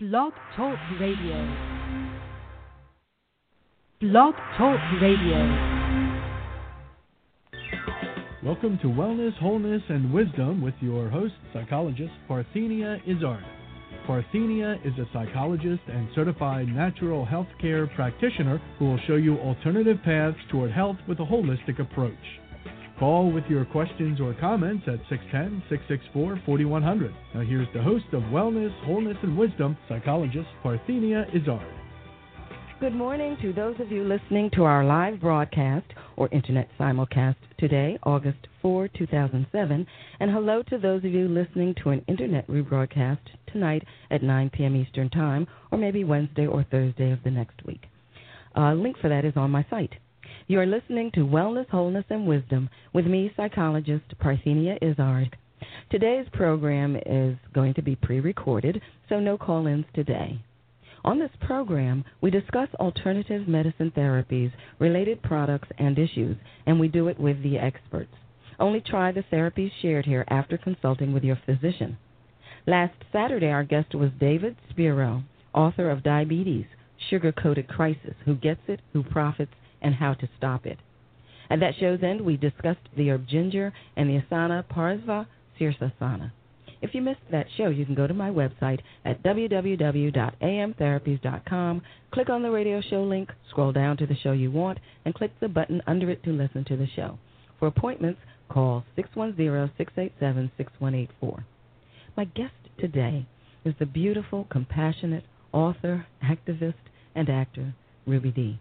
Blog 0.00 0.32
Talk 0.54 0.78
Radio. 1.00 1.56
Blog 4.00 4.32
Talk 4.56 4.78
Radio. 5.02 5.38
Welcome 8.44 8.78
to 8.82 8.86
Wellness, 8.86 9.36
Wholeness, 9.40 9.82
and 9.88 10.12
Wisdom 10.12 10.62
with 10.62 10.74
your 10.80 11.08
host, 11.08 11.34
psychologist 11.52 12.12
Parthenia 12.30 13.00
Izzard. 13.08 13.42
Parthenia 14.06 14.76
is 14.86 14.96
a 15.00 15.08
psychologist 15.12 15.82
and 15.88 16.08
certified 16.14 16.68
natural 16.68 17.24
health 17.24 17.48
care 17.60 17.88
practitioner 17.88 18.62
who 18.78 18.84
will 18.84 19.00
show 19.08 19.16
you 19.16 19.36
alternative 19.38 19.98
paths 20.04 20.38
toward 20.48 20.70
health 20.70 20.98
with 21.08 21.18
a 21.18 21.26
holistic 21.26 21.80
approach. 21.80 22.14
Call 22.98 23.30
with 23.30 23.44
your 23.48 23.64
questions 23.64 24.20
or 24.20 24.34
comments 24.40 24.82
at 24.88 24.98
610 25.08 25.62
664 25.68 26.42
4100. 26.44 27.14
Now, 27.32 27.42
here's 27.42 27.68
the 27.72 27.80
host 27.80 28.06
of 28.12 28.22
Wellness, 28.24 28.72
Wholeness, 28.86 29.16
and 29.22 29.38
Wisdom, 29.38 29.76
psychologist 29.88 30.48
Parthenia 30.64 31.28
Izzard. 31.32 31.62
Good 32.80 32.96
morning 32.96 33.36
to 33.40 33.52
those 33.52 33.78
of 33.78 33.92
you 33.92 34.02
listening 34.02 34.50
to 34.54 34.64
our 34.64 34.84
live 34.84 35.20
broadcast 35.20 35.86
or 36.16 36.28
internet 36.32 36.68
simulcast 36.78 37.36
today, 37.56 38.00
August 38.02 38.48
4, 38.62 38.88
2007, 38.88 39.86
and 40.18 40.30
hello 40.30 40.64
to 40.64 40.78
those 40.78 41.04
of 41.04 41.12
you 41.12 41.28
listening 41.28 41.76
to 41.84 41.90
an 41.90 42.04
internet 42.08 42.48
rebroadcast 42.48 43.18
tonight 43.52 43.84
at 44.10 44.24
9 44.24 44.50
p.m. 44.50 44.74
Eastern 44.74 45.08
Time, 45.08 45.46
or 45.70 45.78
maybe 45.78 46.02
Wednesday 46.02 46.46
or 46.48 46.66
Thursday 46.68 47.12
of 47.12 47.22
the 47.22 47.30
next 47.30 47.64
week. 47.64 47.82
A 48.56 48.74
link 48.74 48.96
for 49.00 49.08
that 49.08 49.24
is 49.24 49.34
on 49.36 49.52
my 49.52 49.64
site. 49.70 49.94
You 50.50 50.58
are 50.60 50.66
listening 50.66 51.10
to 51.10 51.26
Wellness, 51.26 51.68
Wholeness, 51.68 52.06
and 52.08 52.26
Wisdom 52.26 52.70
with 52.94 53.04
me, 53.04 53.30
psychologist 53.36 54.14
Parthenia 54.18 54.78
Izzard. 54.80 55.36
Today's 55.90 56.26
program 56.32 56.96
is 57.04 57.36
going 57.52 57.74
to 57.74 57.82
be 57.82 57.96
pre 57.96 58.20
recorded, 58.20 58.80
so 59.10 59.20
no 59.20 59.36
call 59.36 59.66
ins 59.66 59.84
today. 59.94 60.40
On 61.04 61.18
this 61.18 61.32
program, 61.42 62.02
we 62.22 62.30
discuss 62.30 62.70
alternative 62.80 63.46
medicine 63.46 63.92
therapies, 63.94 64.50
related 64.78 65.22
products, 65.22 65.68
and 65.76 65.98
issues, 65.98 66.38
and 66.64 66.80
we 66.80 66.88
do 66.88 67.08
it 67.08 67.20
with 67.20 67.42
the 67.42 67.58
experts. 67.58 68.14
Only 68.58 68.80
try 68.80 69.12
the 69.12 69.24
therapies 69.30 69.70
shared 69.82 70.06
here 70.06 70.24
after 70.28 70.56
consulting 70.56 71.12
with 71.12 71.24
your 71.24 71.38
physician. 71.44 71.98
Last 72.66 72.94
Saturday, 73.12 73.48
our 73.48 73.64
guest 73.64 73.94
was 73.94 74.12
David 74.18 74.56
Spero, 74.70 75.24
author 75.52 75.90
of 75.90 76.02
Diabetes 76.02 76.64
Sugar 77.10 77.32
Coated 77.32 77.68
Crisis 77.68 78.14
Who 78.24 78.34
Gets 78.34 78.62
It, 78.66 78.80
Who 78.94 79.02
Profits, 79.02 79.52
and 79.82 79.94
how 79.94 80.14
to 80.14 80.28
stop 80.36 80.66
it. 80.66 80.78
At 81.50 81.60
that 81.60 81.76
show's 81.78 82.02
end, 82.02 82.20
we 82.20 82.36
discussed 82.36 82.80
the 82.96 83.10
herb 83.10 83.26
ginger 83.26 83.72
and 83.96 84.10
the 84.10 84.20
asana 84.20 84.64
Parsva 84.64 85.26
Sirsasana. 85.58 86.32
If 86.80 86.94
you 86.94 87.02
missed 87.02 87.28
that 87.30 87.48
show, 87.56 87.70
you 87.70 87.84
can 87.84 87.96
go 87.96 88.06
to 88.06 88.14
my 88.14 88.30
website 88.30 88.78
at 89.04 89.20
www.amtherapies.com, 89.22 91.82
click 92.12 92.30
on 92.30 92.42
the 92.42 92.50
radio 92.50 92.80
show 92.80 93.02
link, 93.02 93.32
scroll 93.50 93.72
down 93.72 93.96
to 93.96 94.06
the 94.06 94.14
show 94.16 94.30
you 94.32 94.52
want, 94.52 94.78
and 95.04 95.14
click 95.14 95.32
the 95.40 95.48
button 95.48 95.82
under 95.86 96.10
it 96.10 96.22
to 96.24 96.30
listen 96.30 96.64
to 96.64 96.76
the 96.76 96.88
show. 96.94 97.18
For 97.58 97.66
appointments, 97.66 98.20
call 98.48 98.84
610-687-6184. 98.96 101.44
My 102.16 102.24
guest 102.24 102.54
today 102.78 103.26
is 103.64 103.74
the 103.78 103.86
beautiful, 103.86 104.46
compassionate 104.50 105.24
author, 105.52 106.06
activist, 106.22 106.74
and 107.14 107.28
actor 107.28 107.74
Ruby 108.06 108.30
Dee. 108.30 108.58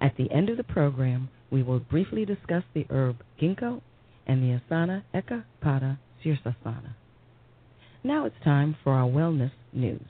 At 0.00 0.16
the 0.16 0.30
end 0.30 0.50
of 0.50 0.56
the 0.56 0.64
program, 0.64 1.28
we 1.50 1.62
will 1.62 1.80
briefly 1.80 2.24
discuss 2.24 2.64
the 2.74 2.86
herb 2.90 3.22
ginkgo 3.40 3.80
and 4.26 4.42
the 4.42 4.60
asana 4.60 5.02
Eka 5.14 5.44
Pada 5.62 5.98
Sirsasana. 6.24 6.94
Now 8.02 8.26
it's 8.26 8.36
time 8.44 8.76
for 8.82 8.92
our 8.92 9.08
wellness 9.08 9.52
news. 9.72 10.02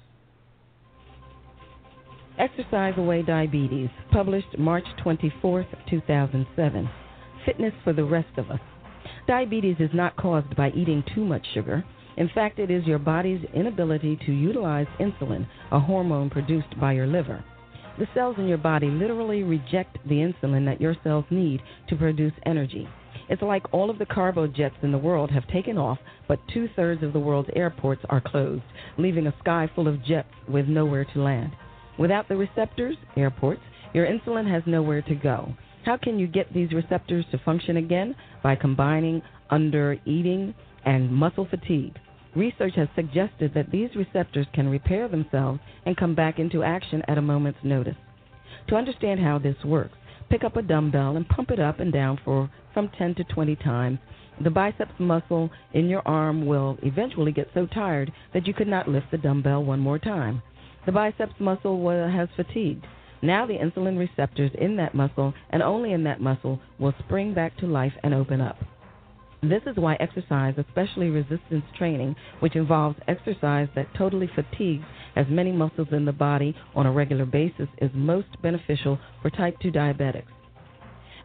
Exercise 2.38 2.94
Away 2.96 3.22
Diabetes, 3.22 3.90
published 4.10 4.58
March 4.58 4.86
24, 5.02 5.66
2007. 5.88 6.90
Fitness 7.46 7.72
for 7.84 7.92
the 7.92 8.05
rest 8.05 8.36
of 8.36 8.51
us. 8.51 8.58
Diabetes 9.28 9.77
is 9.78 9.90
not 9.95 10.16
caused 10.16 10.56
by 10.56 10.70
eating 10.70 11.05
too 11.14 11.24
much 11.24 11.46
sugar. 11.55 11.84
In 12.16 12.28
fact, 12.34 12.58
it 12.58 12.70
is 12.70 12.84
your 12.86 12.98
body's 12.98 13.45
inability 13.55 14.18
to 14.27 14.33
utilize 14.33 14.86
insulin, 14.98 15.46
a 15.70 15.78
hormone 15.78 16.28
produced 16.30 16.78
by 16.80 16.92
your 16.92 17.06
liver. 17.06 17.45
The 17.98 18.08
cells 18.12 18.36
in 18.38 18.48
your 18.48 18.58
body 18.58 18.88
literally 18.88 19.42
reject 19.44 19.98
the 20.08 20.16
insulin 20.16 20.64
that 20.66 20.80
your 20.80 20.96
cells 21.05 21.24
need 21.30 21.60
to 21.88 21.96
produce 21.96 22.32
energy. 22.44 22.88
It's 23.28 23.42
like 23.42 23.72
all 23.72 23.88
of 23.88 23.98
the 23.98 24.06
cargo 24.06 24.46
jets 24.46 24.74
in 24.82 24.90
the 24.92 24.98
world 24.98 25.30
have 25.30 25.46
taken 25.48 25.78
off, 25.78 25.98
but 26.27 26.40
two 26.52 26.68
thirds 26.74 27.02
of 27.02 27.12
the 27.12 27.20
world's 27.20 27.50
airports 27.54 28.02
are 28.08 28.20
closed, 28.20 28.64
leaving 28.98 29.27
a 29.27 29.34
sky 29.38 29.70
full 29.74 29.88
of 29.88 30.04
jets 30.04 30.28
with 30.48 30.66
nowhere 30.66 31.04
to 31.14 31.22
land. 31.22 31.52
Without 31.98 32.28
the 32.28 32.36
receptors, 32.36 32.96
airports, 33.16 33.62
your 33.92 34.06
insulin 34.06 34.50
has 34.50 34.64
nowhere 34.66 35.02
to 35.02 35.14
go. 35.14 35.54
How 35.84 35.96
can 35.96 36.18
you 36.18 36.27
get 36.27 36.52
these 36.52 36.72
receptors 36.72 37.24
to 37.30 37.38
function 37.38 37.77
again? 37.77 38.16
By 38.42 38.56
combining 38.56 39.22
under 39.50 39.96
eating 40.04 40.54
and 40.84 41.12
muscle 41.12 41.46
fatigue. 41.48 41.94
Research 42.36 42.74
has 42.74 42.89
suggested 42.96 43.55
that 43.55 43.70
these 43.70 43.95
receptors 43.95 44.46
can 44.52 44.68
repair 44.68 45.08
themselves 45.08 45.61
and 45.86 45.96
come 45.96 46.14
back 46.14 46.39
into 46.39 46.64
action 46.64 47.02
at 47.06 47.18
a 47.18 47.22
moment's 47.22 47.61
notice. 47.62 47.96
To 48.68 48.77
understand 48.77 49.20
how 49.20 49.39
this 49.39 49.62
works, 49.64 49.96
pick 50.30 50.42
up 50.42 50.56
a 50.56 50.62
dumbbell 50.62 51.17
and 51.17 51.28
pump 51.28 51.50
it 51.50 51.61
up 51.61 51.80
and 51.80 51.92
down 51.92 52.18
for 52.24 52.50
from 52.72 52.89
10 52.98 53.14
to 53.17 53.24
20 53.24 53.55
times. 53.56 53.98
The 54.42 54.50
biceps 54.50 54.98
muscle 54.98 55.50
in 55.72 55.89
your 55.89 56.02
arm 56.06 56.46
will 56.46 56.77
eventually 56.83 57.30
get 57.30 57.50
so 57.55 57.67
tired 57.67 58.12
that 58.33 58.48
you 58.48 58.55
could 58.55 58.66
not 58.66 58.89
lift 58.89 59.12
the 59.12 59.18
dumbbell 59.18 59.62
one 59.64 59.78
more 59.78 60.01
time. 60.01 60.42
The 60.86 60.92
biceps 60.92 61.39
muscle 61.39 61.89
has 61.89 62.28
fatigued. 62.34 62.84
Now 63.22 63.46
the 63.46 63.58
insulin 63.58 63.96
receptors 63.96 64.51
in 64.58 64.77
that 64.77 64.95
muscle 64.95 65.34
and 65.51 65.62
only 65.62 65.92
in 65.92 66.02
that 66.05 66.20
muscle 66.20 66.61
will 66.80 66.95
spring 66.98 67.33
back 67.33 67.56
to 67.58 67.66
life 67.66 67.95
and 68.02 68.12
open 68.12 68.40
up. 68.40 68.58
This 69.48 69.62
is 69.66 69.77
why 69.77 69.96
exercise, 70.00 70.55
especially 70.56 71.10
resistance 71.10 71.64
training, 71.77 72.16
which 72.40 72.56
involves 72.56 72.98
exercise 73.08 73.68
that 73.74 73.92
totally 73.94 74.30
fatigues 74.34 74.86
as 75.16 75.27
many 75.28 75.52
muscles 75.52 75.88
in 75.92 76.06
the 76.06 76.12
body 76.12 76.56
on 76.74 76.86
a 76.86 76.92
regular 76.92 77.27
basis, 77.27 77.68
is 77.78 77.90
most 77.92 78.40
beneficial 78.42 78.98
for 79.20 79.28
type 79.28 79.58
2 79.60 79.70
diabetics. 79.70 80.33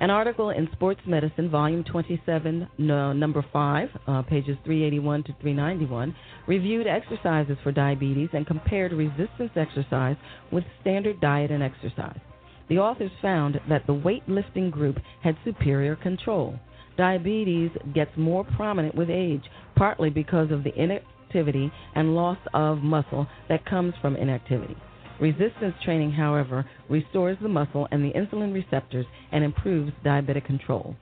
An 0.02 0.10
article 0.10 0.50
in 0.50 0.70
Sports 0.74 1.00
Medicine, 1.06 1.50
Volume 1.50 1.84
27, 1.86 2.68
no, 2.78 3.14
Number 3.14 3.46
5, 3.54 3.90
uh, 4.08 4.22
pages 4.24 4.58
381 4.66 5.24
to 5.24 5.34
391, 5.42 6.16
reviewed 6.46 6.88
exercises 6.88 7.58
for 7.64 7.72
diabetes 7.72 8.30
and 8.34 8.46
compared 8.46 8.92
resistance 8.92 9.52
exercise 9.56 10.18
with 10.52 10.66
standard 10.82 11.22
diet 11.22 11.52
and 11.52 11.64
exercise. 11.64 12.20
The 12.68 12.80
authors 12.80 13.12
found 13.22 13.60
that 13.70 13.88
the 13.88 13.96
weightlifting 13.96 14.72
group 14.72 14.98
had 15.24 15.38
superior 15.46 15.96
control 15.96 16.60
diabetes 17.00 17.72
gets 17.96 18.12
more 18.18 18.44
prominent 18.44 18.94
with 18.94 19.10
age, 19.10 19.44
partly 19.78 20.10
because 20.10 20.52
of 20.52 20.66
the 20.66 20.74
inactivity 20.76 21.72
and 21.96 22.14
loss 22.14 22.38
of 22.54 22.80
muscle 22.80 23.26
that 23.48 23.66
comes 23.66 23.94
from 24.02 24.18
inactivity. 24.18 24.76
Resistance 25.22 25.76
training, 25.86 26.12
however, 26.12 26.66
restores 26.90 27.38
the 27.42 27.48
muscle 27.48 27.88
and 27.92 28.04
the 28.04 28.12
insulin 28.12 28.54
receptors 28.54 29.06
and 29.32 29.46
improves 29.46 29.94
diabetic 30.06 30.46
control. 30.46 30.94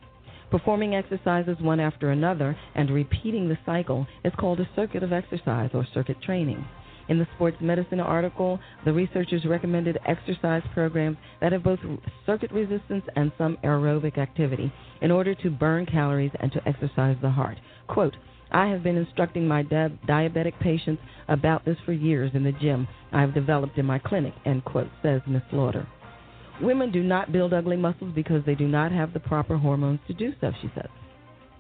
Performing 0.51 0.93
exercises 0.93 1.57
one 1.59 1.79
after 1.79 2.11
another 2.11 2.55
and 2.75 2.91
repeating 2.91 3.49
the 3.49 3.57
cycle 3.65 4.05
is 4.23 4.31
called 4.39 4.59
a 4.59 4.69
circuit 4.75 5.01
of 5.01 5.11
exercise 5.11 5.71
or 5.73 5.85
circuit 5.95 6.21
training. 6.21 6.63
In 7.09 7.19
the 7.19 7.27
sports 7.35 7.57
medicine 7.61 7.99
article, 7.99 8.59
the 8.85 8.93
researchers 8.93 9.45
recommended 9.45 9.97
exercise 10.05 10.63
programs 10.73 11.17
that 11.41 11.51
have 11.51 11.63
both 11.63 11.79
circuit 12.25 12.51
resistance 12.51 13.03
and 13.15 13.31
some 13.37 13.57
aerobic 13.63 14.17
activity 14.17 14.71
in 15.01 15.11
order 15.11 15.33
to 15.35 15.49
burn 15.49 15.85
calories 15.85 16.31
and 16.39 16.51
to 16.51 16.67
exercise 16.67 17.17
the 17.21 17.29
heart. 17.29 17.57
Quote, 17.87 18.15
I 18.51 18.67
have 18.67 18.83
been 18.83 18.97
instructing 18.97 19.47
my 19.47 19.63
di- 19.63 19.97
diabetic 20.07 20.59
patients 20.59 21.01
about 21.27 21.65
this 21.65 21.77
for 21.85 21.93
years 21.93 22.31
in 22.33 22.43
the 22.43 22.53
gym 22.53 22.87
I 23.11 23.21
have 23.21 23.33
developed 23.33 23.77
in 23.77 23.85
my 23.85 23.99
clinic, 23.99 24.33
end 24.45 24.63
quote, 24.65 24.89
says 25.01 25.21
Ms. 25.27 25.41
Slaughter. 25.49 25.87
Women 26.61 26.91
do 26.91 27.03
not 27.03 27.31
build 27.31 27.53
ugly 27.53 27.77
muscles 27.77 28.13
because 28.15 28.43
they 28.45 28.55
do 28.55 28.67
not 28.67 28.91
have 28.91 29.13
the 29.13 29.19
proper 29.19 29.57
hormones 29.57 29.99
to 30.07 30.13
do 30.13 30.33
so, 30.41 30.51
she 30.61 30.71
says. 30.75 30.89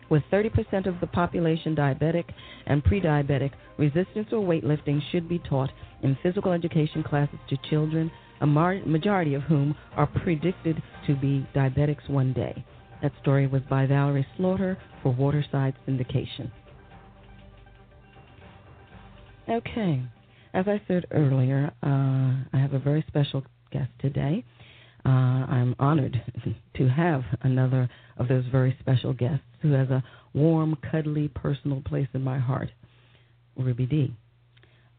With 0.09 0.23
30% 0.31 0.87
of 0.87 0.99
the 1.01 1.07
population 1.07 1.75
diabetic 1.75 2.25
and 2.65 2.83
pre-diabetic, 2.83 3.51
resistance 3.77 4.27
or 4.31 4.39
weightlifting 4.39 5.01
should 5.11 5.27
be 5.27 5.39
taught 5.39 5.69
in 6.01 6.17
physical 6.23 6.51
education 6.51 7.03
classes 7.03 7.39
to 7.49 7.57
children, 7.69 8.09
a 8.41 8.47
majority 8.47 9.33
of 9.33 9.43
whom 9.43 9.75
are 9.95 10.07
predicted 10.07 10.81
to 11.07 11.15
be 11.15 11.45
diabetics 11.55 12.09
one 12.09 12.33
day. 12.33 12.63
That 13.01 13.11
story 13.21 13.47
was 13.47 13.61
by 13.69 13.85
Valerie 13.85 14.25
Slaughter 14.37 14.77
for 15.03 15.13
Waterside 15.13 15.75
Syndication. 15.87 16.51
Okay, 19.49 20.03
as 20.53 20.67
I 20.67 20.81
said 20.87 21.05
earlier, 21.11 21.71
uh, 21.83 21.87
I 22.53 22.59
have 22.59 22.73
a 22.73 22.79
very 22.79 23.03
special 23.07 23.43
guest 23.71 23.91
today. 23.99 24.43
Uh, 25.05 25.09
I'm 25.09 25.75
honored 25.79 26.21
to 26.75 26.87
have 26.89 27.23
another 27.41 27.89
of 28.17 28.27
those 28.27 28.43
very 28.51 28.75
special 28.79 29.13
guests 29.13 29.45
who 29.69 29.73
has 29.73 29.89
a 29.89 30.03
warm, 30.33 30.77
cuddly, 30.91 31.27
personal 31.27 31.81
place 31.81 32.07
in 32.13 32.23
my 32.23 32.37
heart, 32.37 32.69
Ruby 33.55 33.85
Dee. 33.85 34.15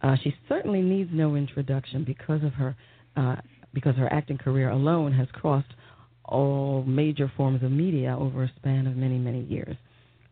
Uh, 0.03 0.17
she 0.23 0.35
certainly 0.49 0.81
needs 0.81 1.11
no 1.13 1.35
introduction 1.35 2.05
because 2.05 2.43
of 2.45 2.53
her 2.55 2.77
uh, 3.17 3.37
because 3.75 3.97
her 3.97 4.13
acting 4.13 4.39
career 4.39 4.71
alone 4.71 5.13
has 5.13 5.29
crossed 5.33 5.75
all 6.25 6.85
major 6.87 7.31
forms 7.37 7.63
of 7.63 7.71
media 7.71 8.17
over 8.19 8.45
a 8.45 8.53
span 8.57 8.87
of 8.87 8.97
many 8.97 9.19
many 9.19 9.43
years. 9.43 9.77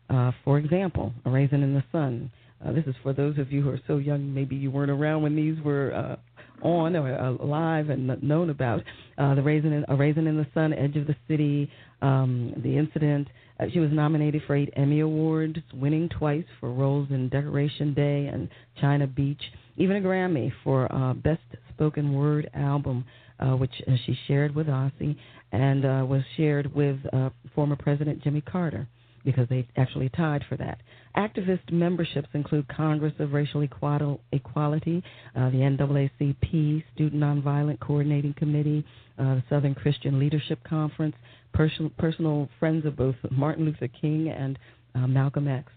Uh, 0.09 0.31
for 0.45 0.57
example, 0.57 1.13
A 1.25 1.29
Raisin 1.29 1.63
in 1.63 1.73
the 1.73 1.83
Sun. 1.91 2.31
Uh, 2.65 2.71
this 2.71 2.85
is 2.87 2.95
for 3.03 3.13
those 3.13 3.37
of 3.37 3.51
you 3.51 3.61
who 3.61 3.69
are 3.69 3.81
so 3.87 3.97
young, 3.97 4.33
maybe 4.33 4.55
you 4.55 4.71
weren't 4.71 4.89
around 4.89 5.21
when 5.21 5.35
these 5.35 5.61
were 5.63 5.93
uh, 5.93 6.65
on 6.65 6.95
or 6.95 7.09
alive 7.13 7.89
and 7.89 8.21
known 8.23 8.49
about. 8.49 8.81
Uh, 9.17 9.35
the 9.35 9.41
Raisin 9.41 9.73
in, 9.73 9.85
A 9.89 9.95
Raisin 9.95 10.27
in 10.27 10.37
the 10.37 10.47
Sun, 10.53 10.73
Edge 10.73 10.95
of 10.95 11.07
the 11.07 11.15
City, 11.27 11.69
um, 12.01 12.53
The 12.63 12.77
Incident. 12.77 13.27
Uh, 13.59 13.65
she 13.71 13.79
was 13.79 13.91
nominated 13.91 14.43
for 14.45 14.55
eight 14.55 14.73
Emmy 14.75 14.99
Awards, 14.99 15.57
winning 15.73 16.09
twice 16.09 16.45
for 16.59 16.71
roles 16.71 17.09
in 17.09 17.29
Decoration 17.29 17.93
Day 17.93 18.27
and 18.27 18.49
China 18.79 19.07
Beach, 19.07 19.41
even 19.77 19.97
a 19.97 20.01
Grammy 20.01 20.51
for 20.63 20.91
uh, 20.93 21.13
Best 21.13 21.41
Spoken 21.73 22.13
Word 22.13 22.49
Album, 22.53 23.05
uh, 23.39 23.51
which 23.51 23.71
uh, 23.87 23.95
she 24.05 24.17
shared 24.27 24.55
with 24.55 24.67
Ossie 24.67 25.15
and 25.51 25.85
uh, 25.85 26.05
was 26.07 26.21
shared 26.35 26.73
with 26.75 26.97
uh, 27.13 27.29
former 27.55 27.75
President 27.75 28.23
Jimmy 28.23 28.41
Carter 28.41 28.87
because 29.27 29.45
they 29.49 29.67
actually 29.75 30.07
tied 30.07 30.41
for 30.47 30.55
that. 30.55 30.79
Activist 31.17 31.69
memberships 31.69 32.29
include 32.33 32.65
Congress 32.69 33.11
of 33.19 33.33
Racial 33.33 33.61
Equality, 33.61 35.03
uh, 35.35 35.49
the 35.49 35.57
NAACP, 35.57 36.81
Student 36.95 37.21
Nonviolent 37.21 37.77
Coordinating 37.81 38.33
Committee, 38.35 38.85
uh, 39.19 39.35
the 39.35 39.43
Southern 39.49 39.75
Christian 39.75 40.17
Leadership 40.17 40.59
Conference, 40.63 41.13
personal, 41.53 41.91
personal 41.97 42.47
friends 42.57 42.85
of 42.85 42.95
both 42.95 43.15
Martin 43.29 43.65
Luther 43.65 43.89
King 43.89 44.29
and 44.29 44.57
uh, 44.95 45.05
Malcolm 45.07 45.49
X. 45.49 45.73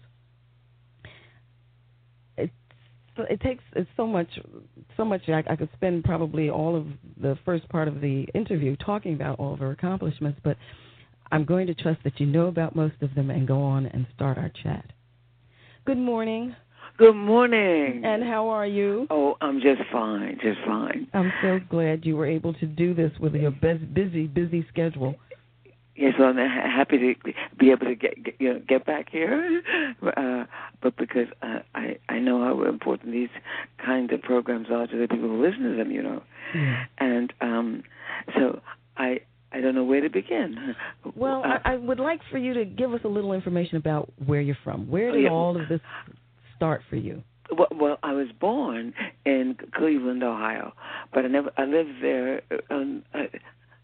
It, 2.37 2.51
it 3.17 3.41
takes 3.41 3.65
it's 3.75 3.89
so 3.97 4.07
much, 4.07 4.29
so 4.95 5.03
much. 5.03 5.23
I, 5.27 5.43
I 5.49 5.57
could 5.57 5.69
spend 5.75 6.05
probably 6.05 6.49
all 6.49 6.73
of 6.73 6.87
the 7.21 7.37
first 7.43 7.67
part 7.67 7.89
of 7.89 7.99
the 7.99 8.27
interview 8.33 8.77
talking 8.77 9.13
about 9.13 9.39
all 9.39 9.51
of 9.53 9.59
her 9.59 9.71
accomplishments, 9.71 10.39
but 10.41 10.55
I'm 11.31 11.45
going 11.45 11.67
to 11.67 11.73
trust 11.73 12.03
that 12.03 12.19
you 12.19 12.25
know 12.25 12.47
about 12.47 12.75
most 12.75 12.95
of 13.01 13.15
them 13.15 13.29
and 13.29 13.47
go 13.47 13.61
on 13.61 13.85
and 13.85 14.05
start 14.13 14.37
our 14.37 14.51
chat. 14.63 14.85
Good 15.85 15.97
morning. 15.97 16.55
Good 16.97 17.15
morning. 17.15 18.03
And 18.03 18.23
how 18.23 18.49
are 18.49 18.67
you? 18.67 19.07
Oh, 19.09 19.37
I'm 19.41 19.61
just 19.61 19.81
fine, 19.91 20.37
just 20.43 20.59
fine. 20.65 21.07
I'm 21.13 21.31
so 21.41 21.59
glad 21.69 22.05
you 22.05 22.17
were 22.17 22.27
able 22.27 22.53
to 22.55 22.65
do 22.65 22.93
this 22.93 23.11
with 23.19 23.33
your 23.33 23.51
busy, 23.51 24.27
busy 24.27 24.65
schedule. 24.69 25.15
Yes, 25.95 26.13
well, 26.19 26.29
I'm 26.29 26.37
happy 26.37 26.97
to 26.97 27.33
be 27.57 27.71
able 27.71 27.85
to 27.85 27.95
get, 27.95 28.23
get 28.23 28.35
you 28.39 28.53
know 28.53 28.61
get 28.67 28.85
back 28.85 29.09
here, 29.11 29.61
uh, 30.15 30.45
but 30.81 30.95
because 30.97 31.27
uh, 31.41 31.59
I 31.75 31.97
I 32.07 32.19
know 32.19 32.41
how 32.41 32.63
important 32.63 33.11
these 33.11 33.29
kind 33.83 34.11
of 34.11 34.21
programs 34.21 34.67
are 34.71 34.87
to 34.87 34.97
the 34.97 35.07
people 35.07 35.27
who 35.27 35.45
listen 35.45 35.63
to 35.63 35.75
them, 35.75 35.91
you 35.91 36.01
know, 36.01 36.23
and 36.97 37.33
um, 37.41 37.83
so 38.35 38.61
I 38.97 39.19
I 39.51 39.59
don't 39.61 39.75
know 39.75 39.83
where 39.83 40.01
to 40.01 40.09
begin. 40.09 40.75
Well, 41.15 41.43
uh, 41.43 41.59
I, 41.65 41.73
I 41.73 41.75
would 41.75 41.99
like 41.99 42.21
for 42.31 42.37
you 42.37 42.53
to 42.53 42.65
give 42.65 42.93
us 42.93 43.01
a 43.03 43.07
little 43.07 43.33
information 43.33 43.77
about 43.77 44.11
where 44.25 44.41
you're 44.41 44.57
from. 44.63 44.89
Where 44.89 45.09
oh, 45.09 45.13
did 45.13 45.23
yeah. 45.23 45.29
all 45.29 45.59
of 45.59 45.67
this 45.67 45.81
start 46.55 46.81
for 46.89 46.95
you? 46.95 47.23
Well, 47.57 47.67
well, 47.75 47.97
I 48.01 48.13
was 48.13 48.27
born 48.39 48.93
in 49.25 49.57
Cleveland, 49.75 50.23
Ohio, 50.23 50.73
but 51.13 51.25
I 51.25 51.27
never 51.27 51.51
I 51.57 51.65
lived 51.65 52.01
there. 52.01 52.41
Um, 52.69 53.03
I, 53.13 53.27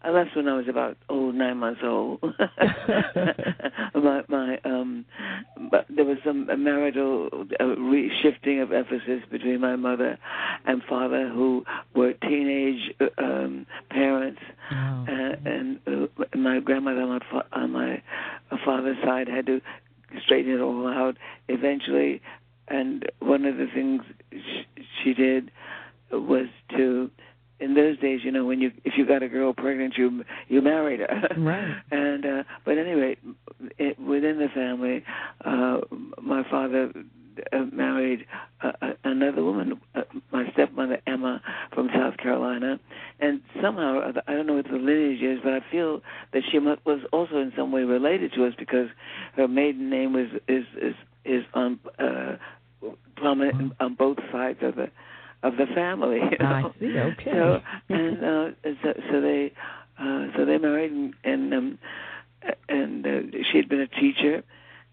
I 0.02 0.10
left 0.10 0.36
when 0.36 0.46
I 0.46 0.56
was 0.56 0.68
about 0.68 0.96
oh 1.08 1.32
nine 1.32 1.56
months 1.56 1.80
old. 1.82 2.20
my 3.94 4.22
my 4.28 4.58
um, 4.64 5.04
but 5.70 5.86
there 5.88 6.04
was 6.04 6.18
some 6.24 6.46
marital 6.62 7.28
uh, 7.60 7.64
re- 7.64 8.12
shifting 8.22 8.60
of 8.60 8.72
emphasis 8.72 9.22
between 9.30 9.60
my 9.60 9.74
mother 9.74 10.16
and 10.66 10.82
father, 10.88 11.28
who 11.28 11.64
were 11.96 12.12
teenage 12.12 12.94
uh, 13.00 13.06
um, 13.18 13.66
parents, 13.90 14.40
oh. 14.70 15.04
uh, 15.08 15.36
and 15.44 15.80
uh, 15.86 16.06
my 16.36 16.60
grandmother 16.60 17.00
on 17.00 17.08
my 17.08 17.20
fa- 17.30 17.48
on 17.52 17.72
my 17.72 18.02
father's 18.64 18.98
side 19.04 19.28
had 19.28 19.46
to 19.46 19.60
straighten 20.24 20.52
it 20.52 20.60
all 20.60 20.86
out 20.86 21.16
eventually. 21.48 22.22
And 22.68 23.04
one 23.18 23.46
of 23.46 23.56
the 23.56 23.66
things 23.74 24.02
sh- 24.32 24.82
she 25.02 25.14
did 25.14 25.50
was 26.12 26.46
to 26.76 27.10
in 27.60 27.74
those 27.74 27.98
days, 27.98 28.20
you 28.24 28.30
know, 28.30 28.44
when 28.44 28.60
you 28.60 28.70
if 28.84 28.94
you 28.96 29.06
got 29.06 29.22
a 29.22 29.28
girl 29.28 29.52
pregnant, 29.52 29.94
you 29.96 30.24
you 30.48 30.60
married 30.62 31.00
her. 31.00 31.28
Right. 31.36 31.76
and 31.90 32.24
uh, 32.24 32.42
but 32.64 32.78
anyway, 32.78 33.16
it, 33.78 33.98
within 33.98 34.38
the 34.38 34.48
family, 34.54 35.04
uh, 35.44 35.78
my 36.22 36.48
father 36.50 36.92
uh, 37.52 37.64
married 37.72 38.26
uh, 38.62 38.72
another 39.04 39.42
woman, 39.42 39.80
uh, 39.94 40.02
my 40.32 40.50
stepmother 40.52 41.00
Emma 41.06 41.40
from 41.72 41.88
South 41.94 42.16
Carolina, 42.16 42.78
and 43.20 43.40
somehow 43.62 44.12
I 44.26 44.34
don't 44.34 44.46
know 44.46 44.54
what 44.54 44.66
the 44.66 44.76
lineage 44.76 45.22
is, 45.22 45.38
but 45.42 45.52
I 45.52 45.60
feel 45.70 46.00
that 46.32 46.42
she 46.50 46.58
was 46.58 47.00
also 47.12 47.38
in 47.38 47.52
some 47.56 47.72
way 47.72 47.82
related 47.82 48.32
to 48.34 48.46
us 48.46 48.54
because 48.58 48.88
her 49.36 49.48
maiden 49.48 49.90
name 49.90 50.12
was 50.12 50.26
is 50.46 50.64
is 50.80 50.94
is 51.24 51.44
on 51.54 51.78
uh, 51.98 52.36
prominent 53.16 53.72
on 53.80 53.94
both 53.94 54.18
sides 54.32 54.58
of 54.62 54.76
the 54.76 54.90
of 55.42 55.56
the 55.56 55.66
family. 55.74 56.20
You 56.30 56.38
know? 56.38 56.46
I 56.46 56.62
see. 56.78 56.98
Okay. 56.98 57.30
So 57.32 57.60
and 57.88 58.24
uh, 58.24 58.50
so, 58.82 58.92
so 59.10 59.20
they 59.20 59.52
uh, 59.98 60.26
so 60.36 60.44
they 60.44 60.58
married 60.58 60.92
and 60.92 61.14
and, 61.24 61.54
um, 61.54 61.78
and 62.68 63.06
uh, 63.06 63.38
she 63.50 63.58
had 63.58 63.68
been 63.68 63.80
a 63.80 63.88
teacher, 63.88 64.42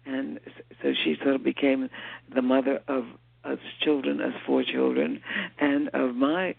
and 0.04 0.40
so 0.82 0.92
she 1.04 1.16
sort 1.22 1.34
of 1.34 1.44
became 1.44 1.88
the 2.34 2.42
mother 2.42 2.80
of 2.88 3.04
us 3.44 3.58
children, 3.80 4.20
us 4.20 4.32
four 4.46 4.64
children, 4.64 5.20
and 5.58 5.88
of 5.90 6.14
my 6.14 6.54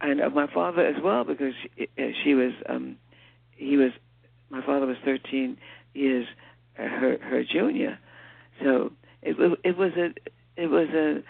and 0.00 0.20
of 0.20 0.34
my 0.34 0.46
father 0.52 0.84
as 0.84 1.00
well 1.02 1.24
because 1.24 1.54
she, 1.76 1.88
uh, 1.98 2.02
she 2.22 2.34
was 2.34 2.52
um 2.68 2.96
he 3.52 3.76
was 3.76 3.92
my 4.50 4.64
father 4.64 4.86
was 4.86 4.96
13 5.04 5.56
years 5.94 6.26
her 6.74 7.18
her 7.20 7.42
junior 7.44 7.98
so 8.62 8.92
it 9.22 9.36
it 9.64 9.76
was 9.76 9.92
a 9.96 10.10
it 10.56 10.66
was 10.66 10.88
a 10.90 11.22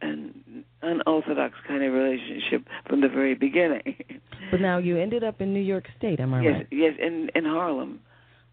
an 0.00 0.64
unorthodox 0.82 1.54
kind 1.66 1.82
of 1.82 1.92
relationship 1.92 2.66
from 2.88 3.00
the 3.00 3.08
very 3.08 3.34
beginning. 3.34 3.96
But 4.50 4.62
now 4.62 4.78
you 4.78 4.96
ended 4.96 5.24
up 5.24 5.42
in 5.42 5.52
New 5.52 5.60
York 5.60 5.84
State, 5.98 6.20
am 6.20 6.32
I 6.32 6.42
yes, 6.42 6.54
right? 6.54 6.66
Yes, 6.70 6.94
in 6.98 7.28
in 7.34 7.44
Harlem. 7.44 8.00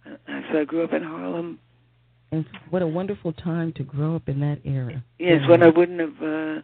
Uh, 0.05 0.41
so 0.51 0.59
I 0.59 0.65
grew 0.65 0.83
up 0.83 0.91
in 0.91 1.03
Harlem. 1.03 1.57
And 2.33 2.45
what 2.69 2.81
a 2.81 2.87
wonderful 2.87 3.31
time 3.31 3.71
to 3.77 3.83
grow 3.83 4.15
up 4.15 4.27
in 4.27 4.41
that 4.41 4.59
era. 4.65 5.01
Yes, 5.19 5.39
when 5.47 5.63
I 5.63 5.69
wouldn't 5.69 6.01
have 6.01 6.21
uh 6.21 6.61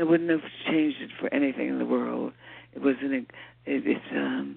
I 0.00 0.04
wouldn't 0.04 0.30
have 0.30 0.40
changed 0.66 0.96
it 1.02 1.10
for 1.20 1.32
anything 1.34 1.68
in 1.68 1.78
the 1.78 1.84
world. 1.84 2.32
It 2.72 2.80
was 2.80 2.94
an 3.02 3.12
it, 3.12 3.26
it's 3.66 4.00
um 4.12 4.56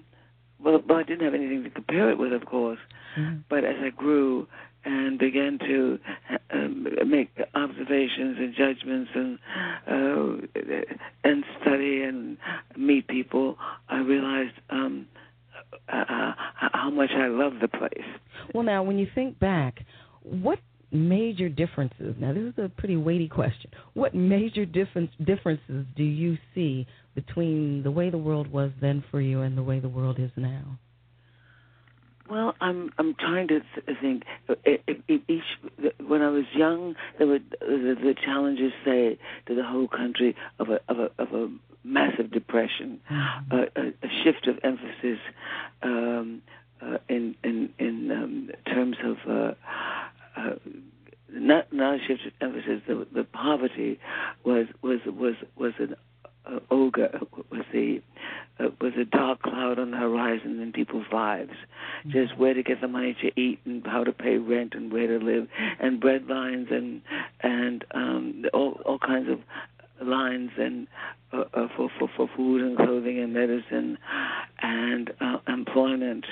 well, 0.58 0.80
well, 0.88 0.98
I 0.98 1.02
didn't 1.02 1.24
have 1.24 1.34
anything 1.34 1.64
to 1.64 1.70
compare 1.70 2.10
it 2.10 2.18
with, 2.18 2.32
of 2.32 2.46
course. 2.46 2.78
Mm-hmm. 3.18 3.40
But 3.50 3.64
as 3.64 3.76
I 3.82 3.90
grew 3.90 4.48
and 4.84 5.18
began 5.18 5.58
to 5.58 5.98
um, 6.52 6.86
make 7.06 7.30
observations 7.54 8.36
and 8.38 8.54
judgments 8.54 9.10
and 9.14 9.38
uh, 9.86 10.46
and 11.24 11.44
study 11.60 12.02
and 12.02 12.36
meet 12.76 13.06
people, 13.08 13.56
I 13.88 13.98
realized 13.98 14.54
um, 14.70 15.06
uh, 15.88 16.32
how 16.72 16.90
much 16.90 17.10
I 17.16 17.28
love 17.28 17.54
the 17.60 17.68
place. 17.68 18.04
Well, 18.54 18.64
now 18.64 18.82
when 18.82 18.98
you 18.98 19.06
think 19.14 19.38
back, 19.38 19.84
what 20.22 20.58
major 20.90 21.48
differences? 21.48 22.14
Now 22.18 22.32
this 22.32 22.44
is 22.44 22.54
a 22.58 22.68
pretty 22.68 22.96
weighty 22.96 23.28
question. 23.28 23.70
What 23.94 24.14
major 24.14 24.64
difference 24.64 25.10
differences 25.24 25.86
do 25.96 26.04
you 26.04 26.36
see 26.54 26.86
between 27.14 27.82
the 27.82 27.90
way 27.90 28.10
the 28.10 28.18
world 28.18 28.50
was 28.50 28.70
then 28.80 29.04
for 29.10 29.20
you 29.20 29.42
and 29.42 29.56
the 29.56 29.62
way 29.62 29.80
the 29.80 29.88
world 29.88 30.18
is 30.18 30.30
now? 30.36 30.78
Well, 32.28 32.54
I'm 32.60 32.90
I'm 32.98 33.14
trying 33.14 33.48
to 33.48 33.60
th- 33.60 33.98
think. 34.00 34.24
Each 35.28 35.42
when 36.06 36.22
I 36.22 36.30
was 36.30 36.44
young, 36.54 36.94
there 37.18 37.26
were 37.26 37.40
the, 37.60 37.96
the 38.02 38.14
challenges 38.24 38.72
say 38.84 39.18
to 39.46 39.54
the 39.54 39.62
whole 39.62 39.88
country 39.88 40.34
of 40.58 40.70
a 40.70 40.80
of 40.88 40.98
a 40.98 41.10
of 41.18 41.34
a 41.34 41.50
massive 41.84 42.30
depression, 42.30 43.00
mm-hmm. 43.10 43.54
uh, 43.54 43.64
a, 43.76 44.06
a 44.06 44.22
shift 44.22 44.46
of 44.46 44.58
emphasis 44.64 45.18
um, 45.82 46.42
uh, 46.80 46.96
in 47.08 47.36
in 47.44 47.70
in 47.78 48.10
um, 48.10 48.50
terms 48.66 48.96
of. 49.04 49.16
Uh, 49.28 49.54
uh, 50.36 50.54
not 51.36 51.72
not 51.72 51.96
a 51.96 51.98
shift 52.06 52.26
of 52.26 52.32
emphasis. 52.40 52.80
The, 52.86 53.06
the 53.12 53.24
poverty 53.24 53.98
was 54.44 54.66
was 54.82 55.00
was 55.06 55.34
was 55.56 55.72
an 55.78 55.96
uh, 56.50 56.60
ogre 56.70 57.20
was 57.50 57.64
the 57.72 58.02
uh, 58.60 58.68
was 58.80 58.92
a 59.00 59.04
dark 59.04 59.42
cloud 59.42 59.78
on 59.78 59.90
the 59.90 59.96
horizon 59.96 60.60
in 60.60 60.72
people's 60.72 61.06
lives. 61.12 61.50
Mm-hmm. 62.00 62.10
Just 62.10 62.38
where 62.38 62.54
to 62.54 62.62
get 62.62 62.80
the 62.80 62.88
money 62.88 63.16
to 63.20 63.40
eat 63.40 63.60
and 63.64 63.84
how 63.86 64.04
to 64.04 64.12
pay 64.12 64.36
rent 64.36 64.74
and 64.74 64.92
where 64.92 65.06
to 65.06 65.24
live 65.24 65.48
and 65.80 66.00
bread 66.00 66.26
lines 66.26 66.68
and 66.70 67.02
and 67.42 67.84
um, 67.94 68.44
all 68.52 68.80
all 68.84 68.98
kinds 68.98 69.28
of 69.28 69.40
lines 70.06 70.50
and 70.58 70.86
uh, 71.32 71.44
uh, 71.54 71.68
for, 71.76 71.90
for 71.98 72.08
for 72.16 72.28
food 72.36 72.62
and 72.62 72.76
clothing 72.76 73.18
and 73.18 73.32
medicine 73.32 73.98
and 74.62 75.12
uh, 75.20 75.38
employment 75.48 76.26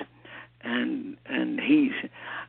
and 0.62 1.16
and 1.26 1.61
heat. 1.61 1.92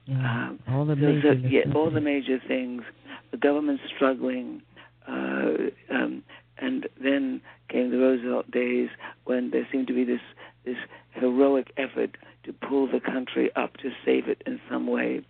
Yeah, 0.05 0.50
um, 0.50 0.60
all 0.70 0.86
the 0.86 0.96
major 0.96 1.34
so, 1.34 1.48
yeah, 1.48 1.62
all 1.74 1.89
the 1.89 2.01
major 2.01 2.39
things. 2.48 2.84
The 3.32 3.38
government 3.38 3.79
struggling. 3.96 4.62
Uh, 5.08 5.70
um, 5.91 6.24
and 6.63 6.88
then 7.01 7.41
came 7.70 7.91
the 7.91 7.98
Roosevelt 7.98 8.50
days 8.50 8.89
when 9.25 9.51
there 9.51 9.67
seemed 9.72 9.88
to 9.88 9.93
be 9.93 10.03
this 10.03 10.22
this 10.65 10.77
heroic 11.12 11.72
effort 11.77 12.17
to 12.46 12.53
pull 12.53 12.88
the 12.88 13.00
country 13.00 13.51
up 13.55 13.77
to 13.77 13.91
save 14.05 14.27
it 14.27 14.41
in 14.46 14.60
some 14.70 14.88
way, 14.88 15.22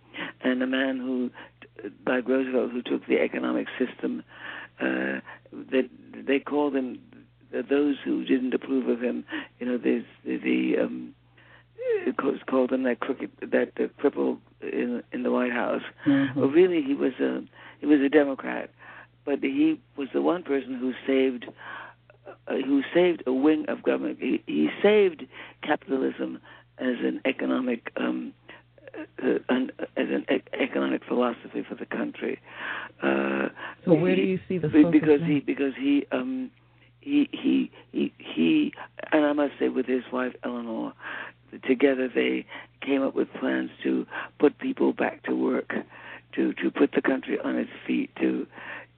and 0.42 0.62
a 0.62 0.66
man 0.66 0.98
who, 0.98 1.30
like 2.06 2.28
Roosevelt, 2.28 2.70
who 2.70 2.82
took 2.82 3.06
the 3.06 3.20
economic 3.20 3.66
system 3.78 4.22
uh, 4.80 5.20
that 5.52 5.88
they 6.26 6.38
called 6.38 6.74
him 6.74 7.00
those 7.68 7.96
who 8.04 8.24
didn't 8.24 8.54
approve 8.54 8.88
of 8.88 9.00
him. 9.00 9.24
You 9.58 9.66
know, 9.66 9.78
there's 9.78 10.04
the, 10.24 10.36
the 10.38 10.82
um, 10.82 11.14
it 12.06 12.22
was 12.22 12.38
called 12.48 12.72
him 12.72 12.84
that 12.84 13.00
crooked 13.00 13.30
that 13.40 13.72
uh, 13.78 13.88
cripple 14.00 14.38
in 14.60 15.02
in 15.12 15.22
the 15.22 15.30
White 15.30 15.52
House. 15.52 15.82
Mm-hmm. 16.06 16.40
But 16.40 16.48
really, 16.48 16.82
he 16.82 16.94
was 16.94 17.12
a 17.20 17.42
he 17.80 17.86
was 17.86 18.00
a 18.00 18.08
Democrat, 18.08 18.70
but 19.24 19.40
he 19.40 19.80
was 19.96 20.08
the 20.12 20.22
one 20.22 20.42
person 20.42 20.74
who 20.74 20.92
saved. 21.06 21.46
Uh, 22.46 22.56
who 22.66 22.82
saved 22.92 23.22
a 23.26 23.32
wing 23.32 23.64
of 23.68 23.82
government? 23.82 24.18
He, 24.20 24.42
he 24.46 24.68
saved 24.82 25.24
capitalism 25.62 26.40
as 26.78 26.96
an 27.00 27.20
economic 27.24 27.90
um, 27.96 28.32
uh, 29.22 29.38
an, 29.48 29.70
as 29.96 30.08
an 30.08 30.24
e- 30.30 30.62
economic 30.62 31.04
philosophy 31.04 31.64
for 31.68 31.74
the 31.74 31.86
country. 31.86 32.40
Uh, 33.02 33.48
so 33.84 33.94
where 33.94 34.14
he, 34.14 34.16
do 34.16 34.22
you 34.22 34.40
see 34.48 34.58
the 34.58 34.68
focus 34.68 34.90
because 34.92 35.20
now? 35.20 35.26
he 35.26 35.40
because 35.40 35.72
he 35.78 36.06
um, 36.12 36.50
he 37.00 37.28
he 37.32 37.70
he 37.92 38.12
he 38.18 38.72
and 39.12 39.24
I 39.24 39.32
must 39.32 39.54
say 39.58 39.68
with 39.68 39.86
his 39.86 40.04
wife 40.12 40.34
Eleanor 40.44 40.92
together 41.66 42.08
they 42.12 42.46
came 42.80 43.02
up 43.02 43.14
with 43.14 43.28
plans 43.34 43.70
to 43.82 44.06
put 44.38 44.58
people 44.58 44.92
back 44.92 45.22
to 45.24 45.34
work 45.34 45.72
to 46.34 46.52
to 46.54 46.70
put 46.70 46.92
the 46.92 47.02
country 47.02 47.38
on 47.38 47.56
its 47.56 47.70
feet 47.86 48.10
to 48.20 48.46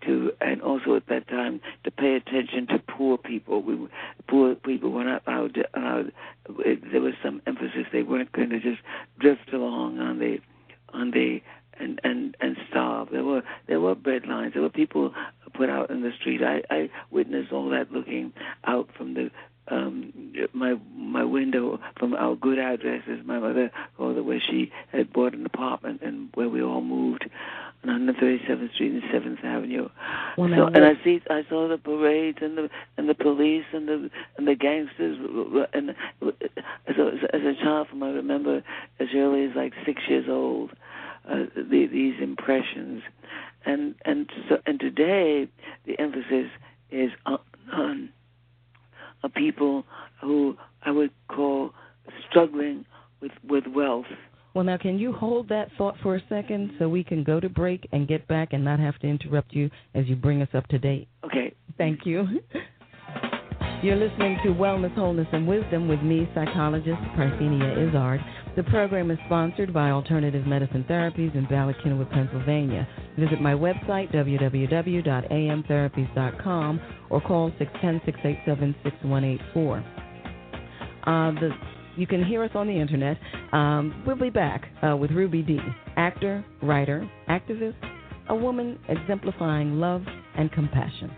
to, 0.02 0.32
and 0.40 0.62
also 0.62 0.94
at 0.96 1.06
that 1.08 1.28
time 1.28 1.60
to 1.84 1.90
pay 1.90 2.14
attention 2.14 2.66
to 2.68 2.78
poor 2.78 3.18
people. 3.18 3.62
We 3.62 3.88
poor 4.28 4.54
people 4.54 4.90
were 4.90 5.04
not 5.04 5.22
allowed. 5.26 5.54
To, 5.54 5.64
allowed 5.74 6.12
it, 6.60 6.92
there 6.92 7.00
was 7.00 7.14
some 7.22 7.42
emphasis 7.46 7.86
they 7.92 8.02
weren't 8.02 8.32
going 8.32 8.50
to 8.50 8.60
just 8.60 8.80
drift 9.18 9.52
along 9.52 9.98
on 9.98 10.18
the 10.18 10.38
on 10.92 11.10
the 11.10 11.40
and 11.78 12.00
and 12.04 12.36
and 12.40 12.56
starve. 12.68 13.08
There 13.10 13.24
were 13.24 13.42
there 13.66 13.80
were 13.80 13.94
bread 13.94 14.26
lines. 14.26 14.54
There 14.54 14.62
were 14.62 14.70
people 14.70 15.12
put 15.54 15.70
out 15.70 15.90
in 15.90 16.02
the 16.02 16.12
street. 16.18 16.42
I 16.42 16.62
I 16.70 16.90
witnessed 17.10 17.52
all 17.52 17.68
that 17.70 17.92
looking 17.92 18.32
out 18.64 18.90
from 18.96 19.14
the 19.14 19.30
um 19.68 20.32
my 20.52 20.74
my 20.94 21.24
window 21.24 21.80
from 21.98 22.14
our 22.14 22.36
good 22.36 22.58
addresses. 22.58 23.20
My 23.24 23.38
mother 23.38 23.70
called 23.96 24.16
it 24.16 24.24
where 24.24 24.40
she 24.40 24.72
had 24.92 25.12
bought 25.12 25.34
an 25.34 25.46
apartment 25.46 26.02
and 26.02 26.30
where 26.34 26.48
we 26.48 26.62
all 26.62 26.82
moved. 26.82 27.28
137th 27.86 28.74
Street 28.74 28.92
and 28.92 29.02
Seventh 29.12 29.38
Avenue. 29.44 29.88
When 30.36 30.50
so, 30.50 30.66
and 30.66 30.84
I 30.84 30.92
see, 31.04 31.20
I 31.30 31.42
saw 31.48 31.68
the 31.68 31.78
parades 31.78 32.38
and 32.40 32.56
the 32.56 32.68
and 32.96 33.08
the 33.08 33.14
police 33.14 33.64
and 33.72 33.88
the 33.88 34.10
and 34.36 34.46
the 34.46 34.54
gangsters. 34.54 35.18
And 35.72 35.94
so, 36.96 37.08
as 37.32 37.40
a 37.42 37.54
child, 37.62 37.88
from 37.88 38.02
I 38.02 38.10
remember 38.10 38.62
as 39.00 39.08
early 39.14 39.44
as 39.44 39.56
like 39.56 39.72
six 39.84 40.02
years 40.08 40.26
old, 40.28 40.70
uh, 41.28 41.44
the, 41.54 41.86
these 41.86 42.14
impressions, 42.20 43.02
and 43.64 43.94
and 44.04 44.30
so 44.48 44.58
and 44.66 44.80
today 44.80 45.48
the 45.86 45.98
emphasis 45.98 46.50
is 46.90 47.10
on, 47.24 47.38
on 47.72 48.10
people 49.34 49.84
who 50.20 50.56
I 50.84 50.90
would 50.90 51.10
call 51.28 51.70
struggling 52.28 52.84
with 53.20 53.32
with 53.48 53.64
wealth 53.66 54.06
well, 54.56 54.64
now, 54.64 54.78
can 54.78 54.98
you 54.98 55.12
hold 55.12 55.50
that 55.50 55.68
thought 55.76 55.96
for 56.02 56.16
a 56.16 56.22
second 56.30 56.72
so 56.78 56.88
we 56.88 57.04
can 57.04 57.22
go 57.22 57.38
to 57.38 57.50
break 57.50 57.86
and 57.92 58.08
get 58.08 58.26
back 58.26 58.54
and 58.54 58.64
not 58.64 58.80
have 58.80 58.98
to 59.00 59.06
interrupt 59.06 59.52
you 59.52 59.68
as 59.94 60.06
you 60.06 60.16
bring 60.16 60.40
us 60.40 60.48
up 60.54 60.66
to 60.68 60.78
date? 60.78 61.08
Okay. 61.26 61.52
Thank 61.76 62.06
you. 62.06 62.26
You're 63.82 63.96
listening 63.96 64.38
to 64.44 64.54
Wellness, 64.54 64.94
Wholeness, 64.94 65.26
and 65.30 65.46
Wisdom 65.46 65.88
with 65.88 66.00
me, 66.00 66.26
psychologist 66.34 66.96
Parthenia 67.14 67.86
Izzard. 67.86 68.22
The 68.56 68.62
program 68.62 69.10
is 69.10 69.18
sponsored 69.26 69.74
by 69.74 69.90
Alternative 69.90 70.46
Medicine 70.46 70.86
Therapies 70.88 71.34
in 71.34 71.44
Bala 71.50 71.74
Cynwyd, 71.84 72.10
Pennsylvania. 72.10 72.88
Visit 73.18 73.42
my 73.42 73.52
website, 73.52 74.10
www.amtherapies.com, 74.14 76.80
or 77.10 77.20
call 77.20 77.52
610 77.58 78.00
687 78.06 78.74
6184. 78.82 79.84
Uh, 81.06 81.30
the 81.32 81.50
you 81.96 82.06
can 82.06 82.24
hear 82.24 82.42
us 82.42 82.50
on 82.54 82.66
the 82.66 82.78
internet. 82.78 83.16
Um, 83.52 84.02
we'll 84.06 84.16
be 84.16 84.30
back 84.30 84.66
uh, 84.82 84.96
with 84.96 85.10
Ruby 85.10 85.42
Dee, 85.42 85.58
actor, 85.96 86.44
writer, 86.62 87.08
activist, 87.28 87.76
a 88.28 88.34
woman 88.34 88.78
exemplifying 88.88 89.80
love 89.80 90.02
and 90.36 90.50
compassion. 90.52 91.10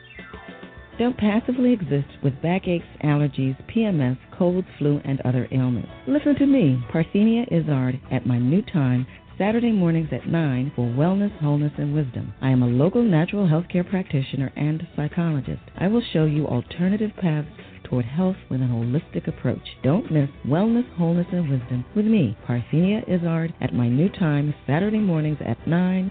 Don't 0.99 1.19
passively 1.19 1.75
exist 1.75 2.09
with 2.25 2.41
backaches, 2.41 2.89
allergies, 3.05 3.57
PMS, 3.69 4.19
colds, 4.37 4.67
flu, 4.79 5.01
and 5.05 5.21
other 5.21 5.47
ailments. 5.53 5.91
Listen 6.09 6.35
to 6.37 6.47
me, 6.47 6.83
Parthenia 6.91 7.47
Izzard, 7.53 8.01
at 8.11 8.27
my 8.27 8.39
new 8.39 8.63
time, 8.63 9.07
Saturday 9.39 9.73
mornings 9.73 10.09
at 10.13 10.27
9 10.27 10.73
for 10.75 10.87
Wellness, 10.87 11.33
Wholeness, 11.41 11.73
and 11.77 11.95
Wisdom. 11.95 12.33
I 12.41 12.51
am 12.51 12.63
a 12.63 12.67
local 12.67 13.03
natural 13.03 13.47
health 13.47 13.67
care 13.71 13.85
practitioner 13.85 14.51
and 14.57 14.87
psychologist. 14.97 15.63
I 15.77 15.89
will 15.89 16.03
show 16.13 16.25
you 16.25 16.47
alternative 16.47 17.13
paths 17.21 17.49
toward 17.91 18.05
health 18.05 18.37
with 18.49 18.63
an 18.63 18.69
holistic 18.69 19.27
approach. 19.27 19.77
Don't 19.83 20.11
miss 20.13 20.31
Wellness, 20.47 20.89
Wholeness, 20.97 21.27
and 21.33 21.51
Wisdom 21.51 21.85
with 21.97 22.07
me, 22.07 22.37
Parthenia 22.47 23.03
Izzard, 23.09 23.53
at 23.61 23.75
my 23.75 23.89
new 23.89 24.09
time, 24.09 24.55
Saturday 24.67 25.01
mornings 25.01 25.39
at 25.45 25.59
9. 25.67 26.11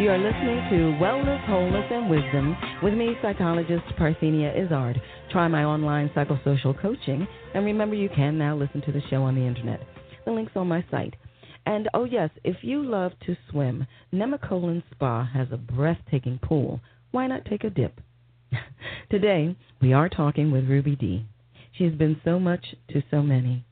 You 0.00 0.10
are 0.10 0.18
listening 0.18 0.64
to 0.70 0.96
Wellness, 1.02 1.44
Wholeness, 1.48 1.86
and 1.90 2.08
Wisdom 2.08 2.56
with 2.84 2.94
me, 2.94 3.16
psychologist 3.20 3.82
Parthenia 3.98 4.56
Izzard. 4.56 5.02
Try 5.32 5.48
my 5.48 5.64
online 5.64 6.08
psychosocial 6.10 6.80
coaching, 6.80 7.26
and 7.52 7.64
remember 7.64 7.96
you 7.96 8.08
can 8.08 8.38
now 8.38 8.56
listen 8.56 8.80
to 8.82 8.92
the 8.92 9.02
show 9.10 9.24
on 9.24 9.34
the 9.34 9.40
internet. 9.40 9.80
The 10.24 10.30
link's 10.30 10.52
on 10.54 10.68
my 10.68 10.84
site. 10.92 11.14
And 11.66 11.88
oh, 11.92 12.04
yes, 12.04 12.30
if 12.44 12.58
you 12.62 12.84
love 12.84 13.12
to 13.26 13.36
swim, 13.50 13.86
Nemacolin 14.14 14.84
Spa 14.92 15.28
has 15.34 15.48
a 15.50 15.56
breathtaking 15.56 16.38
pool. 16.40 16.80
Why 17.10 17.26
not 17.26 17.44
take 17.44 17.64
a 17.64 17.70
dip? 17.70 18.00
Today, 19.10 19.56
we 19.80 19.92
are 19.92 20.08
talking 20.08 20.50
with 20.50 20.68
Ruby 20.68 20.96
Dee. 20.96 21.26
She 21.72 21.84
has 21.84 21.94
been 21.94 22.20
so 22.24 22.38
much 22.38 22.64
to 22.90 23.02
so 23.10 23.22
many. 23.22 23.64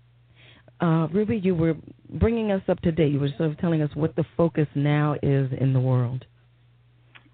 Uh, 0.80 1.08
Ruby, 1.12 1.38
you 1.38 1.54
were 1.54 1.74
bringing 2.10 2.52
us 2.52 2.62
up 2.68 2.80
to 2.80 2.92
date. 2.92 3.12
You 3.12 3.20
were 3.20 3.30
sort 3.36 3.50
of 3.50 3.58
telling 3.58 3.82
us 3.82 3.90
what 3.94 4.14
the 4.16 4.24
focus 4.36 4.66
now 4.74 5.16
is 5.22 5.50
in 5.58 5.72
the 5.72 5.80
world. 5.80 6.24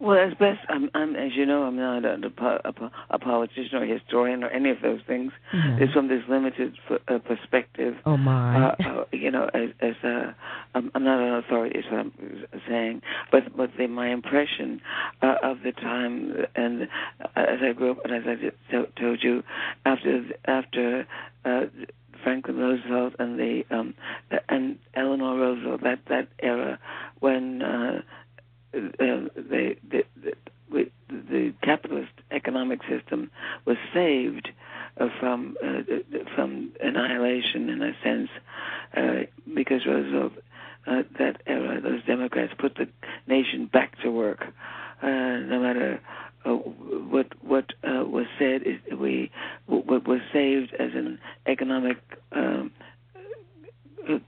Well, 0.03 0.19
as 0.19 0.35
best, 0.35 0.59
I'm, 0.69 0.91
I'm, 0.95 1.15
as 1.15 1.31
you 1.37 1.47
know, 1.47 1.63
I'm 1.63 1.77
not 1.77 2.05
a, 2.05 2.15
a, 2.65 2.91
a 3.11 3.19
politician 3.21 3.79
or 3.79 3.85
a 3.85 3.87
historian 3.87 4.43
or 4.43 4.49
any 4.49 4.71
of 4.71 4.79
those 4.83 5.01
things. 5.07 5.31
Mhm. 5.55 5.81
It's 5.81 5.93
from 5.93 6.09
this 6.09 6.23
limited 6.29 6.75
f- 6.91 7.01
uh, 7.07 7.19
perspective. 7.21 7.95
Oh 8.05 8.17
my. 8.17 8.57
Uh, 8.57 8.75
uh, 8.89 9.05
you 9.13 9.31
know, 9.31 9.49
as, 9.55 9.69
as 9.81 9.95
uh, 10.03 10.33
I'm, 10.75 10.91
I'm 10.97 11.05
not 11.05 11.21
an 11.21 11.35
authority, 11.37 11.79
is 11.79 11.85
what 11.89 12.01
I'm 12.01 12.13
saying, 12.69 13.03
but 13.31 13.57
but 13.57 13.71
the, 13.79 13.87
my 13.87 14.09
impression 14.09 14.81
uh, 15.23 15.37
of 15.51 15.59
the 15.63 15.71
time, 15.73 16.35
and 16.57 16.75
uh, 17.21 17.29
as 17.37 17.61
I 17.63 17.73
grew 17.73 17.93
up, 17.93 17.99
and 18.05 18.13
as 18.13 18.25
I 18.27 18.35
just 18.35 18.57
to- 18.73 19.01
told 19.01 19.23
you, 19.23 19.45
after 19.87 20.25
after 20.47 21.07
uh, 21.45 21.67
Franklin 22.25 22.57
Roosevelt 22.59 23.15
and 23.21 23.39
the 23.39 23.63
um, 23.71 23.95
and 24.49 24.79
Eleanor 24.95 25.39
Roosevelt, 25.39 25.83
that 25.85 26.01
that 26.09 26.27
era 26.41 26.81
when. 27.21 27.63
Uh, 27.63 28.01
the, 28.73 29.29
the, 29.37 29.77
the, 29.91 30.91
the 31.11 31.53
capitalist 31.63 32.13
economic 32.31 32.81
system 32.89 33.31
was 33.67 33.77
saved 33.93 34.49
uh, 35.01 35.09
from 35.21 35.57
uh, 35.65 35.83
from 36.35 36.73
annihilation 36.83 37.69
in 37.69 37.83
a 37.83 37.93
sense 38.03 38.29
uh, 38.97 39.53
because 39.55 39.87
Roosevelt 39.87 40.33
uh, 40.87 41.03
that 41.19 41.43
era 41.47 41.81
those 41.81 42.05
Democrats 42.05 42.53
put 42.59 42.75
the 42.77 42.89
nation 43.27 43.67
back 43.73 43.99
to 44.03 44.11
work. 44.11 44.45
Uh, 45.03 45.07
no 45.09 45.59
matter 45.61 46.01
uh, 46.45 46.51
what 46.51 47.27
what 47.43 47.67
uh, 47.85 48.05
was 48.05 48.27
said 48.39 48.63
we 48.99 49.31
what 49.67 50.07
was 50.07 50.21
saved 50.33 50.75
as 50.79 50.91
an 50.95 51.19
economic 51.47 51.99
um, 52.33 52.71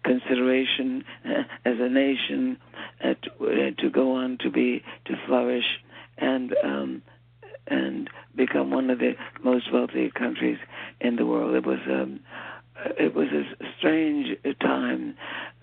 consideration 0.05 1.05
uh, 1.25 1.43
as 1.65 1.77
a 1.81 1.89
nation 1.89 2.59
uh, 3.03 3.15
to, 3.23 3.47
uh, 3.47 3.83
to 3.83 3.91
go 3.91 4.13
on 4.13 4.39
to 4.41 4.51
be 4.51 4.83
to 5.07 5.15
flourish 5.27 5.81
and 6.19 6.55
um, 6.63 7.03
and 7.67 8.11
become 8.37 8.71
one 8.71 8.91
of 8.91 8.99
the 8.99 9.13
most 9.43 9.73
wealthy 9.73 10.11
countries 10.11 10.59
in 11.01 11.17
the 11.17 11.27
world. 11.27 11.55
It 11.55 11.67
was 11.67 11.79
um, 11.89 12.21
it 12.99 13.15
was 13.15 13.29
a 13.29 13.45
strange 13.79 14.37
time, 14.61 15.17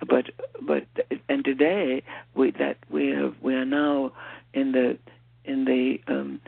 but 0.08 0.26
but 0.62 0.86
and 1.30 1.44
today 1.44 2.04
we 2.36 2.52
that 2.52 2.78
we 2.90 3.10
have 3.10 3.36
we 3.42 3.54
are 3.54 3.66
now 3.66 4.14
in 4.54 4.72
the 4.72 4.98
in 5.46 5.66
the 5.66 6.00
um, 6.08 6.40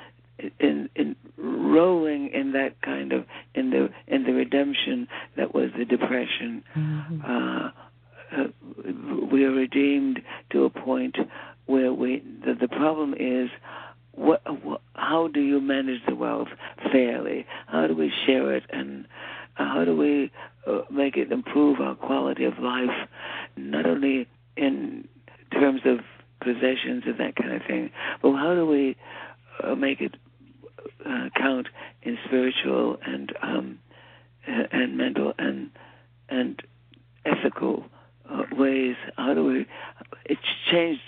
in 0.59 0.89
in 0.95 1.15
rolling 1.37 2.29
in 2.33 2.51
that 2.53 2.81
kind 2.81 3.11
of 3.13 3.25
in 3.55 3.69
the 3.69 3.89
in 4.07 4.23
the 4.23 4.33
redemption 4.33 5.07
that 5.37 5.53
was 5.53 5.69
the 5.77 5.85
depression. 5.85 6.63
Mhm. 6.75 7.23
Uh, 7.23 7.71
uh, 8.35 8.47
we 9.31 9.45
are 9.45 9.51
redeemed 9.51 10.21
to 10.49 10.65
a 10.65 10.69
point 10.69 11.15
where 11.67 11.93
we 11.93 12.23
the, 12.43 12.55
the 12.59 12.67
problem 12.67 13.13
is 13.13 13.49
what, 14.13 14.41
what 14.63 14.81
how 14.95 15.27
do 15.27 15.39
you 15.39 15.61
manage 15.61 16.01
the 16.07 16.15
wealth 16.15 16.47
fairly 16.91 17.45
how 17.67 17.85
do 17.87 17.95
we 17.95 18.11
share 18.25 18.55
it 18.55 18.63
and 18.71 19.05
uh, 19.57 19.65
how 19.65 19.85
do 19.85 19.95
we 19.95 20.31
uh, 20.67 20.81
make 20.91 21.15
it 21.15 21.31
improve 21.31 21.79
our 21.79 21.95
quality 21.95 22.43
of 22.43 22.57
life 22.59 23.07
not 23.55 23.85
only 23.85 24.27
in 24.57 25.07
terms 25.51 25.81
of 25.85 25.99
possessions 26.41 27.03
and 27.05 27.17
that 27.19 27.35
kind 27.35 27.53
of 27.53 27.61
thing 27.67 27.91
but 28.21 28.33
how 28.33 28.53
do 28.55 28.65
we 28.65 28.95
uh, 29.63 29.75
make 29.75 30.01
it 30.01 30.15
uh, 31.05 31.29
count 31.37 31.67
in 32.03 32.17
spiritual 32.25 32.97
and 33.05 33.31
um, 33.41 33.79
and 34.47 34.97
mental 34.97 35.33
and 35.37 35.69
and 36.29 36.61
ethical 37.25 37.85
uh, 38.29 38.43
ways. 38.53 38.95
How 39.17 39.33
do 39.33 39.45
we? 39.45 39.65
It's 40.25 40.41
changed. 40.71 41.01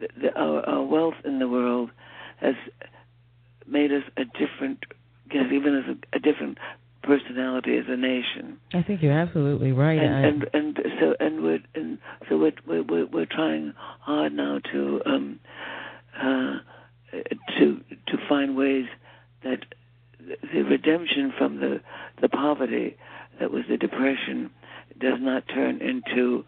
The, 0.00 0.08
the, 0.20 0.38
our, 0.38 0.60
our 0.68 0.82
wealth 0.82 1.14
in 1.24 1.38
the 1.38 1.48
world 1.48 1.90
has 2.40 2.54
made 3.66 3.90
us 3.92 4.02
a 4.18 4.24
different, 4.24 4.84
has 5.30 5.50
given 5.50 5.74
us 5.74 5.84
a, 6.12 6.16
a 6.16 6.20
different 6.20 6.58
personality 7.02 7.78
as 7.78 7.84
a 7.88 7.96
nation. 7.96 8.58
I 8.74 8.82
think 8.82 9.00
you're 9.02 9.18
absolutely 9.18 9.72
right. 9.72 9.98
And, 9.98 10.14
I- 10.14 10.28
and 10.28 10.46
and 10.52 10.78
so 11.00 11.14
and 11.20 11.42
we're 11.42 11.58
and 11.74 11.98
so 12.28 12.36
we're 12.36 12.82
we're, 12.82 13.06
we're 13.06 13.26
trying 13.26 13.72
hard 14.00 14.32
now 14.34 14.58
to 14.72 15.00
um 15.06 15.40
uh 16.20 16.58
to 17.58 17.80
to 18.08 18.18
find 18.28 18.56
ways 18.56 18.86
that 19.42 19.64
the 20.52 20.62
redemption 20.62 21.32
from 21.36 21.60
the 21.60 21.80
the 22.20 22.28
poverty 22.28 22.96
that 23.38 23.50
was 23.50 23.62
the 23.68 23.76
depression 23.76 24.50
does 24.98 25.18
not 25.20 25.44
turn 25.48 25.80
into 25.80 26.44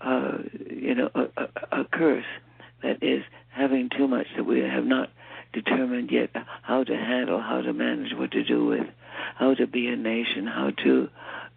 uh 0.00 0.38
you 0.70 0.94
know 0.94 1.10
a, 1.14 1.20
a, 1.36 1.80
a 1.80 1.84
curse. 1.92 2.24
That 2.82 3.00
is 3.00 3.22
having 3.50 3.90
too 3.96 4.08
much 4.08 4.26
that 4.36 4.44
we 4.44 4.58
have 4.60 4.84
not 4.84 5.10
determined 5.52 6.10
yet 6.10 6.30
how 6.62 6.82
to 6.82 6.96
handle 6.96 7.40
how 7.40 7.60
to 7.60 7.72
manage 7.72 8.12
what 8.16 8.32
to 8.32 8.42
do 8.42 8.64
with 8.66 8.86
how 9.36 9.54
to 9.54 9.66
be 9.66 9.86
a 9.86 9.96
nation 9.96 10.46
how 10.46 10.70
to 10.82 11.08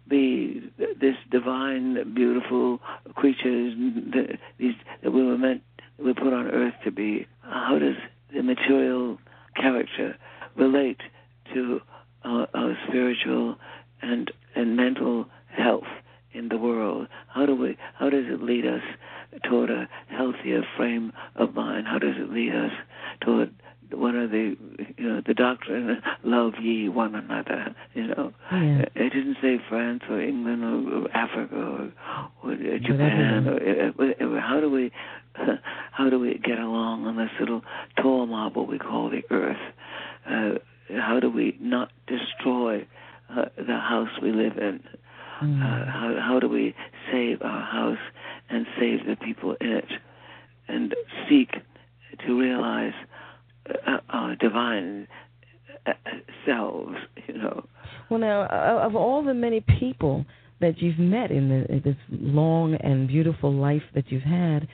be 0.08 0.70
this 1.00 1.16
divine 1.32 2.14
beautiful 2.14 2.78
creatures 3.14 3.74
that 4.12 4.38
these 4.58 4.74
that 5.02 5.10
we 5.10 5.24
were 5.24 5.38
meant 5.38 5.62
we 5.98 6.12
put 6.12 6.32
on 6.32 6.48
earth 6.48 6.74
to 6.84 6.90
be. 6.90 7.26
How 7.40 7.78
does 7.78 7.96
the 8.34 8.42
material 8.42 9.18
character 9.54 10.16
relate 10.56 11.00
to 11.54 11.80
our, 12.24 12.48
our 12.54 12.76
spiritual 12.88 13.56
and 14.02 14.30
and 14.54 14.76
mental 14.76 15.26
health 15.48 15.84
in 16.32 16.48
the 16.48 16.58
world. 16.58 17.08
How 17.28 17.46
do 17.46 17.54
we 17.54 17.76
how 17.98 18.10
does 18.10 18.24
it 18.26 18.42
lead 18.42 18.66
us 18.66 18.82
toward 19.48 19.70
a 19.70 19.88
healthier 20.08 20.62
frame 20.76 21.12
of 21.34 21.54
mind? 21.54 21.86
How 21.86 21.98
does 21.98 22.16
it 22.16 22.30
lead 22.30 22.54
us 22.54 22.72
toward 23.20 23.54
one 23.92 24.16
of 24.16 24.30
the 24.30 24.56
you 24.98 25.08
know 25.08 25.22
the 25.24 25.34
doctrine 25.34 26.02
love 26.24 26.54
ye 26.60 26.88
one 26.88 27.14
another 27.14 27.74
you 27.94 28.08
know? 28.08 28.32
Yeah. 28.50 28.82
Uh, 28.82 28.84
it 28.96 29.12
didn't 29.12 29.36
say 29.40 29.58
France 29.68 30.02
or 30.10 30.20
England 30.20 30.64
or, 30.64 31.10
Africa 31.16 31.54
or, 31.54 31.92
or 32.42 32.56
Japan 32.78 33.46
or, 33.46 33.54
uh, 33.54 34.36
uh, 34.36 34.40
how 34.40 34.60
do 34.60 34.70
we 34.70 34.90
how 35.92 36.10
do 36.10 36.18
we 36.18 36.40
get 36.44 36.58
along 36.58 37.06
on 37.06 37.16
this 37.16 37.30
little 37.38 37.62
tall 38.00 38.26
marble 38.26 38.66
we 38.66 38.78
call 38.78 39.10
the 39.10 39.22
earth 39.30 39.56
uh, 40.28 40.58
how 41.00 41.20
do 41.20 41.30
we 41.30 41.56
not 41.60 41.90
destroy 42.06 42.86
uh, 43.30 43.46
the 43.56 43.78
house 43.78 44.10
we 44.22 44.32
live 44.32 44.56
in 44.58 44.80
Mm. 45.42 45.60
uh, 45.60 45.90
how 45.90 46.16
how 46.18 46.40
do 46.40 46.48
we 46.48 46.74
save 47.12 47.42
our 47.42 47.60
house 47.60 47.98
and 48.48 48.66
save 48.80 49.04
the 49.06 49.16
people 49.16 49.54
in 49.60 49.68
it, 49.68 49.92
and 50.66 50.94
seek 51.28 51.50
to 52.26 52.40
realize 52.40 52.94
uh, 53.86 53.98
our 54.08 54.34
divine 54.36 55.06
uh, 55.86 55.92
selves? 56.46 56.94
You 57.28 57.36
know, 57.36 57.66
Well, 58.08 58.20
now, 58.20 58.46
of 58.46 58.96
all 58.96 59.22
the 59.22 59.34
many 59.34 59.60
people 59.78 60.24
that 60.60 60.80
you've 60.80 60.98
met 60.98 61.30
in, 61.30 61.50
the, 61.50 61.70
in 61.70 61.82
this 61.84 61.96
long 62.10 62.74
and 62.76 63.06
beautiful 63.06 63.52
life 63.52 63.82
that 63.94 64.10
you've 64.10 64.22
had, 64.22 64.66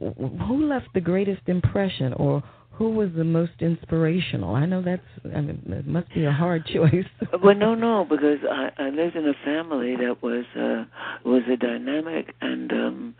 who 0.00 0.66
left 0.66 0.88
the 0.92 1.00
greatest 1.00 1.42
impression, 1.46 2.14
or 2.14 2.42
who 2.72 2.90
was 2.90 3.10
the 3.14 3.24
most 3.24 3.52
inspirational? 3.60 4.54
I 4.54 4.66
know 4.66 4.82
that's 4.82 5.02
I 5.24 5.40
mean, 5.40 5.62
it 5.66 5.86
must 5.86 6.12
be 6.14 6.24
a 6.24 6.32
hard 6.32 6.64
choice. 6.74 7.04
well, 7.42 7.54
no, 7.54 7.74
no, 7.74 8.06
because 8.08 8.38
I, 8.50 8.70
I 8.78 8.90
lived 8.90 9.16
in 9.16 9.28
a 9.28 9.34
family 9.44 9.96
that 9.96 10.22
was 10.22 10.44
uh, 10.56 10.84
was 11.24 11.42
a 11.52 11.56
dynamic, 11.56 12.34
and 12.40 12.72
um, 12.72 13.14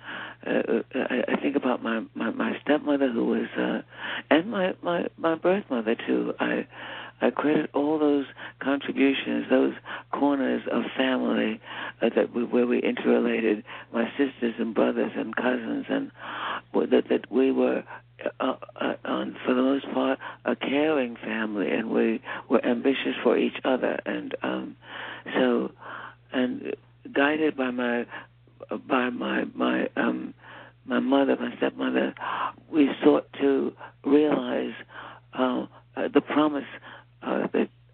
uh, 0.46 0.82
I, 0.94 1.32
I 1.32 1.40
think 1.40 1.56
about 1.56 1.82
my, 1.82 2.02
my 2.14 2.30
my 2.30 2.52
stepmother 2.62 3.10
who 3.10 3.26
was, 3.26 3.48
uh, 3.58 3.82
and 4.30 4.50
my 4.50 4.72
my 4.82 5.06
my 5.18 5.34
birth 5.34 5.64
mother 5.70 5.96
too. 6.06 6.32
I 6.40 6.66
I 7.20 7.30
credit 7.30 7.70
all 7.74 7.98
those 7.98 8.26
contributions, 8.62 9.46
those 9.50 9.74
corners 10.12 10.62
of 10.70 10.84
family 10.96 11.60
uh, 12.00 12.08
that 12.14 12.34
we, 12.34 12.44
where 12.44 12.66
we 12.66 12.80
interrelated, 12.80 13.64
my 13.92 14.08
sisters 14.16 14.54
and 14.58 14.74
brothers 14.74 15.12
and 15.16 15.34
cousins, 15.36 15.86
and 15.88 16.10
that 16.72 17.04
that 17.10 17.30
we 17.30 17.52
were 17.52 17.84
uh, 18.38 18.54
uh, 18.80 18.94
on, 19.04 19.36
for 19.44 19.54
the 19.54 19.62
most 19.62 19.84
part, 19.92 20.18
a 20.44 20.54
caring 20.56 21.16
family, 21.16 21.70
and 21.70 21.90
we 21.90 22.20
were 22.48 22.64
ambitious 22.64 23.14
for 23.22 23.36
each 23.36 23.56
other, 23.64 23.98
and 24.04 24.34
um, 24.42 24.76
so, 25.34 25.72
and 26.32 26.74
guided 27.14 27.56
by 27.56 27.70
my 27.70 28.06
by 28.88 29.10
my 29.10 29.44
my 29.54 29.88
um, 29.96 30.34
my 30.84 31.00
mother, 31.00 31.36
my 31.38 31.56
stepmother, 31.56 32.14
we 32.70 32.88
sought 33.02 33.26
to 33.40 33.72
realize 34.04 34.72
uh, 35.38 35.66
uh, 35.96 36.08
the 36.12 36.20
promise 36.20 36.64
uh, 37.22 37.46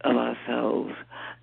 of 0.03 0.17
ourselves, 0.17 0.93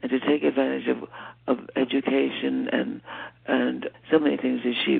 and 0.02 0.12
to 0.12 0.19
take 0.19 0.43
advantage 0.43 0.88
of 0.88 1.10
of 1.48 1.58
education 1.76 2.69
and 2.72 3.02
and 3.46 3.89
so 4.12 4.19
many 4.19 4.38
things 4.38 4.62
that 4.63 4.74
she 4.86 5.00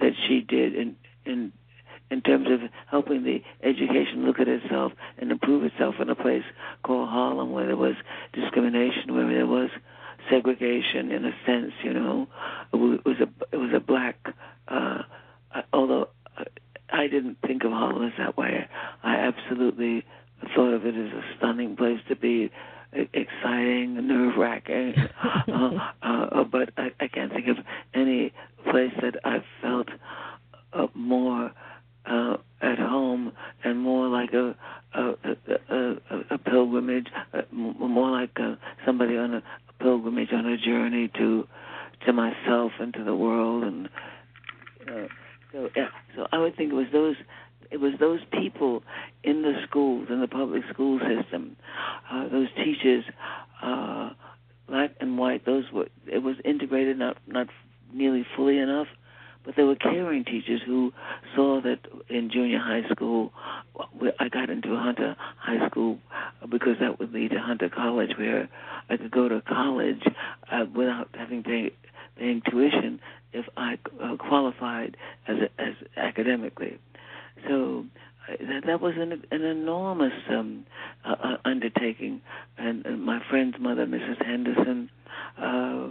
that 0.00 0.12
she 0.28 0.40
did 0.40 0.74
in 0.74 0.96
in 1.24 1.52
in 2.10 2.20
terms 2.20 2.48
of 2.50 2.60
helping 2.88 3.22
the 3.22 3.42
education 3.62 4.26
look 4.26 4.40
at 4.40 4.48
itself 4.48 4.92
and 5.18 5.30
improve 5.30 5.64
itself 5.64 5.94
in 6.00 6.10
a 6.10 6.14
place 6.14 6.42
called 6.82 7.08
Harlem 7.08 7.52
where 7.52 7.66
there 7.66 7.76
was 7.76 7.94
discrimination, 8.32 9.14
where 9.14 9.32
there 9.32 9.46
was 9.46 9.70
segregation 10.28 11.10
in 11.12 11.24
a 11.24 11.32
sense, 11.46 11.72
you 11.84 11.92
know. 11.92 12.28
It 12.72 12.76
was 12.76 13.16
a 13.20 13.28
it 13.52 13.56
was 13.56 13.70
a 13.74 13.80
black 13.80 14.16
uh 14.68 15.02
although 15.72 16.08
I 16.92 17.06
didn't 17.06 17.38
think 17.46 17.64
of 17.64 17.70
Harlem 17.70 18.04
as 18.04 18.12
that 18.18 18.36
way. 18.36 18.68
I 19.02 19.14
absolutely 19.16 20.04
thought 20.54 20.72
of 20.72 20.86
it 20.86 20.94
as 20.94 21.12
a 21.12 21.22
stunning 21.36 21.76
place 21.76 22.00
to 22.08 22.16
be, 22.16 22.50
exciting, 22.92 24.06
nerve 24.06 24.36
wracking. 24.36 24.94
uh, 25.48 25.92
uh, 26.02 26.44
but 26.44 26.70
I, 26.76 26.88
I 27.00 27.08
can't 27.08 27.32
think 27.32 27.46
of 27.48 27.56
any 27.94 28.32
place 28.70 28.92
that 29.00 29.14
I 29.24 29.44
felt 29.62 29.88
uh, 30.72 30.86
more 30.94 31.52
uh, 32.06 32.36
at 32.60 32.78
home 32.78 33.32
and 33.64 33.78
more 33.78 34.08
like 34.08 34.32
a 34.32 34.56
a, 34.92 35.14
a, 35.70 35.74
a, 35.76 35.96
a 36.32 36.38
pilgrimage, 36.38 37.06
uh, 37.32 37.42
more 37.52 38.10
like 38.10 38.36
uh, 38.40 38.56
somebody 38.84 39.16
on 39.16 39.34
a 39.34 39.42
pilgrimage 39.80 40.32
on 40.32 40.46
a 40.46 40.56
journey 40.56 41.10
to 41.16 41.46
to 42.06 42.12
myself 42.12 42.72
and 42.80 42.92
to 42.94 43.04
the 43.04 43.14
world 43.14 43.62
and 43.62 43.88
uh, 44.88 45.06
so 45.52 45.68
yeah 45.76 45.88
so 46.16 46.26
I 46.32 46.38
would 46.38 46.56
think 46.56 46.72
it 46.72 46.74
was 46.74 46.86
those 46.92 47.16
it 47.70 47.78
was 47.78 47.92
those 48.00 48.20
people 48.32 48.82
in 49.22 49.42
the 49.42 49.52
schools 49.68 50.08
in 50.10 50.20
the 50.20 50.28
public 50.28 50.62
school 50.72 50.98
system 50.98 51.56
uh, 52.10 52.28
those 52.28 52.48
teachers 52.56 53.04
uh, 53.62 54.10
black 54.68 54.90
and 55.00 55.18
white 55.18 55.44
those 55.44 55.64
were 55.72 55.88
it 56.06 56.22
was 56.22 56.36
integrated 56.44 56.98
not 56.98 57.16
not 57.26 57.48
nearly 57.92 58.24
fully 58.36 58.58
enough 58.58 58.86
but 59.44 59.56
there 59.56 59.66
were 59.66 59.76
caring 59.76 60.24
teachers 60.24 60.60
who 60.64 60.92
saw 61.34 61.60
that 61.62 61.80
in 62.08 62.30
junior 62.30 62.58
high 62.58 62.88
school, 62.90 63.32
I 64.18 64.28
got 64.28 64.50
into 64.50 64.76
Hunter 64.76 65.16
High 65.38 65.66
School 65.68 65.98
because 66.50 66.76
that 66.80 66.98
would 66.98 67.12
lead 67.12 67.30
to 67.30 67.40
Hunter 67.40 67.70
College, 67.70 68.10
where 68.18 68.48
I 68.90 68.96
could 68.98 69.10
go 69.10 69.28
to 69.28 69.40
college 69.40 70.02
uh, 70.52 70.66
without 70.74 71.08
having 71.14 71.42
to 71.44 71.48
pay, 71.48 71.70
paying 72.18 72.42
tuition 72.50 73.00
if 73.32 73.46
I 73.56 73.78
uh, 74.02 74.16
qualified 74.16 74.96
as 75.26 75.36
a, 75.38 75.62
as 75.62 75.74
academically. 75.96 76.78
So 77.48 77.86
uh, 78.28 78.36
that 78.40 78.66
that 78.66 78.80
was 78.80 78.94
an 78.96 79.24
an 79.30 79.42
enormous 79.42 80.12
um, 80.28 80.66
uh, 81.04 81.14
uh, 81.22 81.36
undertaking, 81.44 82.20
and, 82.58 82.84
and 82.86 83.02
my 83.04 83.20
friend's 83.28 83.56
mother, 83.58 83.86
Mrs. 83.86 84.24
Henderson. 84.24 84.90
Uh, 85.40 85.88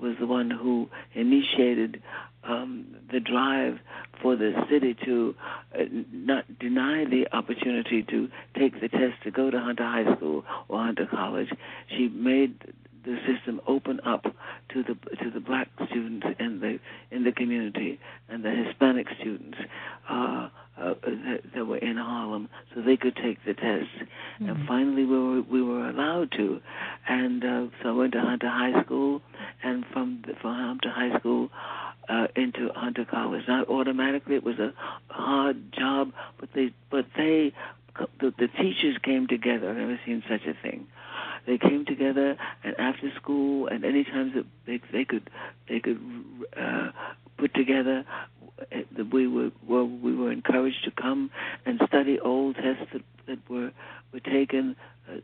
was 0.00 0.16
the 0.18 0.26
one 0.26 0.50
who 0.50 0.88
initiated 1.14 2.02
um, 2.44 2.96
the 3.12 3.20
drive 3.20 3.78
for 4.22 4.36
the 4.36 4.52
city 4.70 4.96
to 5.04 5.34
uh, 5.74 5.82
not 6.12 6.58
deny 6.58 7.04
the 7.04 7.26
opportunity 7.32 8.02
to 8.02 8.28
take 8.58 8.80
the 8.80 8.88
test 8.88 9.22
to 9.24 9.30
go 9.30 9.50
to 9.50 9.60
Hunter 9.60 9.84
High 9.84 10.16
School 10.16 10.44
or 10.68 10.82
Hunter 10.82 11.06
College. 11.06 11.48
She 11.88 12.08
made 12.08 12.54
the 13.06 13.16
system 13.26 13.60
open 13.66 14.00
up 14.04 14.24
to 14.70 14.82
the 14.82 14.94
to 15.22 15.30
the 15.30 15.40
black 15.40 15.68
students 15.88 16.26
in 16.38 16.60
the 16.60 16.78
in 17.10 17.24
the 17.24 17.32
community 17.32 17.98
and 18.28 18.44
the 18.44 18.50
Hispanic 18.50 19.06
students 19.20 19.56
uh, 20.10 20.48
uh, 20.78 20.94
that, 21.02 21.40
that 21.54 21.64
were 21.64 21.78
in 21.78 21.96
Harlem, 21.96 22.48
so 22.74 22.82
they 22.82 22.96
could 22.96 23.16
take 23.16 23.42
the 23.46 23.54
test. 23.54 23.88
Mm-hmm. 24.40 24.48
And 24.48 24.68
finally, 24.68 25.04
we 25.04 25.18
were 25.18 25.42
we 25.42 25.62
were 25.62 25.88
allowed 25.88 26.32
to, 26.32 26.60
and 27.08 27.44
uh, 27.44 27.66
so 27.82 27.90
I 27.90 27.92
went 27.92 28.12
to 28.12 28.20
Hunter 28.20 28.48
High 28.50 28.82
School, 28.82 29.22
and 29.62 29.84
from 29.92 30.22
the, 30.26 30.34
from 30.34 30.54
Hunter 30.54 30.90
High 30.90 31.18
School 31.18 31.48
uh, 32.08 32.26
into 32.34 32.70
Hunter 32.74 33.06
College. 33.08 33.44
Not 33.48 33.68
automatically; 33.68 34.34
it 34.34 34.44
was 34.44 34.58
a 34.58 34.72
hard 35.08 35.72
job, 35.72 36.12
but 36.38 36.50
they 36.54 36.72
but 36.90 37.06
they 37.16 37.52
the, 38.20 38.34
the 38.38 38.48
teachers 38.48 38.98
came 39.02 39.26
together. 39.28 39.70
I've 39.70 39.76
never 39.76 39.98
seen 40.04 40.22
such 40.28 40.42
a 40.46 40.54
thing. 40.60 40.86
They 41.46 41.58
came 41.58 41.84
together, 41.84 42.36
and 42.64 42.74
after 42.78 43.10
school, 43.16 43.68
and 43.68 43.84
any 43.84 44.04
times 44.04 44.34
that 44.34 44.46
they 44.66 44.80
they 44.92 45.04
could 45.04 45.30
they 45.68 45.80
could 45.80 46.00
uh, 46.56 46.90
put 47.38 47.54
together, 47.54 48.04
uh, 48.60 49.04
we 49.12 49.28
were 49.28 49.50
well, 49.66 49.86
we 49.86 50.14
were 50.14 50.32
encouraged 50.32 50.84
to 50.84 50.90
come 50.90 51.30
and 51.64 51.80
study 51.86 52.18
old 52.18 52.56
tests 52.56 52.92
that, 52.92 53.02
that 53.26 53.50
were 53.50 53.70
were 54.12 54.20
taken 54.20 54.74
uh, 55.08 55.16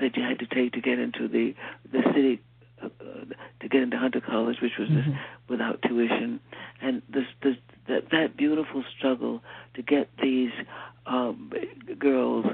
that 0.00 0.16
you 0.16 0.22
had 0.22 0.38
to 0.38 0.46
take 0.46 0.72
to 0.72 0.80
get 0.80 0.98
into 0.98 1.28
the 1.28 1.54
the 1.92 2.02
city 2.14 2.40
uh, 2.82 2.88
to 3.60 3.68
get 3.68 3.82
into 3.82 3.98
Hunter 3.98 4.20
College, 4.20 4.58
which 4.62 4.78
was 4.78 4.88
mm-hmm. 4.88 5.12
without 5.48 5.82
tuition, 5.82 6.40
and 6.80 7.02
this, 7.12 7.24
this 7.42 7.56
that 7.88 8.10
that 8.10 8.36
beautiful 8.36 8.84
struggle 8.96 9.42
to 9.74 9.82
get 9.82 10.08
these 10.22 10.52
um, 11.06 11.52
girls 11.98 12.46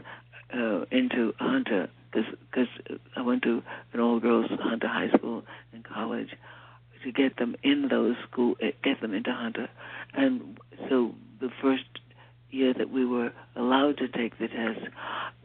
uh, 0.53 0.85
into 0.91 1.35
Hunter 1.39 1.91
because 2.15 2.69
I 3.17 3.23
went 3.23 3.43
to 3.43 3.63
an 3.93 4.01
all 4.01 4.21
girls 4.21 4.47
Hunter 4.61 4.89
High 4.89 5.11
School 5.17 5.45
and 5.73 5.85
college 5.85 6.31
to 7.03 7.13
get 7.13 7.37
them 7.37 7.55
in 7.63 7.89
those 7.89 8.17
school, 8.31 8.57
eh, 8.63 8.71
get 8.83 9.01
them 9.01 9.13
into 9.13 9.33
Hunter, 9.33 9.69
and 10.15 10.59
so 10.89 11.15
the 11.41 11.51
first 11.61 11.85
year 12.51 12.73
that 12.73 12.91
we 12.91 13.05
were 13.05 13.33
allowed 13.57 13.99
to 13.99 14.09
take 14.09 14.39
the 14.39 14.49
test, 14.49 14.81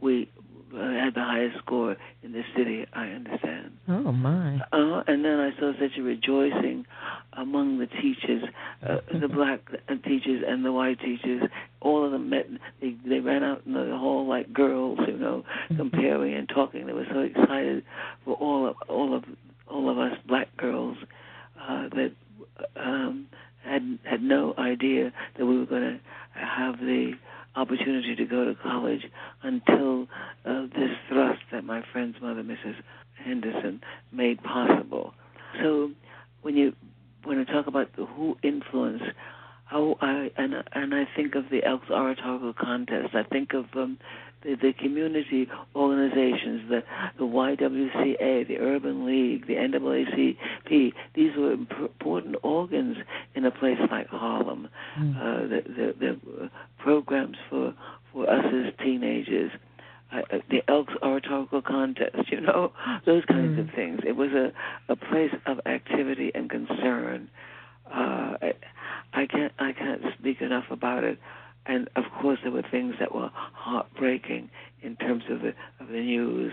we 0.00 0.30
had 0.72 1.14
the 1.14 1.24
highest 1.24 1.58
score 1.58 1.96
in 2.22 2.32
the 2.32 2.42
city. 2.56 2.86
I 2.92 3.06
understand. 3.08 3.72
Oh 3.88 4.12
my! 4.12 4.56
Uh, 4.72 5.02
and 5.06 5.24
then 5.24 5.40
I 5.40 5.50
saw 5.58 5.72
such 5.80 5.98
a 5.98 6.02
rejoicing 6.02 6.86
among 7.32 7.78
the 7.78 7.86
teachers, 7.86 8.44
uh, 8.88 8.98
the 9.20 9.28
black 9.32 9.60
teachers 10.04 10.42
and 10.46 10.64
the 10.64 10.72
white 10.72 11.00
teachers. 11.00 11.42
All 11.80 12.04
of 12.04 12.12
them 12.12 12.30
met. 12.30 12.46
They 12.80 12.94
they 13.06 13.20
ran 13.20 13.42
out 13.42 13.62
in 13.66 13.72
the 13.72 13.96
hall 13.96 14.26
like 14.28 14.52
girls, 14.52 14.98
you 15.06 15.16
know, 15.16 15.44
mm-hmm. 15.64 15.76
comparing 15.76 16.34
and 16.34 16.48
talking. 16.48 16.86
They 16.86 16.92
were 16.92 17.06
so 17.12 17.20
excited 17.20 17.84
for 18.24 18.34
all 18.34 18.68
of 18.68 18.76
all 18.88 19.14
of 19.16 19.24
all 19.68 19.90
of 19.90 19.98
us 19.98 20.16
black 20.26 20.54
girls 20.56 20.96
uh, 21.60 21.88
that 21.90 22.12
um, 22.76 23.26
had 23.64 23.98
had 24.04 24.22
no 24.22 24.54
idea 24.58 25.12
that 25.38 25.46
we 25.46 25.58
were 25.58 25.66
going 25.66 25.82
to 25.82 26.00
have 26.34 26.78
the 26.78 27.12
opportunity 27.56 28.14
to 28.14 28.24
go 28.24 28.44
to 28.44 28.54
college 28.62 29.02
until 29.42 30.06
uh, 30.44 30.62
this 30.74 30.90
thrust 31.08 31.40
that 31.52 31.64
my 31.64 31.82
friend's 31.92 32.16
mother, 32.42 32.58
Mrs. 32.64 32.76
Henderson, 33.24 33.80
made 34.12 34.42
possible. 34.42 35.14
So 35.62 35.90
when 36.42 36.56
you 36.56 36.74
when 37.24 37.38
I 37.38 37.44
talk 37.44 37.66
about 37.66 37.94
the 37.96 38.06
who 38.06 38.36
influence, 38.42 39.02
how 39.66 39.96
I 40.00 40.30
and 40.36 40.54
and 40.72 40.94
I 40.94 41.08
think 41.16 41.34
of 41.34 41.44
the 41.50 41.64
Elks 41.64 41.90
Oratorical 41.90 42.54
Contest, 42.54 43.14
I 43.14 43.22
think 43.24 43.52
of 43.52 43.66
um, 43.74 43.98
the, 44.42 44.54
the 44.54 44.72
community 44.72 45.48
organizations, 45.74 46.68
the 46.68 46.82
the 47.18 47.24
YWCA, 47.24 48.46
the 48.48 48.58
Urban 48.58 49.06
League, 49.06 49.46
the 49.46 49.54
NAACP. 49.54 50.92
These 51.14 51.36
were 51.36 51.52
important 51.52 52.36
organs 52.42 52.96
in 53.34 53.44
a 53.44 53.50
place 53.50 53.78
like 53.90 54.08
Harlem. 54.08 54.68
Mm. 54.98 55.16
Uh, 55.16 55.48
the, 55.48 55.62
the, 55.68 55.94
the 56.00 56.50
programs 56.78 57.36
for 57.48 57.74
for 58.12 58.28
us 58.28 58.44
as 58.46 58.72
teenagers. 58.84 59.50
Uh, 60.12 60.38
the 60.50 60.60
Elks 60.66 60.92
Oratorical 61.04 61.62
Contest, 61.62 62.16
you 62.32 62.40
know, 62.40 62.72
those 63.06 63.24
kinds 63.26 63.56
mm. 63.56 63.60
of 63.60 63.72
things. 63.76 64.00
It 64.04 64.16
was 64.16 64.30
a, 64.32 64.52
a 64.90 64.96
place 64.96 65.30
of 65.46 65.60
activity 65.66 66.32
and 66.34 66.50
concern. 66.50 67.30
Uh, 67.86 68.34
I, 68.42 68.52
I 69.12 69.26
can't 69.26 69.52
I 69.60 69.72
can't 69.72 70.02
speak 70.18 70.40
enough 70.40 70.64
about 70.70 71.04
it 71.04 71.20
and 71.66 71.88
of 71.96 72.04
course 72.20 72.38
there 72.42 72.52
were 72.52 72.64
things 72.70 72.94
that 72.98 73.14
were 73.14 73.30
heartbreaking 73.32 74.50
in 74.82 74.96
terms 74.96 75.24
of 75.30 75.40
the 75.40 75.54
of 75.80 75.88
the 75.88 76.00
news. 76.00 76.52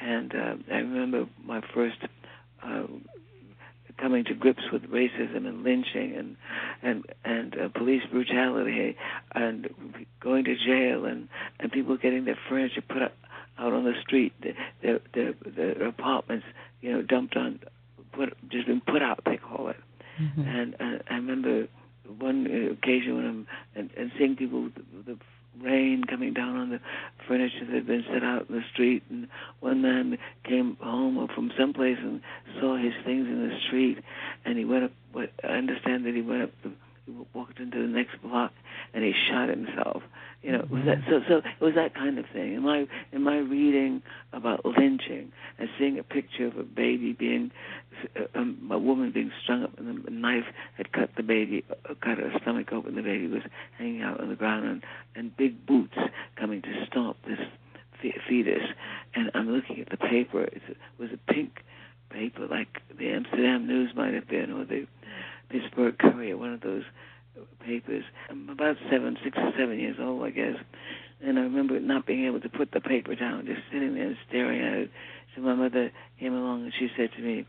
And 0.00 0.34
uh, 0.34 0.54
I 0.72 0.76
remember 0.78 1.26
my 1.44 1.60
first 1.74 1.98
uh, 2.62 2.84
coming 3.98 4.24
to 4.24 4.34
grips 4.34 4.62
with 4.72 4.82
racism 4.84 5.46
and 5.46 5.62
lynching 5.62 6.14
and 6.16 6.36
and 6.82 7.04
and 7.24 7.58
uh, 7.58 7.68
police 7.68 8.02
brutality 8.10 8.96
and 9.34 9.68
going 10.20 10.44
to 10.44 10.56
jail 10.56 11.04
and 11.04 11.28
and 11.60 11.70
people 11.70 11.96
getting 11.96 12.24
their 12.24 12.38
furniture 12.48 12.82
put 12.82 13.02
up, 13.02 13.16
out 13.58 13.72
on 13.72 13.84
the 13.84 13.94
street, 14.02 14.32
their 14.82 15.00
their 15.14 15.34
their 15.44 15.86
apartments, 15.86 16.46
you 16.80 16.92
know, 16.92 17.02
dumped 17.02 17.36
on, 17.36 17.60
put 18.12 18.36
just 18.48 18.66
been 18.66 18.80
put 18.80 19.02
out. 19.02 19.20
They 19.24 19.36
call 19.36 19.68
it. 19.68 19.76
Mm-hmm. 20.20 20.40
And 20.42 20.74
uh, 20.80 21.02
I 21.10 21.14
remember 21.14 21.68
one 22.18 22.46
occasion 22.46 23.16
when 23.16 23.26
I'm 23.26 23.46
and, 23.74 23.90
and 23.96 24.10
seeing 24.18 24.36
people 24.36 24.64
with 24.64 24.74
the, 24.74 25.14
the 25.14 25.18
rain 25.62 26.04
coming 26.08 26.32
down 26.32 26.56
on 26.56 26.70
the 26.70 26.80
furniture 27.26 27.66
that 27.66 27.74
had 27.74 27.86
been 27.86 28.04
set 28.12 28.22
out 28.22 28.48
in 28.48 28.54
the 28.54 28.62
street, 28.72 29.02
and 29.10 29.28
one 29.60 29.82
man 29.82 30.16
came 30.44 30.76
home 30.80 31.28
from 31.34 31.50
someplace 31.58 31.98
and 32.00 32.20
saw 32.60 32.76
his 32.76 32.92
things 33.04 33.26
in 33.26 33.48
the 33.48 33.58
street, 33.66 33.98
and 34.44 34.58
he 34.58 34.64
went 34.64 34.84
up. 34.84 34.92
I 35.44 35.48
understand 35.48 36.06
that 36.06 36.14
he 36.14 36.22
went 36.22 36.42
up 36.42 36.50
the 36.62 36.72
he 37.06 37.14
walked 37.32 37.58
into 37.58 37.80
the 37.80 37.88
next 37.88 38.20
block 38.22 38.52
and 38.92 39.02
he 39.02 39.12
shot 39.30 39.48
himself. 39.48 40.02
You 40.42 40.52
know, 40.52 40.68
was 40.70 40.84
that 40.84 40.98
so? 41.08 41.20
So 41.28 41.36
it 41.38 41.64
was 41.64 41.74
that 41.74 41.94
kind 41.94 42.18
of 42.18 42.26
thing. 42.38 42.54
In 42.54 42.62
my 42.62 42.86
in 43.12 43.22
my 43.22 43.38
reading 43.38 44.02
about 44.32 44.64
lynching 44.64 45.32
and 45.58 45.68
seeing 45.78 45.98
a 45.98 46.02
picture 46.02 46.46
of 46.46 46.56
a 46.56 46.62
baby 46.62 47.12
being, 47.12 47.50
um, 48.34 48.68
a 48.70 48.78
woman 48.78 49.10
being 49.12 49.30
strung 49.42 49.64
up 49.64 49.78
and 49.78 50.06
a 50.06 50.10
knife 50.10 50.44
had 50.76 50.92
cut 50.92 51.10
the 51.16 51.22
baby, 51.22 51.64
cut 52.00 52.18
her 52.18 52.32
stomach 52.42 52.72
open. 52.72 52.94
The 52.94 53.02
baby 53.02 53.26
was 53.26 53.42
hanging 53.76 54.02
out 54.02 54.20
on 54.20 54.28
the 54.28 54.36
ground 54.36 54.66
and 54.66 54.82
and 55.14 55.36
big 55.36 55.66
boots 55.66 55.96
coming 56.36 56.62
to 56.62 56.86
stomp 56.86 57.16
this 57.26 57.38
fetus. 58.28 58.62
And 59.14 59.30
I'm 59.34 59.50
looking 59.50 59.80
at 59.80 59.90
the 59.90 59.96
paper. 59.96 60.44
It 60.44 60.62
was 60.98 61.10
a 61.12 61.32
pink 61.32 61.64
paper 62.10 62.46
like 62.48 62.80
the 62.96 63.08
Amsterdam 63.10 63.66
News 63.66 63.92
might 63.94 64.14
have 64.14 64.28
been, 64.28 64.52
or 64.52 64.64
the 64.64 64.86
Pittsburgh 65.50 65.98
Courier, 65.98 66.36
one 66.36 66.52
of 66.52 66.60
those 66.60 66.84
papers. 67.64 68.04
I'm 68.30 68.48
about 68.48 68.76
seven, 68.90 69.16
six 69.22 69.36
or 69.38 69.52
seven 69.58 69.78
years 69.78 69.96
old, 70.00 70.22
I 70.22 70.30
guess. 70.30 70.56
And 71.24 71.38
I 71.38 71.42
remember 71.42 71.80
not 71.80 72.06
being 72.06 72.26
able 72.26 72.40
to 72.40 72.48
put 72.48 72.70
the 72.72 72.80
paper 72.80 73.14
down, 73.14 73.46
just 73.46 73.60
sitting 73.72 73.94
there 73.94 74.08
and 74.08 74.16
staring 74.28 74.60
at 74.60 74.74
it. 74.74 74.90
So 75.34 75.42
my 75.42 75.54
mother 75.54 75.90
came 76.20 76.34
along 76.34 76.64
and 76.64 76.72
she 76.78 76.88
said 76.96 77.10
to 77.16 77.22
me, 77.22 77.46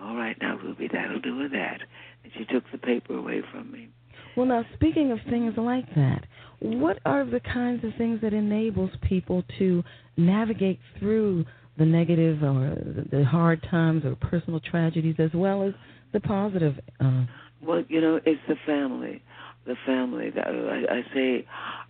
"All 0.00 0.16
right, 0.16 0.36
now 0.40 0.58
Ruby, 0.62 0.88
that'll 0.92 1.20
do 1.20 1.36
with 1.36 1.52
that." 1.52 1.80
And 2.24 2.32
she 2.36 2.44
took 2.44 2.64
the 2.72 2.78
paper 2.78 3.14
away 3.14 3.42
from 3.52 3.70
me. 3.70 3.88
Well, 4.36 4.46
now 4.46 4.64
speaking 4.74 5.12
of 5.12 5.18
things 5.28 5.54
like 5.56 5.94
that, 5.94 6.24
what 6.60 6.98
are 7.04 7.24
the 7.24 7.40
kinds 7.40 7.84
of 7.84 7.94
things 7.96 8.20
that 8.22 8.32
enables 8.32 8.90
people 9.02 9.44
to 9.58 9.82
navigate 10.16 10.80
through 10.98 11.44
the 11.76 11.84
negative 11.84 12.42
or 12.42 12.76
the 13.10 13.24
hard 13.24 13.62
times 13.70 14.04
or 14.04 14.16
personal 14.16 14.60
tragedies 14.60 15.16
as 15.18 15.30
well 15.34 15.62
as 15.62 15.74
the 16.12 16.20
positive? 16.20 16.78
Uh, 17.00 17.24
well, 17.62 17.84
you 17.88 18.00
know, 18.00 18.20
it's 18.24 18.40
the 18.48 18.56
family. 18.66 19.22
The 19.66 19.76
family. 19.86 20.30
That 20.30 20.46
I, 20.46 20.96
I 20.96 21.14
say, 21.14 21.46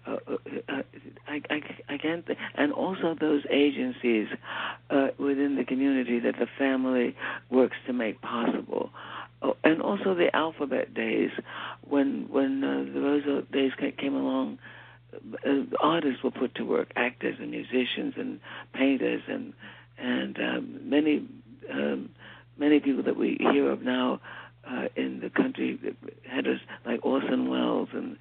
uh, 0.06 0.16
uh, 0.26 0.36
uh, 0.68 0.82
I, 1.28 1.40
I, 1.50 1.94
I 1.94 1.98
can't. 1.98 2.26
And 2.54 2.72
also 2.72 3.14
those 3.18 3.42
agencies 3.50 4.28
uh, 4.90 5.08
within 5.18 5.56
the 5.56 5.64
community 5.64 6.18
that 6.20 6.34
the 6.38 6.46
family 6.58 7.16
works 7.50 7.76
to 7.86 7.92
make 7.92 8.20
possible. 8.20 8.90
Oh, 9.42 9.56
and 9.64 9.82
also 9.82 10.14
the 10.14 10.34
alphabet 10.34 10.94
days, 10.94 11.30
when 11.88 12.28
when 12.30 12.62
uh, 12.62 12.84
the 12.84 13.46
days 13.52 13.72
came 13.98 14.14
along, 14.14 14.58
uh, 15.14 15.76
artists 15.80 16.22
were 16.22 16.30
put 16.30 16.54
to 16.56 16.62
work, 16.62 16.92
actors 16.94 17.36
and 17.40 17.50
musicians 17.50 18.14
and 18.16 18.40
painters 18.72 19.22
and 19.26 19.52
and 19.98 20.38
um, 20.38 20.80
many 20.88 21.26
um, 21.72 22.10
many 22.56 22.78
people 22.78 23.02
that 23.02 23.16
we 23.16 23.36
hear 23.52 23.70
of 23.70 23.82
now 23.82 24.20
uh, 24.68 24.86
in 24.96 25.20
the 25.20 25.30
country 25.30 25.78
had 26.28 26.46
us 26.46 26.60
like 26.86 27.04
Orson 27.04 27.48
Welles 27.48 27.88
and 27.92 28.16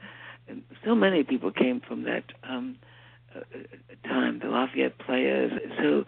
so 0.85 0.95
many 0.95 1.23
people 1.23 1.51
came 1.51 1.81
from 1.85 2.03
that 2.03 2.23
um, 2.43 2.77
uh, 3.35 3.39
time. 4.07 4.39
The 4.39 4.47
Lafayette 4.47 4.97
Players. 4.99 5.51
So 5.81 6.05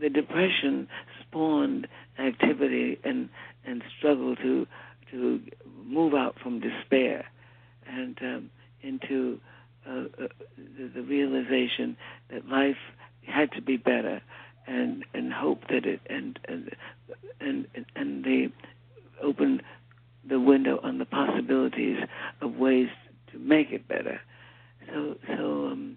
the 0.00 0.08
Depression 0.08 0.88
spawned 1.22 1.86
activity 2.18 2.98
and 3.04 3.28
and 3.64 3.82
struggle 3.98 4.36
to 4.36 4.66
to 5.10 5.40
move 5.86 6.14
out 6.14 6.36
from 6.42 6.60
despair 6.60 7.26
and 7.86 8.16
um, 8.22 8.50
into 8.82 9.40
uh, 9.86 9.90
uh, 9.90 10.28
the, 10.78 10.88
the 10.94 11.02
realization 11.02 11.96
that 12.30 12.46
life 12.48 12.76
had 13.26 13.50
to 13.52 13.62
be 13.62 13.76
better 13.76 14.20
and 14.66 15.04
and 15.14 15.32
hope 15.32 15.62
that 15.68 15.84
it 15.84 16.00
and 16.08 16.38
and 16.48 16.70
and 17.40 17.66
and 17.96 18.24
they 18.24 18.48
opened 19.22 19.62
the 20.28 20.38
window 20.38 20.78
on 20.82 20.98
the 20.98 21.04
possibilities 21.04 21.98
of 22.40 22.54
ways 22.54 22.88
to 23.32 23.38
make 23.38 23.70
it 23.70 23.86
better. 23.88 24.20
So 24.88 25.16
so 25.26 25.66
um 25.66 25.96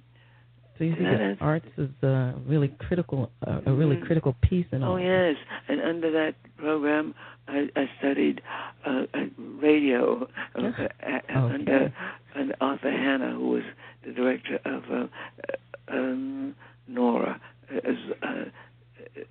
so 0.77 0.85
you 0.85 0.95
see 0.95 1.03
that 1.03 1.37
arts 1.39 1.67
is 1.77 1.89
a 2.01 2.33
really 2.47 2.69
critical, 2.79 3.31
uh, 3.45 3.61
a 3.65 3.73
really 3.73 3.95
mm-hmm. 3.95 4.05
critical 4.05 4.35
piece 4.41 4.65
in 4.71 4.81
all. 4.81 4.93
Oh 4.93 4.97
yes, 4.97 5.35
and 5.67 5.79
under 5.81 6.11
that 6.11 6.33
program, 6.57 7.13
I, 7.47 7.67
I 7.75 7.89
studied 7.99 8.41
uh, 8.85 9.03
radio 9.37 10.27
uh, 10.55 10.61
okay. 10.61 10.87
under, 11.29 11.93
under 12.35 12.55
Arthur 12.59 12.91
Hanna, 12.91 13.33
who 13.33 13.49
was 13.49 13.63
the 14.05 14.13
director 14.13 14.59
of 14.65 14.83
uh, 14.91 15.93
um, 15.93 16.55
Nora, 16.87 17.39
as 17.69 17.95
uh, 18.23 18.27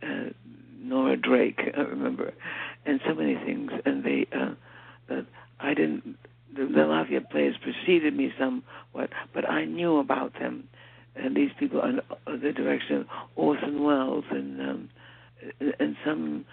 uh, 0.02 0.06
Nora 0.78 1.16
Drake, 1.16 1.60
I 1.76 1.80
remember, 1.80 2.32
and 2.86 3.00
so 3.06 3.14
many 3.14 3.34
things. 3.34 3.72
And 3.84 4.04
they, 4.04 4.26
uh, 4.32 5.22
I 5.58 5.74
didn't. 5.74 6.16
The, 6.54 6.66
the 6.66 6.84
Lafayette 6.84 7.30
players 7.30 7.56
preceded 7.62 8.14
me 8.14 8.32
somewhat, 8.38 9.10
but 9.32 9.48
I 9.48 9.64
knew 9.64 9.98
about 9.98 10.34
them, 10.34 10.68
and 11.16 11.36
these 11.36 11.50
people 11.58 11.80
under 11.80 12.02
the 12.26 12.52
direction 12.52 12.96
of 13.00 13.06
Orson 13.36 13.82
Welles 13.82 14.24
and 14.30 14.60
um, 14.60 14.90
and 15.80 15.96
some 16.04 16.44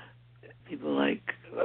people 0.70 0.96
like 0.96 1.22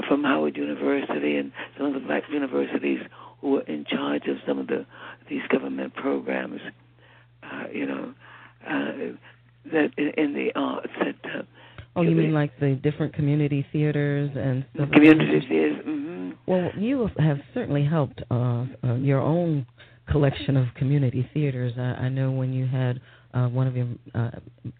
from 0.08 0.24
Howard 0.24 0.56
University 0.56 1.36
and 1.36 1.52
some 1.76 1.86
of 1.86 1.94
the 1.94 2.00
black 2.00 2.24
universities 2.30 3.00
who 3.40 3.52
were 3.52 3.62
in 3.62 3.84
charge 3.84 4.26
of 4.26 4.36
some 4.46 4.58
of 4.58 4.66
the 4.66 4.86
these 5.28 5.42
government 5.50 5.94
programs. 5.94 6.60
Uh, 7.42 7.64
you 7.72 7.86
know, 7.86 8.14
uh, 8.66 8.92
that 9.70 9.90
in, 9.98 10.12
in 10.16 10.34
the 10.34 10.50
arts 10.54 10.88
that. 10.98 11.16
Uh, 11.24 11.42
oh, 11.96 12.02
you 12.02 12.16
mean 12.16 12.32
like 12.32 12.58
the 12.58 12.74
different 12.82 13.14
community 13.14 13.66
theaters 13.72 14.30
and? 14.34 14.64
Community 14.92 15.46
theaters. 15.46 15.84
Mm-hmm. 15.86 16.03
Well, 16.46 16.70
you 16.78 17.08
have 17.18 17.38
certainly 17.52 17.84
helped 17.84 18.22
uh, 18.30 18.66
uh, 18.82 18.94
your 18.96 19.20
own 19.20 19.66
collection 20.10 20.56
of 20.56 20.66
community 20.74 21.28
theaters. 21.32 21.72
I, 21.76 22.04
I 22.04 22.08
know 22.08 22.30
when 22.30 22.52
you 22.52 22.66
had 22.66 23.00
uh, 23.32 23.48
one 23.48 23.66
of 23.66 23.76
your 23.76 23.88
uh, 24.14 24.30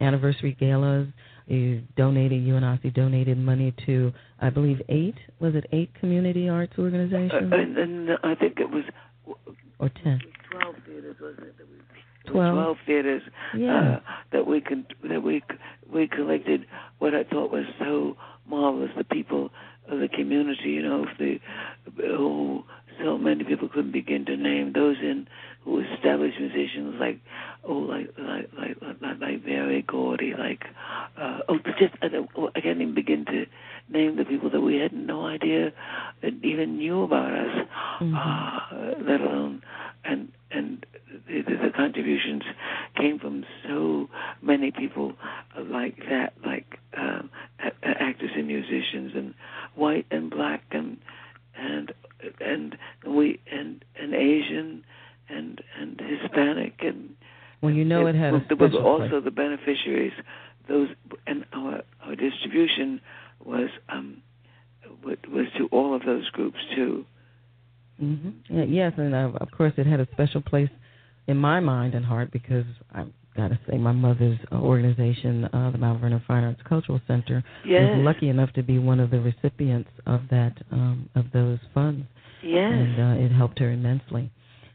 anniversary 0.01 0.57
galas, 0.59 1.09
you 1.47 1.83
donated, 1.97 2.43
you 2.43 2.57
and 2.57 2.65
Ossie 2.65 2.95
donated 2.95 3.37
money 3.39 3.75
to, 3.87 4.13
I 4.41 4.51
believe, 4.51 4.81
eight, 4.89 5.17
was 5.41 5.55
it 5.55 5.67
eight 5.73 5.91
community 6.01 6.49
arts 6.49 6.73
organizations? 6.79 7.53
Uh, 7.53 7.57
and, 7.57 7.77
and 7.77 8.11
I 8.23 8.35
think 8.35 8.61
it 8.61 8.71
was. 8.71 8.85
Or 9.79 9.91
ten. 10.03 10.21
12 10.53 10.75
theaters, 10.87 11.17
was 11.21 11.35
it? 11.39 11.55
12. 12.31 12.55
12 12.55 12.77
theaters 12.87 13.23
yeah. 13.57 13.97
uh, 13.97 14.01
that 14.33 14.47
we 14.47 14.61
could 14.61 14.87
that 15.09 15.23
we 15.23 15.43
we 15.93 16.09
collected 16.09 16.65
what 16.99 17.15
I 17.15 17.25
thought 17.25 17.53
was 17.53 17.67
so 17.79 18.17
marvelous 18.47 18.91
the 18.97 19.05
people 19.05 19.51
of 19.89 20.01
the 20.01 20.09
community 20.09 20.71
you 20.71 20.83
know 20.83 21.07
the 21.19 21.41
who 21.97 22.65
so 23.03 23.19
many 23.19 23.45
people 23.45 23.69
couldn't 23.69 23.93
begin 23.93 24.25
to 24.25 24.37
name 24.37 24.73
those 24.73 24.97
in 25.01 25.27
who 25.65 25.81
established 25.81 26.39
musicians 26.39 26.95
like 27.01 27.19
oh 27.65 27.75
like 27.75 28.11
like 28.19 28.49
like 28.59 28.77
like, 28.83 29.21
like 29.21 29.45
Berry 29.45 29.83
Gordy 29.83 30.35
like 30.39 30.65
uh, 31.17 31.41
oh 31.49 31.59
just 31.79 31.95
I, 32.03 32.07
I 32.55 32.61
can't 32.61 32.81
even 32.81 32.95
begin 32.95 33.25
to 33.27 33.47
name 33.89 34.17
the 34.17 34.25
people 34.25 34.51
that 34.51 34.61
we 34.61 34.77
had 34.77 34.93
no 34.93 35.27
idea 35.27 35.73
that 36.23 36.33
even 36.43 36.79
knew 36.79 37.03
about 37.03 37.33
us 37.33 37.67
mm-hmm. 38.01 38.15
uh, 38.15 39.11
let 39.11 39.21
alone 39.21 39.63
and 40.05 40.33
and 40.51 40.87
the, 41.27 41.43
the, 41.43 41.71
contributions 41.75 42.43
came 42.97 43.19
from 43.19 43.45
so 43.67 44.09
many 44.43 44.71
people 44.71 45.13
like 45.57 45.97
that 46.09 46.35
like 46.45 46.79
um, 46.97 47.31
actors 47.83 48.31
and 48.37 48.47
musicians 48.47 49.13
and 49.15 49.35
white 49.75 50.07
and 50.11 50.31
black 50.31 50.63
and 50.71 50.99
and 51.57 51.93
and 52.41 52.77
we 53.07 53.41
and 53.51 53.85
and 54.01 54.15
Asian 54.15 54.85
and 55.29 55.61
and 55.81 56.01
Hispanic 56.01 56.75
and 56.81 57.15
well, 57.63 57.73
you 57.73 57.85
know 57.85 58.07
it, 58.07 58.15
it 58.15 58.19
had 58.19 58.35
a 58.35 58.57
was 58.57 58.75
also 58.75 59.09
place. 59.09 59.25
the 59.25 59.31
beneficiaries. 59.31 60.13
Those 60.69 60.89
and 61.27 61.45
our 61.53 61.83
our 62.03 62.15
distribution 62.15 63.01
was 63.45 63.71
um 63.89 64.23
was 65.05 65.47
to 65.59 65.67
all 65.71 65.95
of 65.95 66.03
those 66.05 66.29
groups 66.31 66.59
too. 66.75 67.05
Mm-hmm. 68.03 68.57
Yeah, 68.57 68.65
yes, 68.65 68.93
and 68.97 69.15
uh, 69.15 69.31
of 69.41 69.51
course 69.51 69.73
it 69.77 69.87
had 69.87 70.01
a 70.01 70.09
special 70.13 70.41
place 70.41 70.71
in 71.27 71.37
my 71.37 71.61
mind 71.61 71.95
and 71.95 72.05
heart 72.05 72.31
because 72.33 72.65
I've 72.93 73.13
gotta 73.37 73.59
say 73.69 73.79
my 73.79 73.93
mother's 73.93 74.39
organization, 74.53 75.45
uh, 75.47 75.71
the 75.71 75.79
Mount 75.79 76.01
Vernon 76.01 76.23
Fine 76.27 76.45
Arts 76.45 76.61
Cultural 76.69 77.01
Center, 77.07 77.45
yes. 77.67 77.83
was 77.83 78.05
lucky 78.05 78.29
enough 78.29 78.53
to 78.55 78.63
be 78.63 78.79
one 78.79 79.01
of 79.01 79.11
the 79.11 79.21
recipients 79.21 79.91
of 80.07 80.23
that 80.31 80.55
um, 80.71 81.09
of 81.15 81.27
those 81.33 81.59
funds. 81.73 82.07
Yes, 82.43 82.73
and 82.73 83.01
uh, 83.01 83.25
it 83.25 83.33
helped 83.33 83.59
her 83.59 83.71
immensely. 83.71 84.31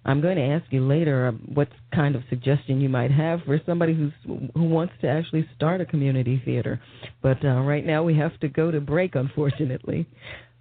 I'm 0.05 0.21
going 0.21 0.37
to 0.37 0.43
ask 0.43 0.65
you 0.71 0.87
later 0.87 1.27
uh, 1.27 1.31
what 1.53 1.67
kind 1.93 2.15
of 2.15 2.23
suggestion 2.29 2.79
you 2.79 2.89
might 2.89 3.11
have 3.11 3.41
for 3.45 3.59
somebody 3.65 3.93
who's 3.93 4.13
who 4.53 4.63
wants 4.63 4.93
to 5.01 5.07
actually 5.07 5.47
start 5.55 5.81
a 5.81 5.85
community 5.85 6.41
theater. 6.43 6.81
But 7.21 7.43
uh, 7.43 7.61
right 7.61 7.85
now 7.85 8.03
we 8.03 8.15
have 8.15 8.37
to 8.39 8.47
go 8.47 8.71
to 8.71 8.79
break, 8.79 9.15
unfortunately. 9.15 10.07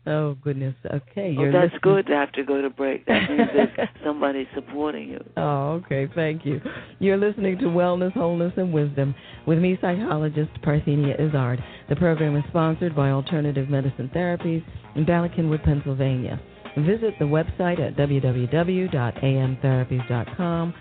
Oh 0.09 0.37
goodness. 0.43 0.75
Okay. 0.87 1.37
Well, 1.37 1.53
that's 1.53 1.75
listening. 1.75 1.81
good 1.83 2.07
to 2.07 2.15
have 2.15 2.33
to 2.33 2.43
go 2.43 2.63
to 2.63 2.71
break. 2.71 3.05
That 3.05 3.29
means 3.29 3.51
there's 3.55 3.89
somebody 4.05 4.49
supporting 4.55 5.11
you. 5.11 5.23
Oh, 5.37 5.83
okay. 5.85 6.09
Thank 6.15 6.47
you. 6.47 6.63
You're 6.99 7.19
listening 7.19 7.59
to 7.59 7.67
Wellness, 7.67 8.15
Wholeness, 8.15 8.55
and 8.57 8.73
Wisdom 8.73 9.15
with 9.47 9.59
me, 9.59 9.77
psychologist 9.83 10.51
Parthenia 10.63 11.21
Izzard. 11.21 11.63
The 11.91 11.97
program 11.97 12.37
is 12.37 12.45
sponsored 12.49 12.97
by 12.97 13.11
Alternative 13.11 13.69
Medicine 13.69 14.11
Therapies 14.15 14.65
in 14.95 15.05
Bala 15.05 15.29
Cynwyd, 15.29 15.63
Pennsylvania. 15.63 16.41
Visit 16.79 17.13
the 17.19 17.27
website 17.27 17.79
at 17.79 17.95
www.amtherapies.com. 17.97 20.75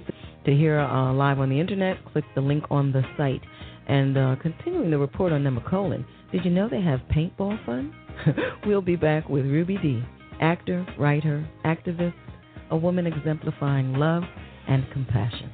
To 0.46 0.56
hear 0.56 0.80
uh, 0.80 1.12
live 1.13 1.40
on 1.40 1.50
the 1.50 1.60
internet, 1.60 1.98
click 2.13 2.24
the 2.34 2.40
link 2.40 2.63
on 2.70 2.94
the 2.94 3.04
site. 3.18 3.42
And 3.88 4.18
uh, 4.18 4.38
continuing 4.42 4.90
the 4.90 4.98
report 4.98 5.34
on 5.34 5.44
Nemacolin, 5.44 6.06
did 6.32 6.46
you 6.46 6.52
know 6.52 6.70
they 6.70 6.80
have 6.82 7.02
paintball 7.13 7.66
fun? 7.66 7.94
we'll 8.65 8.82
be 8.82 8.95
back 8.95 9.30
with 9.30 9.45
Ruby 9.45 9.77
Dee, 9.77 10.03
actor, 10.41 10.86
writer, 10.97 11.47
activist, 11.65 12.13
a 12.71 12.77
woman 12.77 13.08
exemplifying 13.08 13.93
love 13.93 14.23
and 14.67 14.86
compassion. 14.91 15.51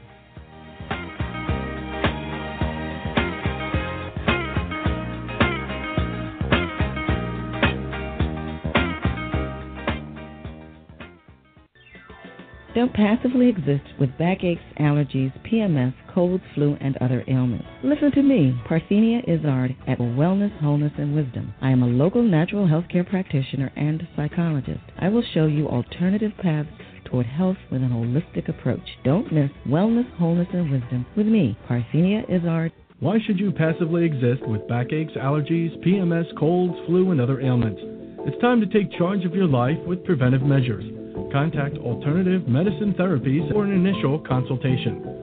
Parthenia 12.74 12.94
passively 12.94 13.50
exist 13.50 13.84
with 14.00 14.18
backaches, 14.18 14.58
allergies, 14.80 15.32
PMS, 15.48 15.94
colds, 16.12 16.44
flu, 16.56 16.76
and 16.82 16.98
other 16.98 17.24
ailments. 17.28 17.68
Listen 17.84 18.12
to 18.14 18.24
me, 18.24 18.60
Parthenia 18.68 19.22
Izzard 19.28 19.76
at 19.88 20.00
Wellness, 20.00 20.60
Wholeness, 20.60 20.94
and 20.98 21.14
Wisdom. 21.14 21.54
I 21.62 21.70
am 21.70 21.84
a 21.84 21.88
local 21.88 22.24
natural 22.24 22.68
health 22.68 22.86
care 22.90 23.04
practitioner 23.04 23.72
and 23.76 24.08
psychologist. 24.16 24.82
I 24.98 25.10
will 25.10 25.24
show 25.34 25.46
you 25.46 25.68
alternative 25.68 26.32
paths 26.42 26.70
toward 27.06 27.28
health 27.28 27.58
with 27.72 27.84
an 27.84 27.92
holistic 27.92 28.50
approach. 28.50 28.98
Don't 29.04 29.32
miss 29.32 29.52
Wellness, 29.68 30.12
Wholeness, 30.18 30.48
and 30.54 30.72
Wisdom 30.72 31.06
with 31.16 31.28
me, 31.28 31.56
Parthenia 31.70 32.24
Izzard. 32.28 32.72
Why 33.00 33.20
should 33.24 33.40
you 33.40 33.52
passively 33.52 34.04
exist 34.04 34.48
with 34.48 34.68
backaches, 34.68 35.16
allergies, 35.16 35.78
PMS, 35.86 36.36
colds, 36.40 36.74
flu, 36.88 37.12
and 37.12 37.22
other 37.22 37.40
ailments? 37.40 37.82
It's 38.26 38.42
time 38.42 38.62
to 38.62 38.68
take 38.68 38.98
charge 38.98 39.26
of 39.26 39.36
your 39.36 39.48
life 39.48 39.78
with 39.86 40.06
preventive 40.06 40.42
measures. 40.42 41.03
Contact 41.32 41.78
Alternative 41.78 42.48
Medicine 42.48 42.94
Therapies 42.98 43.52
for 43.52 43.66
an 43.66 43.72
initial 43.72 44.20
consultation. 44.20 45.23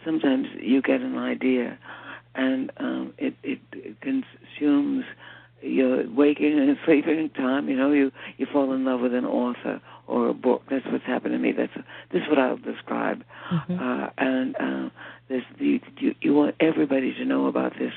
sometimes 0.05 0.47
you 0.61 0.83
get 0.83 1.01
an 1.01 1.17
idea, 1.17 1.79
and 2.35 2.71
um, 2.77 3.15
it, 3.17 3.35
it 3.43 3.61
it 3.73 3.97
consumes 4.03 5.05
your 5.63 6.07
waking 6.11 6.59
and 6.59 6.77
sleeping 6.85 7.31
time. 7.31 7.71
You 7.71 7.77
know, 7.77 7.93
you 7.93 8.13
you 8.37 8.47
fall 8.53 8.75
in 8.75 8.85
love 8.85 9.01
with 9.01 9.15
an 9.15 9.25
author 9.25 9.81
or 10.07 10.29
a 10.29 10.35
book. 10.35 10.63
That's 10.71 10.85
what's 10.87 11.05
happened 11.05 11.33
to 11.35 11.39
me. 11.39 11.53
That's 11.53 11.73
this 12.13 12.23
is 12.23 12.29
what 12.29 12.39
I'll 12.39 12.57
describe. 12.59 13.25
Mhm. 13.51 13.81
Uh, 13.81 14.11
and 14.19 14.57
uh, 14.57 14.91
this 15.29 15.43
you, 15.59 15.81
you 15.99 16.15
you 16.21 16.35
want 16.35 16.55
everybody 16.61 17.13
to 17.15 17.25
know 17.25 17.47
about 17.47 17.73
this 17.79 17.93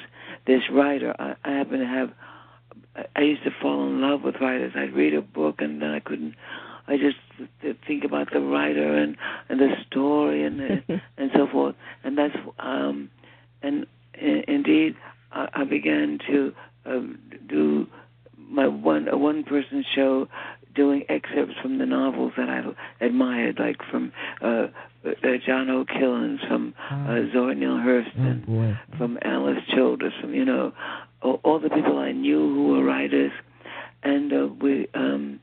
this 0.48 0.62
writer. 0.72 1.16
I, 1.20 1.36
I 1.44 1.52
happen 1.52 1.80
to 1.80 1.86
have. 1.88 2.12
I- 3.16 3.22
used 3.22 3.44
to 3.44 3.52
fall 3.62 3.86
in 3.88 4.02
love 4.02 4.24
with 4.24 4.36
writers. 4.42 4.74
I'd 4.76 4.94
read 4.94 5.14
a 5.14 5.22
book 5.22 5.62
and 5.62 5.82
then 5.82 5.92
I 5.92 6.00
couldn't. 6.00 6.36
I 6.88 6.98
just 6.98 7.18
th- 7.62 7.78
think 7.88 8.04
about 8.04 8.32
the 8.34 8.42
writer 8.42 8.96
and 8.98 9.16
and 9.48 9.60
the 9.60 9.70
story 9.88 10.44
and 10.44 10.60
the, 10.88 11.02
and 11.18 11.32
so 11.36 11.48
forth. 11.48 11.76
And 12.04 12.18
that's 12.18 12.36
um 12.58 13.10
and 13.62 13.86
i- 14.16 14.44
indeed 14.48 14.96
I, 15.32 15.48
I 15.54 15.64
began 15.66 16.18
to 16.28 16.54
uh, 16.86 17.00
do 17.48 17.88
my 18.38 18.68
one 18.68 19.08
a 19.08 19.18
one 19.18 19.44
person 19.44 19.86
show 19.96 20.28
doing 20.76 21.04
excerpts 21.10 21.56
from 21.62 21.78
the 21.78 21.86
novels 21.86 22.34
that 22.38 22.50
I 22.50 23.06
admired, 23.06 23.60
like 23.60 23.78
from 23.90 24.12
uh, 24.42 24.68
uh, 25.06 25.12
John 25.46 25.70
O. 25.70 25.86
Killens, 25.86 26.46
from 26.48 26.74
uh, 26.92 27.32
Zora 27.34 27.56
Neale 27.56 27.78
Hurston, 27.78 28.44
Oh, 28.48 28.98
from 28.98 29.18
Alice 29.22 29.64
Childress, 29.70 30.14
from 30.22 30.34
you 30.34 30.46
know 30.46 30.74
all, 31.22 31.40
all 31.44 31.60
the 31.60 31.70
people 31.70 31.98
I 31.98 32.12
knew 32.12 32.38
who 32.38 32.68
were 32.70 32.84
writers, 32.84 33.32
and 34.04 34.32
uh, 34.34 34.48
we 34.62 34.88
um, 34.94 35.40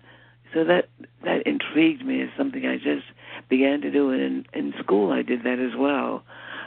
so 0.55 0.65
that 0.65 0.89
that 1.25 1.47
intrigued 1.47 2.05
me 2.05 2.23
as 2.23 2.29
something 2.37 2.67
I 2.67 2.77
just 2.77 3.07
began 3.49 3.81
to 3.83 3.91
do. 3.91 4.11
And 4.11 4.47
in, 4.55 4.67
in 4.67 4.75
school, 4.83 5.13
I 5.13 5.23
did 5.23 5.43
that 5.45 5.59
as 5.59 5.77
well. 5.77 6.23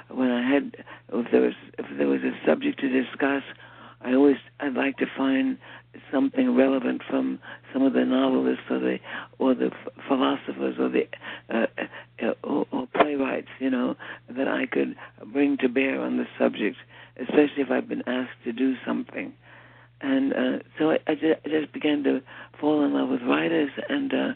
When 0.10 0.32
I 0.32 0.48
had, 0.48 0.76
if 1.14 1.32
there 1.32 1.42
was 1.42 1.54
if 1.78 1.86
there 1.98 2.08
was 2.08 2.22
a 2.22 2.32
subject 2.46 2.80
to 2.82 2.90
discuss, 2.90 3.44
I 4.02 4.14
always 4.14 4.38
I'd 4.60 4.74
like 4.74 4.98
to 4.98 5.06
find 5.18 5.58
something 6.12 6.56
relevant 6.56 7.02
from 7.10 7.40
some 7.74 7.84
of 7.84 7.94
the 7.94 8.06
novelists 8.06 8.64
or 8.70 8.80
the 8.80 8.98
or 9.38 9.54
the 9.56 9.72
philosophers 10.08 10.76
or 10.80 10.90
the 10.90 11.08
uh, 11.54 11.66
uh, 12.22 12.34
or, 12.44 12.66
or 12.72 12.88
playwrights, 12.96 13.48
you 13.60 13.70
know, 13.70 13.96
that 14.30 14.48
I 14.48 14.66
could 14.66 14.96
bring 15.32 15.58
to 15.58 15.70
bear 15.70 16.02
on 16.02 16.18
the 16.18 16.26
subject, 16.38 16.78
especially 17.20 17.64
if 17.64 17.72
I've 17.72 17.88
been 17.88 18.08
asked 18.08 18.44
to 18.46 18.52
do 18.52 18.76
something. 18.86 19.34
And 20.02 20.34
uh, 20.34 20.64
so 20.78 20.92
I, 20.92 21.00
I, 21.08 21.14
just, 21.16 21.42
I 21.46 21.50
just 21.50 21.74
began 21.74 22.04
to 22.04 22.22
fall 22.60 22.86
in 22.86 22.94
love 22.94 23.10
with 23.10 23.22
writers, 23.22 23.72
and 23.90 24.14
uh, 24.14 24.34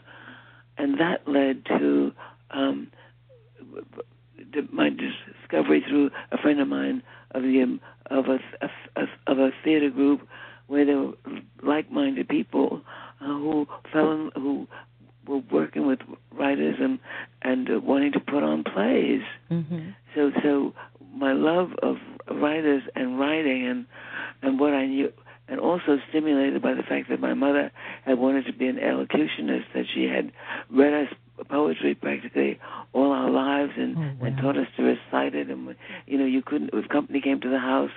and 0.76 1.00
that 1.00 1.26
led 1.26 1.64
to 1.66 2.12
um, 2.50 2.88
my 4.72 4.90
discovery 4.90 5.82
through 5.88 6.10
a 6.32 6.38
friend 6.38 6.60
of 6.60 6.68
mine 6.68 7.02
of 7.30 7.42
the 7.42 7.78
of 8.10 8.26
a, 8.26 8.38
a, 8.96 9.02
of 9.26 9.38
a 9.38 9.50
theater 9.64 9.90
group 9.90 10.26
where 10.66 10.84
there 10.84 10.98
were 10.98 11.12
like-minded 11.62 12.28
people 12.28 12.82
uh, 13.20 13.24
who 13.26 13.66
fell 13.92 14.12
in, 14.12 14.30
who 14.34 14.66
were 15.26 15.42
working 15.50 15.86
with 15.86 16.00
writers 16.32 16.76
and 16.80 16.98
and 17.42 17.70
uh, 17.70 17.80
wanting 17.80 18.12
to 18.12 18.20
put 18.20 18.42
on 18.42 18.62
plays. 18.64 19.22
Mm-hmm. 19.50 19.90
So 20.14 20.30
so 20.42 20.74
my 21.14 21.32
love 21.32 21.70
of 21.82 21.96
writers 22.30 22.82
and 22.94 23.18
writing 23.18 23.66
and 23.66 23.86
and 24.42 24.58
what 24.60 24.72
I 24.74 24.86
knew 24.86 25.12
and 25.46 25.60
also 25.60 25.98
stimulated 26.08 26.62
by 26.62 26.72
the 26.74 26.82
fact 26.82 27.08
that 27.10 27.20
my 27.20 27.34
mother 27.34 27.70
had 28.06 28.18
wanted 28.18 28.46
to 28.46 28.52
be 28.52 28.66
an 28.66 28.78
elocutionist 28.78 29.66
that 29.74 29.84
she 29.94 30.04
had 30.04 30.32
read 30.70 30.92
us 30.94 31.14
poetry 31.50 31.94
practically 31.94 32.58
all 32.92 33.10
our 33.12 33.28
lives 33.28 33.72
and, 33.76 33.96
Oh, 33.96 34.00
wow. 34.00 34.26
and 34.26 34.36
taught 34.38 34.56
us 34.56 34.68
to 34.76 34.82
recite 34.84 35.34
it 35.34 35.50
and 35.50 35.74
you 36.06 36.16
know 36.16 36.24
you 36.24 36.42
couldn't 36.42 36.70
if 36.72 36.88
company 36.88 37.20
came 37.20 37.40
to 37.40 37.48
the 37.50 37.58
house 37.58 37.90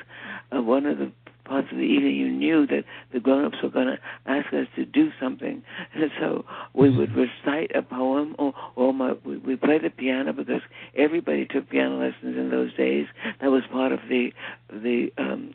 uh, 0.56 0.62
one 0.62 0.86
of 0.88 0.98
the 0.98 1.12
parts 1.48 1.68
of 1.72 1.78
the 1.78 1.84
evening 1.84 2.16
you 2.16 2.30
knew 2.30 2.68
that 2.68 2.84
the 3.14 3.20
grown-ups 3.20 3.58
were 3.64 3.70
going 3.70 3.88
to 3.88 3.98
ask 4.26 4.54
us 4.54 4.68
to 4.76 4.86
do 4.86 5.10
something. 5.20 5.64
And 5.96 6.12
so 6.20 6.46
we 6.74 6.96
would 6.96 7.12
recite 7.16 7.72
a 7.76 7.82
poem 7.82 8.36
or 8.38 8.54
or 8.76 8.94
my, 8.94 9.14
we, 9.26 9.38
we 9.38 9.56
played 9.56 9.84
the 9.84 9.90
piano 9.90 10.34
because 10.34 10.62
everybody 10.96 11.46
took 11.46 11.70
piano 11.70 12.00
lessons 12.00 12.38
in 12.38 12.50
those 12.52 12.74
days. 12.76 13.08
That 13.42 13.50
was 13.50 13.64
part 13.72 13.92
of 13.92 14.00
the 14.10 14.32
the 14.70 15.12
um 15.18 15.54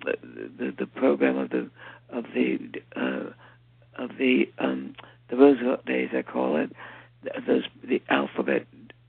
the 0.59 0.74
the 0.76 0.86
program 0.86 1.38
of 1.38 1.51
the 1.51 1.70
of 2.11 2.24
the 2.34 2.59
uh 2.97 3.30
of 4.03 4.11
the 4.18 4.45
um 4.59 4.95
the 5.30 5.36
Roosevelt 5.36 5.86
days 5.86 6.11
I 6.16 6.22
call 6.22 6.57
it. 6.57 6.72
Those 7.47 7.64
the 7.84 8.03
alphabet 8.09 8.66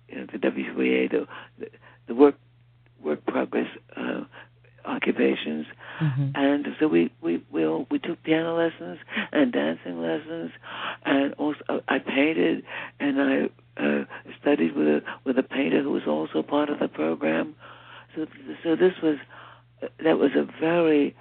you 0.08 0.18
know 0.20 0.28
the 0.32 0.38
WCA 0.38 1.10
the 1.10 1.28
the, 1.60 1.68
the 2.08 2.16
work 2.16 2.36
work 3.04 3.26
progress 3.26 3.68
uh 3.96 4.24
occupations 4.86 5.66
Mm-hmm. 6.02 6.32
and 6.34 6.68
so 6.80 6.88
we 6.88 7.12
we 7.22 7.44
we 7.52 7.66
all, 7.66 7.86
we 7.92 8.00
took 8.00 8.22
piano 8.24 8.58
lessons 8.58 8.98
and 9.32 9.52
dancing 9.54 10.02
lessons, 10.02 10.52
and 11.06 11.34
also 11.36 11.84
I 11.88 12.00
painted 12.00 12.64
and 13.00 13.22
I 13.22 13.50
uh, 13.82 14.06
studied 14.42 14.76
with 14.76 14.88
a 14.88 15.02
with 15.24 15.38
a 15.38 15.44
painter 15.44 15.84
who 15.84 15.92
was 15.92 16.08
also 16.08 16.42
part 16.42 16.70
of 16.70 16.80
the 16.80 16.88
program. 16.88 17.56
So 18.16 18.26
so 18.64 18.76
this 18.76 18.94
was 19.04 19.18
that 20.04 20.18
was 20.18 20.32
a 20.36 20.48
very 20.60 21.16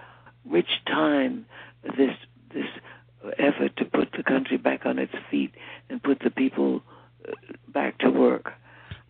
rich 0.46 0.80
time 0.86 1.44
this 1.84 2.16
this 2.54 2.66
effort 3.38 3.76
to 3.76 3.84
put 3.84 4.12
the 4.16 4.22
country 4.22 4.56
back 4.56 4.86
on 4.86 4.98
its 4.98 5.14
feet 5.30 5.54
and 5.90 6.02
put 6.02 6.20
the 6.20 6.30
people 6.30 6.82
uh, 7.28 7.32
back 7.68 7.98
to 7.98 8.10
work. 8.10 8.52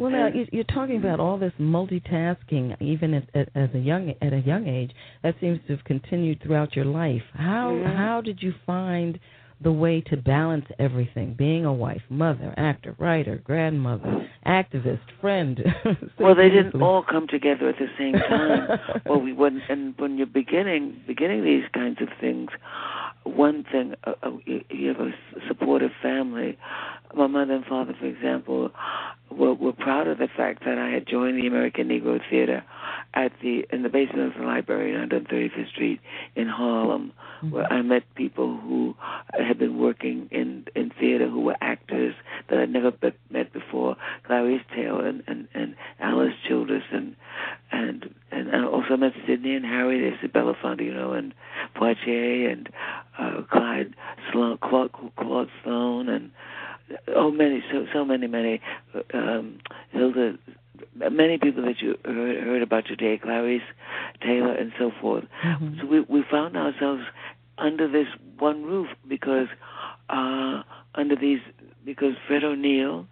Well, 0.03 0.11
now 0.11 0.31
you're 0.51 0.65
talking 0.65 0.97
about 0.97 1.21
all 1.21 1.39
this 1.39 1.53
multitasking, 1.61 2.81
even 2.81 3.15
at, 3.15 3.29
at, 3.35 3.49
as 3.55 3.69
a 3.73 3.79
young 3.79 4.13
at 4.21 4.33
a 4.33 4.41
young 4.41 4.67
age. 4.67 4.91
That 5.23 5.37
seems 5.41 5.61
to 5.69 5.77
have 5.77 5.85
continued 5.85 6.43
throughout 6.43 6.75
your 6.75 6.87
life. 6.87 7.23
How 7.35 7.71
mm-hmm. 7.71 7.97
how 7.97 8.21
did 8.21 8.43
you 8.43 8.53
find 8.67 9.21
the 9.61 9.71
way 9.71 10.01
to 10.09 10.17
balance 10.17 10.65
everything? 10.81 11.35
Being 11.35 11.65
a 11.67 11.73
wife, 11.73 12.03
mother, 12.11 12.53
actor, 12.57 12.97
writer, 12.99 13.41
grandmother, 13.45 14.29
activist, 14.45 15.03
friend. 15.21 15.61
well, 16.19 16.35
they 16.35 16.49
didn't 16.49 16.83
all 16.83 17.05
come 17.09 17.29
together 17.29 17.69
at 17.69 17.77
the 17.79 17.87
same 17.97 18.15
time. 18.15 18.81
well, 19.07 19.21
we 19.21 19.33
wouldn't. 19.33 19.63
And 19.69 19.95
when 19.99 20.19
you're 20.19 20.27
beginning 20.27 21.01
beginning 21.07 21.45
these 21.45 21.65
kinds 21.73 21.99
of 22.03 22.09
things, 22.21 22.51
one 23.23 23.65
thing 23.71 23.95
uh, 24.03 24.15
uh, 24.25 24.31
you 24.45 24.89
have 24.89 25.01
a 25.01 25.13
supportive 25.47 25.93
family. 26.03 26.59
My 27.15 27.27
mother 27.27 27.55
and 27.55 27.65
father, 27.65 27.95
for 27.99 28.07
example, 28.07 28.71
were, 29.31 29.55
were 29.55 29.73
proud 29.73 30.07
of 30.07 30.19
the 30.19 30.29
fact 30.29 30.65
that 30.65 30.79
I 30.79 30.91
had 30.91 31.07
joined 31.07 31.43
the 31.43 31.47
American 31.47 31.89
Negro 31.89 32.21
Theater 32.31 32.65
at 33.15 33.33
the 33.43 33.67
in 33.71 33.83
the 33.83 33.89
basement 33.89 34.35
of 34.35 34.41
the 34.41 34.47
library 34.47 34.97
on 34.97 35.09
135th 35.09 35.69
Street 35.71 36.01
in 36.35 36.49
Harlem, 36.49 37.13
mm-hmm. 37.39 37.51
where 37.51 37.71
I 37.71 37.83
met 37.83 38.03
people 38.15 38.59
who 38.59 38.95
had 39.33 39.59
been 39.59 39.79
working 39.79 40.29
in 40.31 40.67
in 40.75 40.91
theater 40.99 41.29
who 41.29 41.41
were 41.41 41.57
actors 41.61 42.15
that 42.49 42.59
I'd 42.59 42.73
never 42.73 42.93
met, 43.03 43.15
met 43.31 43.53
before, 43.53 43.97
Clarice 44.25 44.63
Taylor 44.75 45.07
and, 45.07 45.23
and 45.27 45.49
and 45.55 45.75
Alice 46.01 46.35
Childress 46.49 46.85
and 46.93 47.17
and 47.71 48.15
and 48.31 48.55
I 48.55 48.65
also 48.65 48.97
met 48.97 49.13
Sidney 49.27 49.55
and 49.55 49.65
Harry, 49.65 50.01
there's 50.01 50.31
Belafonte, 50.31 50.85
you 50.85 50.95
know, 50.95 51.13
and 51.13 51.35
Poitier 51.77 52.51
and 52.51 52.69
uh, 53.19 53.43
Clyde 53.51 53.95
Sloan, 54.31 54.59
Claude, 54.59 54.91
Claude 55.17 55.51
Sloan 55.63 56.09
and 56.09 56.31
oh 57.15 57.31
many 57.31 57.63
so 57.71 57.87
so 57.93 58.05
many 58.05 58.27
many 58.27 58.61
um 59.15 59.59
Hilda 59.91 60.39
many 61.11 61.39
people 61.39 61.63
that 61.65 61.81
you 61.81 61.97
heard, 62.05 62.45
heard 62.45 62.63
about 62.63 62.87
today, 62.87 63.19
Clarice 63.23 63.63
Taylor 64.21 64.53
and 64.53 64.73
so 64.79 64.91
forth. 65.01 65.25
Mm-hmm. 65.45 65.81
So 65.81 65.87
we 65.87 66.01
we 66.01 66.25
found 66.31 66.57
ourselves 66.57 67.03
under 67.59 67.91
this 67.91 68.07
one 68.39 68.65
roof 68.65 68.89
because 69.09 69.49
uh 70.09 70.63
under 70.95 71.17
these 71.17 71.41
because 71.85 72.15
Fred 72.27 72.45
O'Neal 72.45 73.07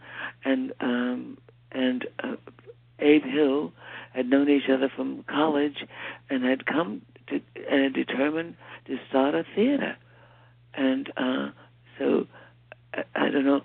and 0.44 0.72
um 0.80 1.38
and 1.72 2.06
uh, 2.22 2.36
Abe 2.98 3.24
Hill 3.24 3.72
had 4.12 4.28
known 4.28 4.48
each 4.48 4.68
other 4.68 4.90
from 4.94 5.24
college 5.28 5.86
and 6.28 6.44
had 6.44 6.66
come 6.66 7.02
to 7.28 7.40
and 7.70 7.82
had 7.84 7.94
determined 7.94 8.56
to 8.86 8.96
start 9.08 9.34
a 9.34 9.44
theater. 9.54 9.96
And 10.74 11.12
uh 11.16 11.50
so 11.98 12.26
I, 12.94 13.02
I 13.14 13.30
don't 13.30 13.44
know 13.44 13.62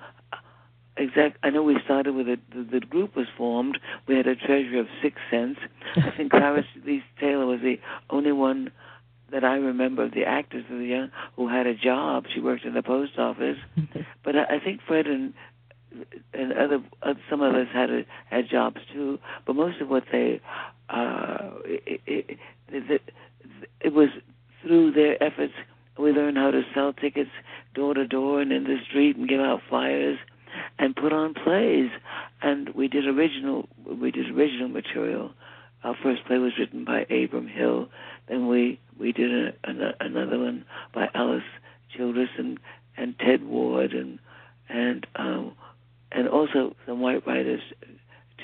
exact. 0.98 1.38
I 1.44 1.50
know 1.50 1.64
we 1.64 1.78
started 1.84 2.16
with 2.16 2.28
it. 2.28 2.40
The, 2.52 2.80
the 2.80 2.86
group 2.86 3.16
was 3.16 3.28
formed. 3.38 3.80
We 4.08 4.16
had 4.16 4.28
a 4.28 4.36
treasury 4.36 4.80
of 4.80 4.88
six 5.02 5.18
cents. 5.30 5.60
I 5.96 6.12
think 6.16 6.32
Clarice 6.32 6.66
Lee 6.86 7.04
Taylor 7.20 7.46
was 7.46 7.60
the 7.62 7.78
only 8.10 8.32
one 8.32 8.72
that 9.32 9.44
I 9.44 9.56
remember 9.56 10.04
of 10.04 10.14
the 10.14 10.24
actors 10.24 10.66
of 10.72 10.78
the 10.78 10.86
young 10.86 11.12
who 11.36 11.48
had 11.48 11.68
a 11.68 11.76
job. 11.76 12.26
She 12.34 12.40
worked 12.40 12.64
in 12.64 12.74
the 12.74 12.84
post 12.84 13.18
office. 13.18 13.58
but 14.24 14.36
I, 14.36 14.56
I 14.56 14.60
think 14.64 14.82
Fred 14.88 15.08
and 15.08 15.34
and 16.34 16.52
other 16.52 16.84
uh, 17.04 17.14
some 17.30 17.42
of 17.42 17.56
us 17.56 17.68
had 17.74 17.90
a, 17.90 18.02
had 18.30 18.50
jobs 18.50 18.78
too. 18.94 19.20
But 19.46 19.56
most 19.56 19.82
of 19.82 19.90
what 19.90 20.04
they 20.12 20.42
uh, 20.90 21.52
it, 21.66 22.02
it, 22.06 22.40
it, 22.70 23.02
it 23.82 23.94
was 23.94 24.10
through 24.62 24.92
their 24.92 25.22
efforts 25.24 25.54
we 25.98 26.12
learned 26.12 26.38
how 26.38 26.52
to 26.52 26.62
sell 26.74 26.92
tickets 26.94 27.30
door 27.76 27.94
to 27.94 28.08
door 28.08 28.42
and 28.42 28.52
in 28.52 28.64
the 28.64 28.78
street 28.90 29.18
and 29.18 29.30
give 29.30 29.40
out 29.40 29.62
flyers 29.70 30.18
and 30.80 30.96
put 30.96 31.14
on 31.14 31.34
plays. 31.34 31.90
And 32.42 32.70
we 32.70 32.88
did 32.88 33.06
original 33.06 33.68
we 33.86 34.12
did 34.12 34.30
original 34.32 34.70
material. 34.70 35.32
Our 35.84 35.96
first 36.02 36.26
play 36.26 36.40
was 36.40 36.54
written 36.58 36.84
by 36.84 37.02
Abram 37.02 37.48
Hill. 37.48 37.90
Then 38.28 38.48
we 38.48 38.80
we 38.98 39.12
did 39.12 39.32
a, 39.32 39.54
a, 39.64 39.94
another 40.00 40.40
one 40.40 40.66
by 40.94 41.10
Alice 41.14 41.44
Childress 41.96 42.30
and 42.38 42.60
and 42.98 43.18
Ted 43.20 43.44
Ward 43.44 43.94
and 43.94 44.20
and 44.70 45.06
um, 45.16 45.54
and 46.12 46.28
also 46.28 46.76
some 46.86 47.02
white 47.02 47.26
writers 47.28 47.62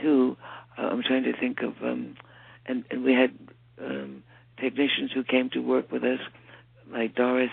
too. 0.01 0.37
Uh, 0.77 0.83
I'm 0.83 1.03
trying 1.03 1.23
to 1.23 1.37
think 1.37 1.61
of 1.61 1.73
um, 1.83 2.15
and 2.65 2.83
and 2.91 3.03
we 3.03 3.13
had 3.13 3.31
um, 3.83 4.23
technicians 4.59 5.11
who 5.13 5.23
came 5.23 5.49
to 5.51 5.59
work 5.59 5.91
with 5.91 6.03
us, 6.03 6.19
like 6.91 7.15
Doris. 7.15 7.51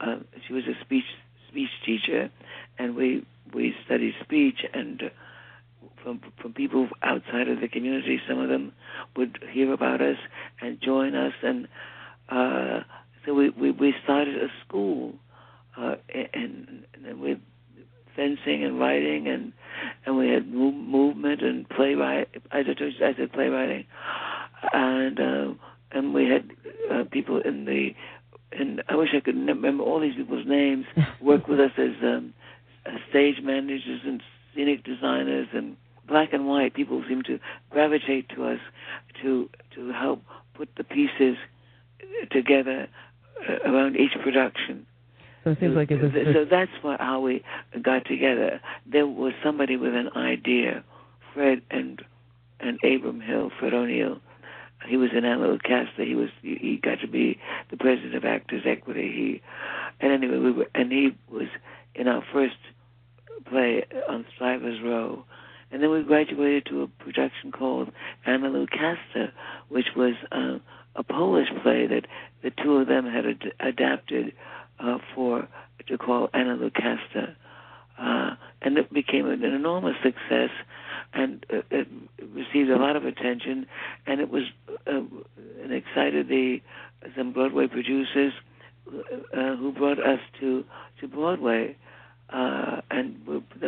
Uh, 0.00 0.16
she 0.46 0.52
was 0.52 0.64
a 0.66 0.78
speech 0.84 1.04
speech 1.48 1.70
teacher, 1.84 2.30
and 2.78 2.94
we 2.96 3.24
we 3.54 3.74
studied 3.84 4.14
speech 4.22 4.64
and. 4.72 5.02
Uh, 5.02 5.08
from 6.02 6.20
from 6.40 6.52
people 6.52 6.88
outside 7.02 7.48
of 7.48 7.60
the 7.60 7.66
community, 7.66 8.20
some 8.28 8.38
of 8.38 8.48
them 8.48 8.72
would 9.16 9.38
hear 9.50 9.72
about 9.72 10.00
us 10.00 10.16
and 10.60 10.80
join 10.80 11.16
us, 11.16 11.32
and 11.42 11.66
uh, 12.28 12.80
so 13.24 13.34
we, 13.34 13.50
we 13.50 13.72
we 13.72 13.92
started 14.04 14.36
a 14.36 14.48
school, 14.64 15.14
uh, 15.76 15.96
and, 16.32 16.84
and 17.04 17.20
with 17.20 17.38
fencing 18.14 18.64
and 18.64 18.78
writing, 18.78 19.26
and 19.26 19.52
and 20.06 20.16
we 20.16 20.28
had 20.28 20.46
move, 20.48 20.74
movement 20.74 21.42
and 21.42 21.68
playwright. 21.68 22.28
I 22.52 22.62
said 22.64 22.76
I 22.80 23.14
said 23.16 23.32
playwriting, 23.32 23.84
and 24.72 25.20
uh, 25.20 25.54
and 25.92 26.14
we 26.14 26.28
had 26.28 26.50
uh, 26.92 27.04
people 27.10 27.40
in 27.40 27.64
the 27.64 27.90
and 28.58 28.82
I 28.88 28.96
wish 28.96 29.10
I 29.14 29.20
could 29.20 29.36
remember 29.36 29.84
all 29.84 30.00
these 30.00 30.14
people's 30.14 30.46
names. 30.46 30.86
Work 31.20 31.48
with 31.48 31.60
us 31.60 31.72
as 31.78 31.92
um, 32.02 32.34
stage 33.10 33.36
managers 33.42 34.00
and 34.04 34.22
scenic 34.54 34.84
designers 34.84 35.48
and 35.52 35.76
black 36.08 36.32
and 36.32 36.46
white 36.46 36.74
people 36.74 37.02
seem 37.08 37.22
to 37.24 37.38
gravitate 37.70 38.28
to 38.30 38.44
us 38.44 38.60
to 39.22 39.48
to 39.74 39.92
help 39.92 40.22
put 40.54 40.68
the 40.76 40.84
pieces 40.84 41.36
together 42.30 42.88
uh, 43.48 43.70
around 43.70 43.96
each 43.96 44.12
production. 44.22 44.86
So 45.44 45.50
it 45.50 45.60
seems 45.60 45.76
like 45.76 45.90
it 45.90 46.02
was. 46.02 46.12
So 46.12 46.44
that's 46.44 46.70
what, 46.82 47.00
how 47.00 47.20
we 47.20 47.42
got 47.80 48.04
together. 48.04 48.60
There 48.84 49.06
was 49.06 49.32
somebody 49.44 49.76
with 49.76 49.94
an 49.94 50.10
idea, 50.16 50.82
Fred 51.34 51.62
and 51.70 52.02
and 52.58 52.78
Abram 52.82 53.20
Hill, 53.20 53.50
Fred 53.58 53.74
O'Neal. 53.74 54.18
He 54.86 54.96
was 54.96 55.10
an 55.12 55.24
Anna 55.24 55.46
Lucasta. 55.46 56.06
He 56.06 56.14
was 56.14 56.30
he 56.42 56.80
got 56.82 57.00
to 57.00 57.08
be 57.08 57.38
the 57.70 57.76
president 57.76 58.14
of 58.14 58.24
Actors 58.24 58.62
Equity. 58.66 59.12
He 59.12 59.42
and 60.00 60.12
anyway 60.12 60.38
we 60.38 60.52
were 60.52 60.66
and 60.74 60.90
he 60.92 61.16
was 61.30 61.48
in 61.94 62.08
our 62.08 62.24
first 62.32 62.56
play 63.48 63.84
on 64.08 64.24
Strivers 64.34 64.80
Row. 64.82 65.24
And 65.70 65.82
then 65.82 65.90
we 65.90 66.02
graduated 66.02 66.66
to 66.66 66.82
a 66.82 66.86
production 66.86 67.50
called 67.50 67.90
Anna 68.24 68.48
Lucasta, 68.48 69.32
which 69.68 69.86
was 69.96 70.14
uh, 70.30 70.58
a 70.94 71.02
Polish 71.02 71.48
play 71.62 71.86
that 71.86 72.06
the 72.42 72.52
two 72.62 72.76
of 72.76 72.86
them 72.86 73.04
had 73.04 73.26
ad- 73.26 73.52
adapted 73.60 74.32
uh, 74.78 74.98
for 75.14 75.48
to 75.88 75.98
call 75.98 76.28
Anna 76.34 76.56
Lucasta. 76.56 77.34
Uh, 77.98 78.36
and 78.62 78.78
it 78.78 78.92
became 78.92 79.26
an 79.26 79.42
enormous 79.42 79.96
success, 80.02 80.50
and 81.16 81.44
uh, 81.52 81.62
it 81.70 81.88
received 82.34 82.70
a 82.70 82.76
lot 82.76 82.96
of 82.96 83.04
attention, 83.04 83.66
and 84.06 84.20
it 84.20 84.30
was 84.30 84.44
uh, 84.86 85.00
and 85.62 85.72
excited 85.72 86.28
the 86.28 86.58
some 87.16 87.32
Broadway 87.32 87.66
producers 87.66 88.32
uh, 88.88 89.56
who 89.56 89.72
brought 89.72 89.98
us 89.98 90.20
to 90.40 90.64
to 91.00 91.08
Broadway 91.08 91.76
uh, 92.30 92.80
and 92.90 93.16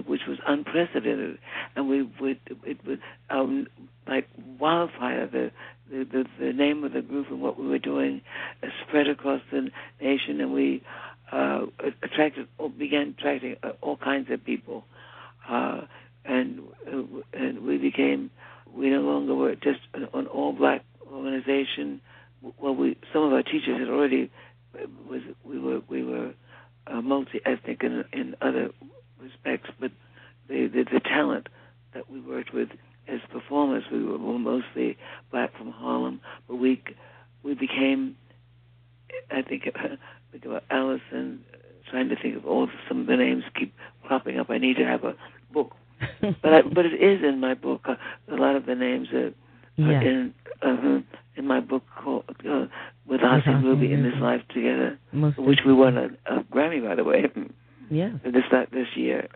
which 0.07 0.22
was 0.26 0.38
unprecedented, 0.46 1.38
and 1.76 1.88
we 1.88 2.03
would 2.20 2.40
it 2.64 2.84
was 2.84 2.99
um, 3.30 3.66
like 4.07 4.28
wildfire. 4.59 5.26
The, 5.26 5.51
the 5.90 6.05
the 6.05 6.24
the 6.40 6.53
name 6.53 6.82
of 6.84 6.92
the 6.92 7.03
group 7.03 7.28
and 7.30 7.40
what 7.40 7.59
we 7.59 7.68
were 7.68 7.78
doing 7.78 8.20
uh, 8.62 8.66
spread 8.86 9.09
across 9.09 9.40
the 9.53 9.70
nation, 10.01 10.40
and 10.40 10.53
we 10.53 10.82
uh, 11.30 11.66
attracted 12.03 12.49
began 12.78 13.14
attracting 13.18 13.57
uh, 13.62 13.70
all 13.80 13.96
kinds 13.96 14.28
of 14.30 14.44
people, 14.44 14.84
uh, 15.49 15.82
and 16.24 16.61
and 17.32 17.64
we 17.64 17.78
became 17.78 18.30
we 18.74 18.91
no 18.91 19.01
longer 19.01 19.34
were 19.34 19.55
just 19.55 19.80
an, 19.95 20.09
an 20.14 20.26
all 20.26 20.53
black 20.53 20.84
organization. 21.11 22.01
Well, 22.59 22.74
we 22.74 22.97
some 23.12 23.22
of 23.24 23.32
our 23.32 23.43
teachers 23.43 23.78
had 23.78 23.89
already 23.89 24.30
was 25.09 25.22
we 25.45 25.59
were 25.59 25.80
we 25.89 26.05
were 26.05 26.32
uh, 26.86 27.01
multi-ethnic 27.01 27.82
in, 27.82 28.05
in 28.12 28.36
other 28.41 28.70
respects, 29.20 29.70
but 29.78 29.91
the, 30.49 30.68
the, 30.68 30.84
the 30.84 31.01
talent 31.01 31.49
that 31.95 32.11
we 32.11 32.20
worked 32.20 32.53
with 32.55 32.68
as 33.09 33.20
performers, 33.30 33.84
we 33.91 34.05
were 34.05 34.18
mostly 34.18 34.97
black 35.30 35.57
from 35.57 35.70
Harlem, 35.70 36.20
but 36.47 36.57
we 36.57 36.82
we 37.43 37.55
became, 37.55 38.16
I 39.30 39.43
think, 39.43 39.64
think 40.32 40.45
about 40.45 40.64
Allison, 40.70 41.45
trying 41.91 42.09
to 42.11 42.16
think 42.16 42.36
of 42.36 42.47
all 42.47 42.68
some 42.89 43.01
of 43.01 43.07
the 43.07 43.16
names 43.16 43.45
keep 43.59 43.74
popping 44.07 44.39
up. 44.39 44.51
I 44.51 44.59
need 44.59 44.76
to 44.76 44.84
have 44.84 45.05
a 45.05 45.14
book, 45.53 45.74
but 46.42 46.53
I, 46.53 46.62
but 46.62 46.86
it 46.86 46.94
is 46.94 47.22
in 47.24 47.40
my 47.40 47.55
book. 47.55 47.82
Uh, 47.88 47.94
a 48.32 48.36
lot 48.36 48.57
of 48.57 48.66
the 48.66 48.74
names 48.74 49.09
are, 49.12 49.32
yeah. 49.76 50.01
in 50.01 50.34
uh, 50.62 51.01
in 51.36 51.46
my 51.46 51.61
book 51.61 51.84
called 52.03 52.24
uh, 52.49 52.66
with 53.07 53.20
Ossie 53.20 53.49
and 53.49 53.64
Ruby 53.64 53.92
in 53.92 54.03
this 54.03 54.20
life 54.20 54.42
together, 54.53 54.99
Most 55.12 55.38
which 55.38 55.61
we 55.66 55.72
won 55.72 55.96
a, 55.96 56.07
a 56.26 56.42
Grammy, 56.44 56.86
by 56.86 56.94
the 56.94 57.05
way, 57.05 57.24
Yes. 57.90 58.12
this 58.24 58.44
that 58.53 58.70
this 58.70 58.88
year. 58.96 59.28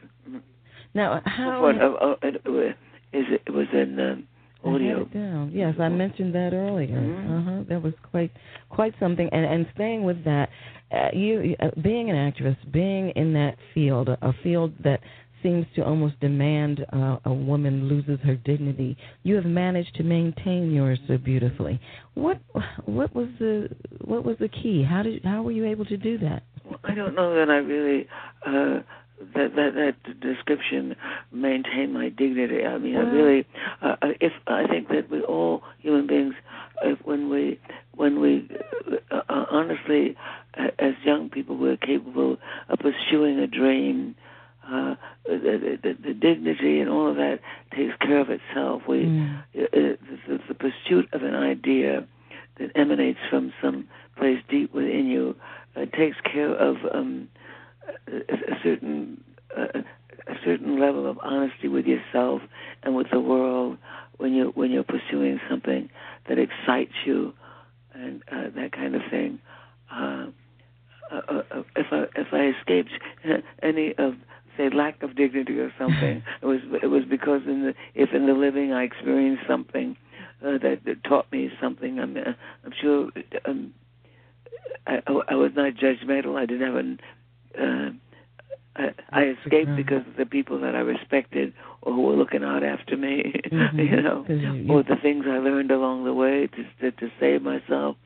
Now, 0.95 1.23
how 1.25 1.65
uh, 1.65 2.07
uh, 2.07 2.15
it, 2.23 2.43
uh, 2.47 2.75
it, 3.13 3.43
it 3.47 3.51
was 3.51 3.67
in 3.73 3.99
um, 3.99 4.29
audio. 4.65 5.05
down. 5.07 5.51
Yes, 5.55 5.75
I 5.81 5.89
mentioned 5.89 6.35
that 6.35 6.53
earlier. 6.53 7.01
Mhm. 7.01 7.39
Uh-huh. 7.39 7.65
That 7.69 7.83
was 7.83 7.95
quite 8.11 8.31
quite 8.69 8.95
something. 9.01 9.29
And 9.33 9.45
and 9.45 9.67
staying 9.75 10.05
with 10.05 10.23
that, 10.25 10.51
uh, 10.91 11.09
you 11.15 11.57
uh, 11.61 11.71
being 11.83 12.11
an 12.11 12.17
actress, 12.17 12.57
being 12.71 13.11
in 13.11 13.33
that 13.35 13.57
field, 13.75 14.09
a 14.09 14.33
field 14.43 14.75
that 14.85 15.01
seems 15.43 15.67
to 15.77 15.85
almost 15.85 16.19
demand 16.21 16.85
uh, 16.93 17.19
a 17.25 17.33
woman 17.33 17.89
loses 17.89 18.19
her 18.25 18.37
dignity. 18.37 18.97
You 19.23 19.37
have 19.37 19.45
managed 19.45 19.95
to 19.97 20.03
maintain 20.03 20.73
yours 20.73 20.99
so 21.09 21.19
beautifully. 21.19 21.81
What 22.15 22.41
what 22.85 23.15
was 23.15 23.29
the 23.39 23.69
what 24.05 24.25
was 24.25 24.37
the 24.39 24.49
key? 24.49 24.85
How 24.89 25.03
did 25.03 25.25
how 25.25 25.43
were 25.43 25.53
you 25.53 25.67
able 25.67 25.85
to 25.87 25.97
do 25.97 26.19
that? 26.19 26.43
Well, 26.65 26.81
I 26.85 26.95
don't 26.95 27.15
know 27.15 27.35
that 27.35 27.51
I 27.51 27.57
really 27.57 28.07
uh, 28.47 28.83
that 29.35 29.55
that 29.57 29.75
that 29.75 30.21
description 30.21 30.95
maintain 31.33 31.93
my 31.93 32.09
dignity. 32.09 32.65
I 32.65 32.79
mean, 32.79 32.97
I 32.97 33.01
really, 33.01 33.47
uh, 33.81 33.97
if 34.21 34.33
I 34.47 34.67
think 34.67 34.89
that 34.89 35.11
we 35.11 35.23
all 35.23 35.63
human 35.79 36.07
beings, 36.07 36.35
if 36.83 36.99
when 37.05 37.29
we 37.31 37.61
when 37.95 38.21
we 38.21 38.49
uh, 39.11 39.21
uh, 39.29 39.45
honestly, 39.51 40.17
uh, 40.59 40.69
as 40.79 40.95
young 41.05 41.31
people, 41.31 41.57
we're 41.57 41.77
capable 41.77 42.37
of 42.69 42.79
pursuing 42.79 43.39
a 43.39 43.47
dream. 43.47 44.15
Uh, 44.71 44.95
the, 45.27 45.79
the, 45.83 45.97
the 46.07 46.15
dignity 46.15 46.79
and 46.81 46.89
all 46.89 47.09
of 47.11 47.17
that 47.17 47.41
takes 47.77 47.95
care 48.01 48.21
of 48.21 48.29
itself. 48.31 48.83
We 48.89 48.99
Mm. 49.05 49.39
uh, 49.41 49.43
the, 49.73 49.99
the, 50.29 50.39
the 50.49 50.55
pursuit 50.55 51.09
of 51.13 51.23
an 51.23 51.35
idea 51.35 52.07
that 52.59 52.71
emanates 52.77 53.19
from 53.29 53.53
some 53.61 53.89
place 54.17 54.39
deep 54.49 54.73
within 54.73 55.07
you 55.07 55.35
uh, 55.77 55.87
takes 55.97 56.17
care 56.33 56.55
of 56.55 56.77
um, 56.95 57.29
a, 58.07 58.53
a 58.53 58.57
certain 58.63 59.23
uh, 59.57 59.81
a 60.29 60.35
certain 60.45 60.79
level 60.79 61.11
of 61.11 61.19
honesty 61.23 61.67
with 61.69 61.87
yourself 61.87 62.41
and 62.85 62.95
with 62.95 63.09
the 63.11 63.21
world 63.21 63.77
when 64.19 64.33
you 64.33 64.53
when 64.55 64.71
you're 64.71 64.85
pursuing 64.85 65.41
something 65.51 65.91
that 66.29 66.39
excites 66.39 66.93
you 67.05 67.33
and 67.95 68.23
uh, 68.31 68.49
that 68.55 68.71
kind 68.73 68.95
of 68.95 69.03
thing. 69.11 69.39
Uh, 69.93 70.27
uh, 71.11 71.21
uh, 71.29 71.63
if 71.77 71.87
I 71.91 72.05
if 72.17 72.29
I 72.33 72.53
escaped 72.59 72.91
any 73.63 73.95
of 73.99 74.15
say 74.57 74.69
lack 74.71 75.03
of 75.03 75.17
dignity 75.17 75.59
or 75.59 75.73
something, 75.79 76.23
it 76.43 76.47
was 76.47 76.61
it 76.83 76.87
was 76.89 77.05
because 77.09 77.43
in 77.47 77.63
the 77.63 77.75
if 77.95 78.13
in 78.15 78.27
the 78.27 78.35
living 78.35 78.73
I 78.73 78.83
experienced 78.85 79.45
something 79.49 79.97
uh, 80.45 80.59
that, 80.59 80.81
that 80.85 81.05
taught 81.05 81.31
me 81.33 81.51
something. 81.61 81.99
I'm 81.99 82.17
uh, 82.17 82.33
I'm 82.65 82.73
sure 82.81 83.11
um, 83.47 83.73
I, 84.87 85.03
I 85.07 85.13
I 85.31 85.35
was 85.35 85.53
not 85.55 85.75
judgmental. 85.75 86.37
I 86.37 86.47
didn't 86.47 86.67
have 86.67 86.77
an 86.77 87.01
uh, 87.59 87.91
I, 88.75 88.95
I 89.11 89.23
escaped 89.45 89.69
because 89.77 90.07
of 90.07 90.17
the 90.17 90.25
people 90.27 90.59
that 90.61 90.75
I 90.75 90.81
respected 90.81 91.53
or 91.83 91.93
who 91.93 92.03
were 92.03 92.15
looking 92.17 92.43
out 92.43 92.63
after 92.63 92.97
me, 92.97 93.35
Mhm. 93.53 93.91
you 93.91 94.01
know, 94.01 94.25
or 94.71 94.83
the 94.83 94.97
things 94.97 95.27
I 95.29 95.39
learned 95.39 95.71
along 95.71 96.05
the 96.05 96.15
way 96.15 96.47
to 96.47 96.65
to, 96.81 96.91
to 96.93 97.11
save 97.21 97.43
myself, 97.43 97.97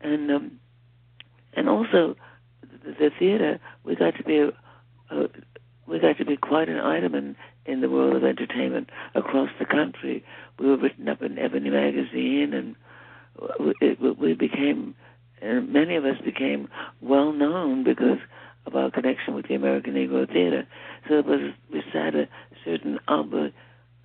and 0.00 0.30
um, 0.30 0.60
and 1.54 1.68
also 1.68 2.14
the, 2.84 2.92
the 2.98 3.10
theater. 3.18 3.58
We 3.84 3.96
got 3.96 4.14
to 4.16 4.22
be 4.24 4.38
a, 4.38 4.48
a, 5.10 5.28
we 5.86 5.98
got 5.98 6.18
to 6.18 6.24
be 6.24 6.36
quite 6.36 6.68
an 6.68 6.78
item 6.78 7.14
in 7.14 7.36
in 7.64 7.80
the 7.80 7.88
world 7.88 8.16
of 8.16 8.24
entertainment 8.24 8.90
across 9.14 9.48
the 9.58 9.64
country. 9.64 10.24
We 10.58 10.66
were 10.66 10.76
written 10.76 11.08
up 11.08 11.22
in 11.22 11.38
Ebony 11.38 11.70
magazine, 11.70 12.52
and 12.52 12.76
we, 13.60 13.74
it, 13.80 14.18
we 14.18 14.34
became, 14.34 14.94
and 15.40 15.72
many 15.72 15.96
of 15.96 16.04
us 16.04 16.16
became 16.24 16.68
well 17.00 17.32
known 17.32 17.84
because 17.84 18.18
of 18.66 18.74
our 18.74 18.90
connection 18.90 19.34
with 19.34 19.48
the 19.48 19.54
American 19.54 19.94
Negro 19.94 20.26
Theater. 20.26 20.66
So 21.08 21.18
it 21.18 21.26
was 21.26 21.52
we 21.72 21.82
had 21.92 22.14
a 22.14 22.28
certain 22.64 22.98
obli- 23.08 23.52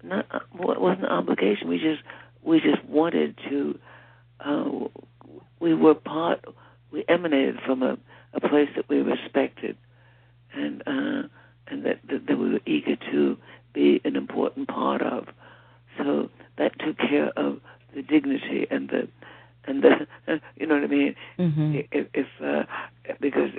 not 0.03 0.25
it 0.33 0.81
wasn't 0.81 1.05
an 1.05 1.11
obligation. 1.11 1.67
We 1.67 1.77
just 1.79 2.01
we 2.43 2.59
just 2.59 2.83
wanted 2.85 3.37
to. 3.49 3.79
Uh, 4.39 4.87
we 5.59 5.73
were 5.73 5.95
part. 5.95 6.43
We 6.91 7.03
emanated 7.09 7.57
from 7.65 7.83
a, 7.83 7.97
a 8.33 8.39
place 8.39 8.69
that 8.75 8.87
we 8.87 8.97
respected, 8.97 9.77
and 10.53 10.83
uh, 10.85 11.27
and 11.69 11.85
that, 11.85 11.99
that 12.09 12.37
we 12.37 12.51
were 12.53 12.59
eager 12.65 12.95
to 13.11 13.37
be 13.73 14.01
an 14.05 14.15
important 14.15 14.67
part 14.67 15.01
of. 15.01 15.27
So 15.97 16.29
that 16.57 16.77
took 16.79 16.97
care 16.97 17.29
of 17.35 17.59
the 17.95 18.01
dignity 18.01 18.67
and 18.69 18.89
the 18.89 19.07
and 19.65 19.83
the 19.83 20.07
you 20.55 20.65
know 20.67 20.75
what 20.75 20.83
I 20.83 20.87
mean. 20.87 21.15
Mhm. 21.39 21.87
If, 21.91 22.07
if 22.13 22.27
uh, 22.43 22.63
because 23.19 23.51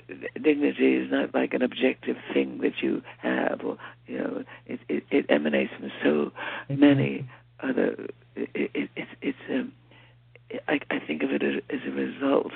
dignity 0.42 0.94
is 0.94 1.10
not 1.10 1.34
like 1.34 1.54
an 1.54 1.62
objective 1.62 2.16
thing 2.32 2.58
that 2.62 2.82
you 2.82 3.02
have, 3.18 3.60
or 3.64 3.76
you 4.06 4.18
know, 4.18 4.44
it 4.66 4.80
it, 4.88 5.04
it 5.10 5.26
emanates 5.28 5.72
from 5.78 5.90
so 6.02 6.32
many 6.68 7.28
other. 7.60 7.94
It, 8.36 8.48
it, 8.74 8.90
it's 8.96 9.10
it's 9.22 9.38
um, 9.50 9.72
I, 10.66 10.80
I 10.90 10.98
think 11.06 11.22
of 11.22 11.30
it 11.32 11.42
as, 11.42 11.62
as 11.70 11.80
a 11.86 11.90
result 11.90 12.52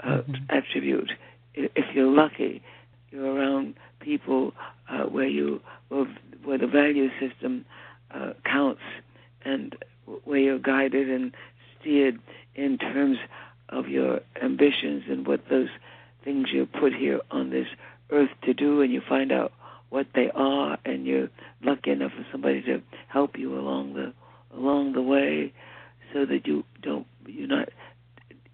uh, 0.00 0.22
Mhm. 0.28 0.46
attribute. 0.50 1.10
I- 1.56 1.70
If 1.76 1.94
you're 1.94 2.10
lucky, 2.24 2.62
you're 3.10 3.32
around 3.34 3.74
people 4.00 4.54
uh, 4.88 5.04
where 5.04 5.28
you 5.28 5.60
where, 5.88 6.06
where 6.44 6.58
the 6.58 6.66
value 6.66 7.10
system 7.20 7.64
uh, 8.12 8.32
counts 8.44 8.82
and 9.44 9.76
where 10.24 10.38
you're 10.40 10.58
guided 10.58 11.08
and 11.10 11.34
steered 11.78 12.18
in 12.54 12.76
terms 12.78 13.18
of 13.68 13.88
your 13.88 14.20
ambitions 14.42 15.04
and 15.08 15.26
what 15.26 15.40
those 15.48 15.68
things 16.24 16.48
you're 16.52 16.66
put 16.66 16.92
here 16.92 17.20
on 17.30 17.50
this 17.50 17.68
earth 18.10 18.30
to 18.42 18.52
do, 18.54 18.80
and 18.80 18.92
you 18.92 19.00
find 19.08 19.30
out 19.30 19.52
what 19.90 20.06
they 20.14 20.30
are, 20.34 20.76
and 20.84 21.06
you're 21.06 21.28
lucky 21.62 21.90
enough 21.90 22.12
for 22.12 22.26
somebody 22.32 22.60
to 22.62 22.80
help 23.08 23.38
you 23.38 23.56
along 23.58 23.94
the 23.94 24.12
along 24.56 24.92
the 24.94 25.02
way, 25.02 25.52
so 26.12 26.24
that 26.26 26.46
you 26.46 26.64
don't 26.82 27.06
you're 27.26 27.46
not 27.46 27.68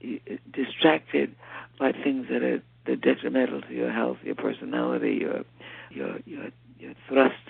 uh, 0.04 0.36
distracted 0.52 1.34
by 1.78 1.92
things 1.92 2.26
that 2.30 2.42
are 2.42 2.62
that 2.86 2.92
are 2.92 2.96
detrimental 2.96 3.62
to 3.62 3.72
your 3.74 3.90
health, 3.92 4.18
your 4.22 4.34
personality, 4.34 5.14
your 5.20 5.44
your 5.90 6.18
your 6.26 6.46
your 6.78 6.94
thrust 7.08 7.46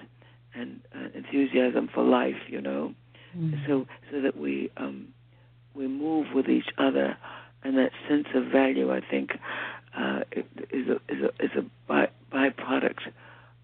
and 0.55 0.81
uh, 0.95 1.09
enthusiasm 1.15 1.89
for 1.93 2.05
life. 2.05 2.37
You 2.49 2.61
know 2.61 2.95
Mhm. 3.37 3.67
so 3.67 3.87
so 4.13 4.21
that 4.21 4.37
we 4.37 4.71
um, 4.77 5.09
we 5.75 5.89
move 5.89 6.27
with 6.35 6.49
each 6.49 6.69
other, 6.79 7.17
and 7.65 7.77
that 7.77 7.91
sense 8.09 8.29
of 8.33 8.45
value, 8.47 8.93
I 8.93 9.01
think, 9.01 9.33
uh, 9.97 10.21
is 10.71 10.87
a 10.89 11.01
is 11.09 11.21
a 11.29 11.31
is 11.45 11.51
a 11.57 11.65
by, 11.89 12.09
byproduct 12.33 13.01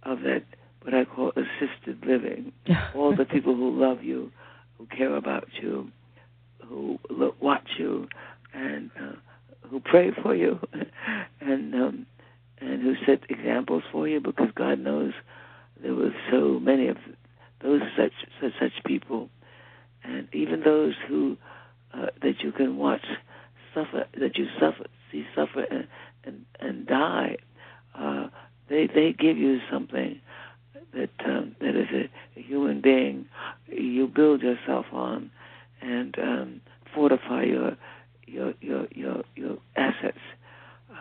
of 0.03 0.22
that 0.22 0.43
what 0.83 0.93
I 0.95 1.05
call 1.05 1.31
assisted 1.37 2.05
living. 2.05 2.53
All 2.97 3.14
the 3.14 3.24
people 3.24 3.55
who 3.55 3.70
love 3.70 4.03
you, 4.03 4.33
who 4.76 4.87
care 4.87 5.14
about 5.14 5.49
you, 5.62 5.93
who 6.66 6.99
look, 7.09 7.41
watch 7.41 7.68
you, 7.78 8.09
and 8.53 8.91
uh, 9.01 9.12
who 9.68 9.78
pray 9.78 10.11
for 10.22 10.35
you, 10.35 10.59
and 11.41 11.74
um, 11.74 12.07
and 12.61 12.83
who 12.83 12.95
set 13.07 13.20
examples 13.31 13.85
for 13.93 14.09
you, 14.09 14.20
because 14.20 14.51
God 14.57 14.81
knows 14.81 15.12
there 15.83 15.95
were 15.95 16.14
so 16.31 16.59
many 16.61 16.89
of 16.89 16.97
those 17.62 17.83
such 17.97 18.12
such, 18.41 18.53
such 18.59 18.85
people 18.85 19.28
and 20.03 20.28
even 20.33 20.62
those 20.62 20.95
who 21.09 21.37
uh, 21.93 22.07
that 22.22 22.41
you 22.43 22.53
can 22.53 22.78
watch 22.78 23.05
suffer, 23.74 24.07
that 24.18 24.39
you 24.39 24.47
suffer, 24.59 24.85
see 25.12 25.26
suffer 25.35 25.62
and 25.70 25.87
and, 26.24 26.45
and 26.61 26.87
die, 26.87 27.37
uh, 27.95 28.28
they 28.95 29.01
they 29.01 29.12
give 29.12 29.36
you 29.36 29.59
something 29.70 30.20
that 30.95 31.11
um, 31.24 31.55
that 31.61 31.76
is 31.76 31.88
a, 31.93 32.11
human 32.41 32.80
being 32.80 33.26
you 33.68 34.09
build 34.09 34.43
yourself 34.43 34.86
on 34.93 35.30
and 35.80 36.16
um, 36.18 36.61
fortify 36.95 37.45
your 37.45 37.76
your 38.26 38.55
your, 38.61 39.22
your 39.36 39.59
assets 39.76 40.18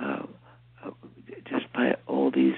uh, 0.01 0.23
uh, 0.85 0.91
just 1.49 1.71
by 1.73 1.95
all 2.07 2.31
these 2.31 2.55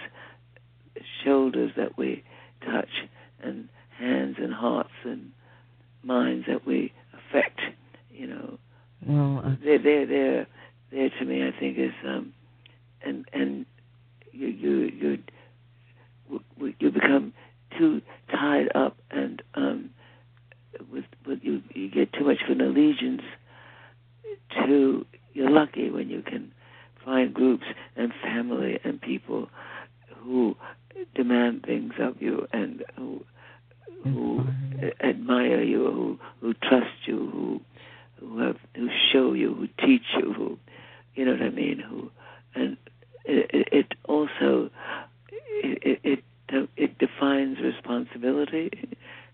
shoulders 1.24 1.72
that 1.78 1.98
we 1.98 2.24
touch 2.66 2.90
and 3.42 3.70
hands 3.98 4.36
and 4.40 4.54
hearts 4.54 4.90
and 5.04 5.32
minds 6.04 6.46
that 6.48 6.66
we 6.66 6.92
affect. 7.14 7.60
You 8.12 8.28
know, 8.28 8.60
Well, 9.06 9.44
uh, 9.46 9.56
they're 9.64 9.82
they're 9.82 10.06
they're 10.06 10.48
there 10.92 11.10
to 11.10 11.26
me. 11.26 11.48
I 11.48 11.58
think 11.60 11.78
is 11.78 11.92
um, 12.06 12.34
and 13.04 13.26
and 13.34 13.66
you 14.32 14.48
you 14.48 14.92
you 15.00 15.18
you, 16.30 16.74
you 16.80 16.92
become 16.92 17.34
too 17.78 18.02
tied 18.30 18.68
up 18.76 18.98
and 19.10 19.42
um, 19.56 19.90
with 20.92 21.06
with 21.26 21.40
you 21.42 21.62
you 21.74 21.90
get 21.90 22.14
too 22.14 22.26
much 22.26 22.38
of 22.44 22.52
an 22.52 22.62
allegiance 22.62 23.24
to. 24.66 25.06
You're 25.34 25.50
lucky 25.50 25.90
when 25.90 26.10
you 26.10 26.22
can 26.22 26.52
find 27.06 27.34
groups 27.34 27.64
and 27.96 28.12
family 28.22 28.78
and 28.84 29.02
people 29.02 29.50
who 30.18 30.58
demand 31.16 31.64
things 31.64 31.94
of 32.00 32.22
you 32.22 32.48
and 32.52 32.84
who 32.98 33.24
who 34.04 34.40
Inspiring. 34.40 34.94
admire 35.04 35.64
you, 35.64 35.86
who 35.86 36.20
who 36.42 36.54
trust 36.54 37.08
you, 37.08 37.30
who 37.32 37.62
who 38.20 38.40
have 38.40 38.58
who 38.76 38.90
show 39.12 39.34
you, 39.34 39.54
who 39.54 39.68
teach 39.88 40.04
you, 40.18 40.34
who 40.34 40.58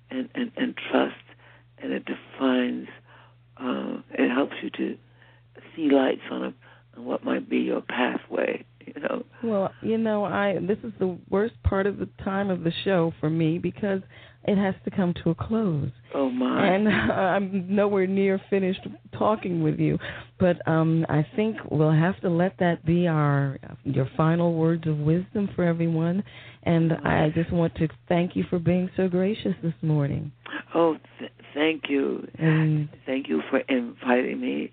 and, 0.10 0.30
and, 0.36 0.52
and 0.58 0.76
trust, 0.92 1.16
and 1.80 1.92
it 1.92 2.04
defines. 2.06 2.88
Uh, 3.58 3.98
it 4.12 4.30
helps 4.30 4.54
you 4.62 4.70
to 4.70 4.98
see 5.76 5.90
lights 5.90 6.22
on 6.32 6.44
a 6.44 6.54
on 6.98 7.06
what 7.06 7.24
might 7.24 7.50
be 7.50 7.58
your 7.58 7.82
pathway. 7.82 8.66
You 8.86 9.02
know. 9.02 9.26
Well, 9.44 9.72
you 9.82 9.98
know, 9.98 10.24
I 10.26 10.58
this 10.62 10.78
is 10.84 10.94
the 11.00 11.18
worst 11.30 11.56
part 11.64 11.88
of 11.88 11.98
the 11.98 12.08
time 12.24 12.50
of 12.50 12.64
the 12.64 12.72
show 12.84 13.14
for 13.20 13.30
me 13.30 13.58
because 13.78 14.02
it 14.48 14.58
has 14.58 14.76
to 14.86 14.92
come 14.92 15.14
to 15.24 15.32
a 15.32 15.36
close. 15.36 15.90
Oh 16.16 16.30
my! 16.30 16.68
And 16.68 16.88
I'm 16.88 17.76
nowhere 17.76 18.08
near 18.08 18.42
finished 18.50 18.88
talking 19.18 19.62
with 19.62 19.78
you, 19.78 19.98
but 20.40 20.66
um, 20.68 21.06
I 21.10 21.26
think 21.36 21.58
we'll 21.70 21.92
have 21.92 22.20
to 22.22 22.30
let 22.30 22.58
that 22.60 22.86
be 22.86 23.08
our 23.08 23.60
your 23.84 24.10
final 24.16 24.54
words 24.54 24.88
of 24.88 24.98
wisdom 24.98 25.50
for 25.56 25.64
everyone. 25.64 26.24
And 26.64 26.94
I 26.94 27.30
just 27.34 27.52
want 27.52 27.76
to 27.76 27.88
thank 28.10 28.36
you 28.36 28.44
for 28.50 28.60
being 28.60 28.90
so 28.98 29.08
gracious 29.08 29.54
this 29.64 29.74
morning. 29.82 30.32
Oh, 30.76 30.98
th- 31.20 31.32
thank 31.54 31.84
you. 31.90 32.28
And 32.38 32.90
thank 33.06 33.30
you 33.30 33.42
for 33.50 33.60
inviting 33.60 34.42
me 34.42 34.72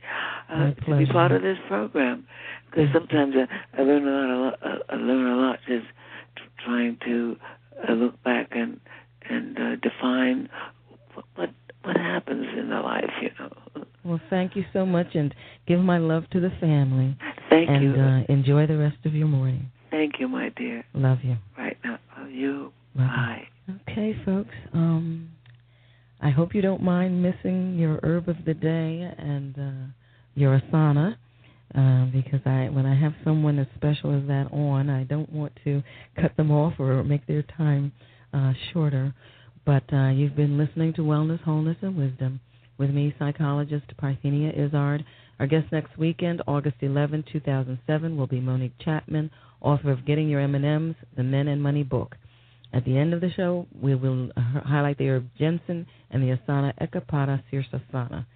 uh, 0.52 0.72
to 0.72 0.98
be 0.98 1.06
part 1.06 1.32
of 1.32 1.42
this 1.42 1.58
program. 1.68 2.26
Because 2.70 2.88
sometimes 2.92 3.34
I, 3.36 3.80
I 3.80 3.84
learn 3.84 4.06
a 4.06 4.10
lot. 4.10 4.24
A 4.24 4.36
lot 4.36 4.54
uh, 4.62 4.78
I 4.88 4.96
learn 4.96 5.26
a 5.26 5.36
lot 5.36 5.58
just 5.68 5.86
tr- 6.36 6.64
trying 6.64 6.98
to 7.06 7.36
uh, 7.88 7.92
look 7.92 8.22
back 8.22 8.48
and 8.52 8.80
and 9.28 9.58
uh, 9.58 9.76
define 9.76 10.48
what, 11.14 11.24
what 11.34 11.50
what 11.82 11.96
happens 11.96 12.46
in 12.58 12.70
the 12.70 12.80
life. 12.80 13.10
You 13.20 13.30
know. 13.38 13.86
Well, 14.04 14.20
thank 14.30 14.54
you 14.56 14.64
so 14.72 14.84
much, 14.84 15.14
and 15.14 15.34
give 15.66 15.80
my 15.80 15.98
love 15.98 16.24
to 16.30 16.40
the 16.40 16.50
family. 16.60 17.16
Thank 17.50 17.68
and 17.70 17.82
you. 17.82 17.94
Uh, 17.94 18.22
enjoy 18.28 18.66
the 18.66 18.76
rest 18.76 18.98
of 19.04 19.14
your 19.14 19.28
morning. 19.28 19.70
Thank 19.90 20.14
you, 20.18 20.28
my 20.28 20.50
dear. 20.56 20.84
Love 20.92 21.18
you. 21.22 21.36
Right 21.56 21.76
now, 21.84 21.98
love 22.18 22.30
you. 22.30 22.72
Love 22.96 23.08
Bye. 23.08 23.42
you. 23.66 23.74
Okay, 23.88 24.16
folks. 24.24 24.54
Um, 24.72 25.30
I 26.20 26.30
hope 26.30 26.54
you 26.54 26.62
don't 26.62 26.82
mind 26.82 27.22
missing 27.22 27.78
your 27.78 28.00
herb 28.02 28.28
of 28.28 28.36
the 28.44 28.54
day 28.54 29.10
and 29.18 29.54
uh, 29.58 29.86
your 30.34 30.60
asana. 30.60 31.16
Uh, 31.76 32.04
because 32.06 32.40
I, 32.46 32.68
when 32.68 32.86
I 32.86 32.94
have 32.94 33.14
someone 33.24 33.58
as 33.58 33.66
special 33.74 34.16
as 34.16 34.26
that 34.28 34.52
on, 34.52 34.88
I 34.88 35.02
don't 35.04 35.32
want 35.32 35.52
to 35.64 35.82
cut 36.20 36.36
them 36.36 36.52
off 36.52 36.74
or 36.78 37.02
make 37.02 37.26
their 37.26 37.42
time 37.42 37.92
uh, 38.32 38.52
shorter. 38.72 39.12
But 39.64 39.82
uh, 39.92 40.10
you've 40.10 40.36
been 40.36 40.56
listening 40.56 40.92
to 40.94 41.02
Wellness, 41.02 41.40
Wholeness, 41.42 41.78
and 41.82 41.96
Wisdom 41.96 42.40
with 42.78 42.90
me, 42.90 43.14
psychologist 43.18 43.86
Parthenia 44.00 44.56
Izzard. 44.56 45.04
Our 45.40 45.46
guest 45.46 45.66
next 45.72 45.96
weekend, 45.98 46.42
August 46.46 46.76
11, 46.80 47.24
2007, 47.32 48.16
will 48.16 48.26
be 48.26 48.40
Monique 48.40 48.78
Chapman, 48.80 49.30
author 49.60 49.90
of 49.90 50.06
Getting 50.06 50.28
Your 50.28 50.40
M&Ms, 50.40 50.94
the 51.16 51.22
Men 51.22 51.48
and 51.48 51.62
Money 51.62 51.82
book. 51.82 52.16
At 52.72 52.84
the 52.84 52.96
end 52.98 53.14
of 53.14 53.20
the 53.20 53.30
show, 53.30 53.66
we 53.80 53.94
will 53.94 54.30
uh, 54.36 54.60
highlight 54.64 54.98
the 54.98 55.08
herb 55.08 55.28
ginseng 55.38 55.86
and 56.10 56.22
the 56.22 56.36
asana 56.36 56.72
Ekapada 56.80 57.42
Sirsasana. 57.52 58.26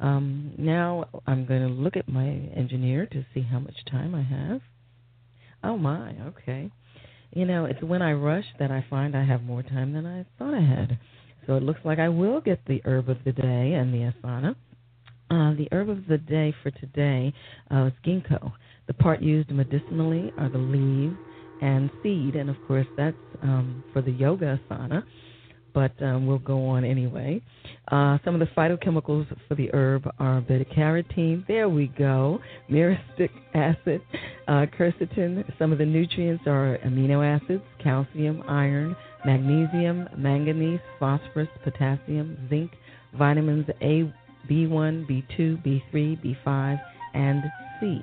Um, 0.00 0.52
now 0.56 1.06
I'm 1.26 1.44
going 1.46 1.62
to 1.62 1.68
look 1.68 1.96
at 1.96 2.08
my 2.08 2.28
engineer 2.56 3.06
to 3.06 3.26
see 3.34 3.42
how 3.42 3.58
much 3.58 3.84
time 3.90 4.14
I 4.14 4.22
have. 4.22 4.60
Oh 5.62 5.76
my, 5.76 6.14
okay. 6.28 6.70
You 7.32 7.44
know, 7.44 7.64
it's 7.64 7.82
when 7.82 8.00
I 8.00 8.12
rush 8.12 8.44
that 8.58 8.70
I 8.70 8.84
find 8.88 9.16
I 9.16 9.24
have 9.24 9.42
more 9.42 9.62
time 9.62 9.92
than 9.92 10.06
I 10.06 10.24
thought 10.38 10.54
I 10.54 10.60
had. 10.60 10.98
So 11.46 11.56
it 11.56 11.62
looks 11.62 11.80
like 11.84 11.98
I 11.98 12.08
will 12.08 12.40
get 12.40 12.64
the 12.66 12.80
herb 12.84 13.08
of 13.08 13.18
the 13.24 13.32
day 13.32 13.74
and 13.74 13.92
the 13.92 14.12
asana. 14.12 14.54
Uh, 15.30 15.54
the 15.54 15.68
herb 15.72 15.90
of 15.90 16.06
the 16.06 16.18
day 16.18 16.54
for 16.62 16.70
today 16.70 17.34
uh, 17.70 17.86
is 17.86 17.92
ginkgo. 18.06 18.52
The 18.86 18.94
part 18.94 19.20
used 19.20 19.50
medicinally 19.50 20.32
are 20.38 20.48
the 20.48 20.58
leaves 20.58 21.18
and 21.60 21.90
seed, 22.02 22.34
and 22.34 22.48
of 22.48 22.56
course 22.66 22.86
that's 22.96 23.16
um, 23.42 23.82
for 23.92 24.00
the 24.00 24.10
yoga 24.12 24.58
asana. 24.70 25.02
But 25.74 25.92
um, 26.02 26.26
we'll 26.26 26.38
go 26.38 26.66
on 26.66 26.84
anyway. 26.84 27.42
Uh, 27.90 28.18
some 28.24 28.34
of 28.34 28.40
the 28.40 28.46
phytochemicals 28.56 29.26
for 29.46 29.54
the 29.54 29.70
herb 29.72 30.08
are 30.18 30.40
beta 30.40 30.64
carotene. 30.64 31.46
There 31.46 31.68
we 31.68 31.88
go. 31.88 32.40
Myristic 32.70 33.30
acid, 33.54 34.02
uh, 34.46 34.66
quercetin. 34.78 35.44
Some 35.58 35.72
of 35.72 35.78
the 35.78 35.86
nutrients 35.86 36.44
are 36.46 36.78
amino 36.84 37.24
acids, 37.24 37.62
calcium, 37.82 38.42
iron, 38.48 38.96
magnesium, 39.24 40.08
manganese, 40.16 40.80
phosphorus, 40.98 41.48
potassium, 41.64 42.36
zinc, 42.48 42.72
vitamins 43.14 43.66
A, 43.80 44.12
B1, 44.50 45.06
B2, 45.08 45.62
B3, 45.64 46.36
B5, 46.46 46.80
and 47.14 47.42
C. 47.80 48.02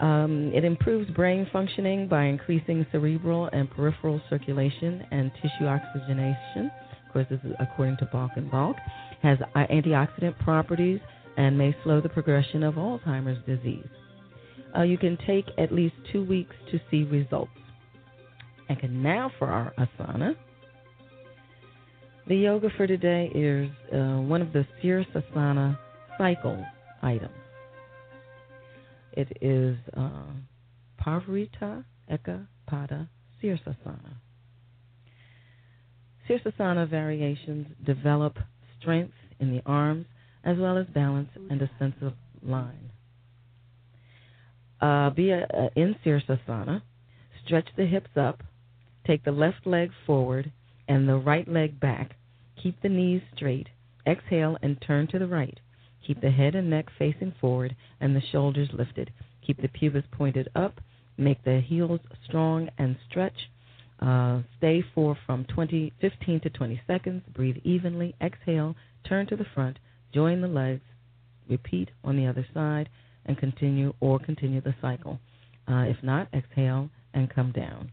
Um, 0.00 0.52
it 0.54 0.64
improves 0.64 1.10
brain 1.10 1.48
functioning 1.52 2.06
by 2.06 2.24
increasing 2.24 2.86
cerebral 2.92 3.48
and 3.52 3.70
peripheral 3.70 4.20
circulation 4.30 5.04
and 5.10 5.32
tissue 5.42 5.66
oxygenation. 5.66 6.70
Of 7.06 7.12
course, 7.12 7.26
this 7.30 7.40
is 7.42 7.52
according 7.58 7.96
to 7.98 8.04
Balch 8.06 8.30
and 8.36 8.50
Balch. 8.50 8.76
Has 9.22 9.38
antioxidant 9.56 10.38
properties 10.38 11.00
and 11.36 11.58
may 11.58 11.74
slow 11.82 12.00
the 12.00 12.08
progression 12.08 12.62
of 12.62 12.74
Alzheimer's 12.74 13.44
disease. 13.46 13.86
Uh, 14.76 14.82
you 14.82 14.98
can 14.98 15.18
take 15.26 15.46
at 15.56 15.72
least 15.72 15.94
two 16.12 16.24
weeks 16.24 16.54
to 16.70 16.80
see 16.90 17.04
results. 17.04 17.50
And 18.68 19.02
now 19.02 19.32
for 19.38 19.48
our 19.48 19.72
asana. 19.78 20.36
The 22.26 22.36
yoga 22.36 22.68
for 22.76 22.86
today 22.86 23.30
is 23.34 23.70
uh, 23.92 24.20
one 24.20 24.42
of 24.42 24.52
the 24.52 24.66
Sirsasana 24.82 25.78
cycle 26.18 26.62
items. 27.02 27.32
It 29.12 29.36
is 29.40 29.76
uh, 29.96 30.32
Parivrtta 31.00 31.84
Eka 32.10 32.46
Pada 32.70 33.08
Sirsasana. 33.42 34.16
Sirsasana 36.28 36.88
variations 36.88 37.66
develop 37.84 38.38
strength 38.78 39.14
in 39.40 39.50
the 39.50 39.62
arms 39.64 40.06
as 40.44 40.56
well 40.58 40.76
as 40.76 40.86
balance 40.86 41.30
and 41.50 41.60
a 41.62 41.70
sense 41.78 41.94
of 42.02 42.12
line. 42.42 42.90
Uh, 44.80 45.10
be 45.10 45.30
a, 45.30 45.46
a, 45.50 45.70
in 45.74 45.96
Sirsasana, 46.04 46.82
stretch 47.44 47.68
the 47.76 47.86
hips 47.86 48.10
up, 48.16 48.42
take 49.06 49.24
the 49.24 49.32
left 49.32 49.66
leg 49.66 49.90
forward 50.06 50.52
and 50.86 51.08
the 51.08 51.16
right 51.16 51.48
leg 51.48 51.80
back. 51.80 52.12
Keep 52.62 52.82
the 52.82 52.88
knees 52.88 53.22
straight. 53.34 53.68
Exhale 54.06 54.56
and 54.62 54.80
turn 54.80 55.06
to 55.08 55.18
the 55.18 55.26
right. 55.26 55.58
Keep 56.08 56.22
the 56.22 56.30
head 56.30 56.54
and 56.54 56.70
neck 56.70 56.86
facing 56.98 57.34
forward 57.38 57.76
and 58.00 58.16
the 58.16 58.22
shoulders 58.32 58.70
lifted. 58.72 59.12
Keep 59.46 59.60
the 59.60 59.68
pubis 59.68 60.04
pointed 60.10 60.48
up. 60.54 60.80
Make 61.18 61.44
the 61.44 61.60
heels 61.60 62.00
strong 62.24 62.70
and 62.78 62.96
stretch. 63.10 63.50
Uh, 64.00 64.40
stay 64.56 64.82
for 64.94 65.18
from 65.26 65.44
20, 65.44 65.92
15 66.00 66.40
to 66.40 66.48
20 66.48 66.80
seconds. 66.86 67.22
Breathe 67.34 67.58
evenly. 67.62 68.14
Exhale. 68.22 68.74
Turn 69.06 69.26
to 69.26 69.36
the 69.36 69.44
front. 69.54 69.78
Join 70.14 70.40
the 70.40 70.48
legs. 70.48 70.80
Repeat 71.46 71.90
on 72.02 72.16
the 72.16 72.26
other 72.26 72.46
side 72.54 72.88
and 73.26 73.36
continue 73.36 73.92
or 74.00 74.18
continue 74.18 74.62
the 74.62 74.74
cycle. 74.80 75.20
Uh, 75.70 75.84
if 75.86 76.02
not, 76.02 76.28
exhale 76.32 76.88
and 77.12 77.28
come 77.28 77.52
down. 77.52 77.92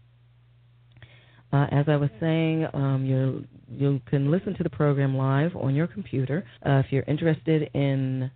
Uh, 1.56 1.68
as 1.72 1.86
I 1.88 1.95
was 1.95 2.10
saying, 2.20 2.68
um, 2.74 3.06
you 3.06 3.45
you 3.70 4.01
can 4.10 4.30
listen 4.30 4.56
to 4.56 4.64
the 4.64 4.70
program 4.70 5.16
live 5.16 5.56
on 5.56 5.74
your 5.74 5.88
computer. 5.88 6.43
Uh, 6.66 6.82
if 6.86 6.88
you're 6.91 7.03
interested 7.03 7.70
in 7.74 8.30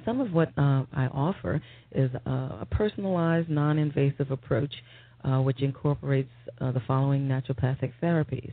Some 0.05 0.21
of 0.21 0.33
what 0.33 0.49
uh, 0.59 0.85
I 0.93 1.07
offer 1.13 1.63
is 1.93 2.11
uh, 2.27 2.59
a 2.61 2.67
personalized, 2.71 3.49
non 3.49 3.79
invasive 3.79 4.31
approach 4.31 4.75
uh, 5.25 5.41
which 5.41 5.63
incorporates 5.63 6.31
uh, 6.61 6.73
the 6.73 6.83
following 6.87 7.29
naturopathic 7.29 7.93
therapies 8.03 8.53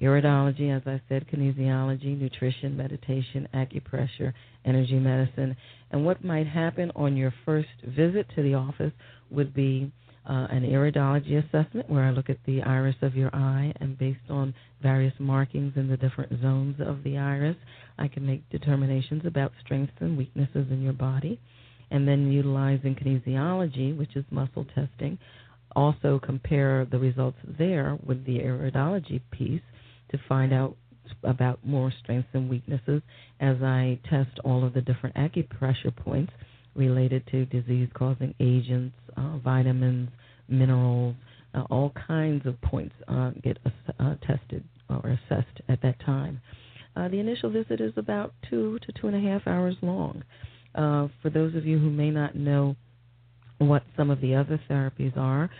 iridology, 0.00 0.74
as 0.74 0.82
I 0.86 1.00
said, 1.08 1.26
kinesiology, 1.28 2.18
nutrition, 2.18 2.76
meditation, 2.76 3.48
acupressure, 3.54 4.32
energy 4.64 4.98
medicine. 4.98 5.56
And 5.90 6.04
what 6.04 6.24
might 6.24 6.46
happen 6.46 6.90
on 6.96 7.16
your 7.16 7.32
first 7.44 7.68
visit 7.86 8.26
to 8.34 8.42
the 8.42 8.54
office 8.54 8.92
would 9.30 9.54
be 9.54 9.92
uh, 10.28 10.46
an 10.50 10.62
iridology 10.62 11.38
assessment 11.38 11.88
where 11.88 12.04
I 12.04 12.10
look 12.10 12.30
at 12.30 12.38
the 12.46 12.62
iris 12.62 12.96
of 13.02 13.14
your 13.14 13.34
eye, 13.34 13.72
and 13.80 13.98
based 13.98 14.30
on 14.30 14.54
various 14.82 15.14
markings 15.18 15.74
in 15.76 15.88
the 15.88 15.96
different 15.96 16.40
zones 16.40 16.76
of 16.80 17.02
the 17.04 17.18
iris, 17.18 17.56
I 17.98 18.08
can 18.08 18.26
make 18.26 18.48
determinations 18.50 19.22
about 19.26 19.52
strengths 19.64 19.94
and 20.00 20.16
weaknesses 20.16 20.66
in 20.70 20.82
your 20.82 20.92
body. 20.94 21.40
And 21.90 22.08
then 22.08 22.32
utilizing 22.32 22.94
kinesiology, 22.96 23.96
which 23.96 24.16
is 24.16 24.24
muscle 24.30 24.66
testing, 24.74 25.18
also 25.76 26.18
compare 26.18 26.86
the 26.90 26.98
results 26.98 27.38
there 27.58 27.98
with 28.04 28.24
the 28.24 28.38
iridology 28.38 29.20
piece 29.30 29.60
to 30.10 30.18
find 30.28 30.52
out 30.52 30.76
about 31.22 31.64
more 31.64 31.92
strengths 32.02 32.28
and 32.32 32.48
weaknesses 32.48 33.02
as 33.40 33.56
I 33.62 33.98
test 34.08 34.38
all 34.44 34.64
of 34.64 34.74
the 34.74 34.80
different 34.80 35.16
acupressure 35.16 35.94
points 35.94 36.32
related 36.74 37.26
to 37.30 37.44
disease 37.46 37.88
causing 37.94 38.34
agents, 38.40 38.96
uh, 39.16 39.38
vitamins, 39.38 40.08
minerals, 40.48 41.14
uh, 41.54 41.62
all 41.70 41.92
kinds 42.06 42.46
of 42.46 42.60
points 42.62 42.94
uh, 43.08 43.30
get 43.42 43.58
uh, 44.00 44.14
tested 44.26 44.64
or 44.88 45.18
assessed 45.28 45.60
at 45.68 45.80
that 45.82 46.00
time. 46.04 46.40
Uh, 46.96 47.08
the 47.08 47.18
initial 47.18 47.50
visit 47.50 47.80
is 47.80 47.92
about 47.96 48.32
two 48.48 48.78
to 48.80 48.92
two 49.00 49.08
and 49.08 49.16
a 49.16 49.30
half 49.30 49.46
hours 49.46 49.76
long. 49.82 50.22
Uh, 50.74 51.08
for 51.22 51.30
those 51.30 51.54
of 51.54 51.64
you 51.64 51.78
who 51.78 51.90
may 51.90 52.10
not 52.10 52.34
know 52.34 52.76
what 53.58 53.84
some 53.96 54.10
of 54.10 54.20
the 54.20 54.34
other 54.34 54.60
therapies 54.68 55.16
are, 55.16 55.50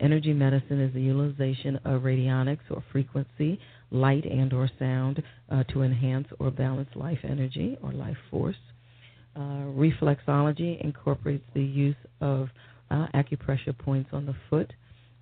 energy 0.00 0.32
medicine 0.32 0.80
is 0.80 0.92
the 0.92 1.00
utilization 1.00 1.76
of 1.84 2.02
radionics 2.02 2.70
or 2.70 2.82
frequency, 2.92 3.60
light 3.90 4.24
and 4.24 4.52
or 4.52 4.68
sound 4.78 5.22
to 5.68 5.82
enhance 5.82 6.28
or 6.38 6.50
balance 6.50 6.90
life 6.94 7.20
energy 7.22 7.78
or 7.82 7.92
life 7.92 8.16
force. 8.30 8.56
Uh, 9.36 9.66
reflexology 9.74 10.80
incorporates 10.80 11.44
the 11.54 11.62
use 11.62 11.96
of 12.20 12.48
uh, 12.90 13.06
acupressure 13.14 13.76
points 13.76 14.10
on 14.12 14.26
the 14.26 14.34
foot 14.48 14.72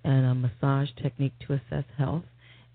and 0.03 0.25
a 0.25 0.35
massage 0.35 0.89
technique 1.01 1.33
to 1.39 1.53
assess 1.53 1.85
health 1.97 2.23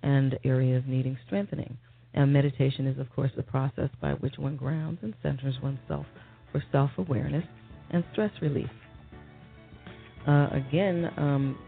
and 0.03 0.39
areas 0.45 0.83
needing 0.87 1.17
strengthening. 1.27 1.77
And 2.15 2.33
meditation 2.33 2.87
is, 2.87 2.99
of 2.99 3.09
course, 3.15 3.31
the 3.37 3.43
process 3.43 3.91
by 4.01 4.15
which 4.15 4.39
one 4.39 4.57
grounds 4.57 4.99
and 5.03 5.15
centers 5.23 5.61
oneself 5.63 6.07
for 6.51 6.63
self 6.73 6.91
awareness 6.97 7.45
and 7.91 8.03
stress 8.13 8.33
relief. 8.41 8.71
Uh, 10.29 10.49
again, 10.53 11.11
um, 11.17 11.59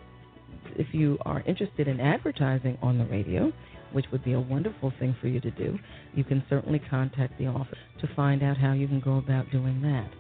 if 0.77 0.93
you 0.93 1.17
are 1.23 1.43
interested 1.47 1.89
in 1.89 1.99
advertising 1.99 2.77
on 2.83 2.99
the 2.99 3.05
radio, 3.07 3.51
which 3.93 4.05
would 4.13 4.23
be 4.23 4.35
a 4.35 4.41
wonderful 4.41 4.93
thing 4.99 5.17
for 5.21 5.29
you 5.29 5.41
to 5.41 5.51
do, 5.53 5.79
you 6.15 6.23
can 6.23 6.45
certainly 6.51 6.79
contact 6.91 7.39
the 7.39 7.47
office 7.47 7.79
to 8.01 8.09
find 8.15 8.43
out 8.43 8.59
how 8.59 8.73
you 8.73 8.87
can 8.87 9.01
go 9.01 9.17
about 9.17 9.51
doing 9.51 9.81
that. 9.81 10.11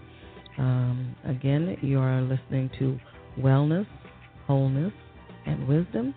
Um, 0.58 1.14
again, 1.26 1.76
you 1.82 1.98
are 1.98 2.22
listening 2.22 2.70
to 2.78 2.98
Wellness, 3.38 3.86
Wholeness, 4.46 4.92
and 5.46 5.68
Wisdom. 5.68 6.14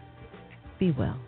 Be 0.80 0.92
well. 0.92 1.20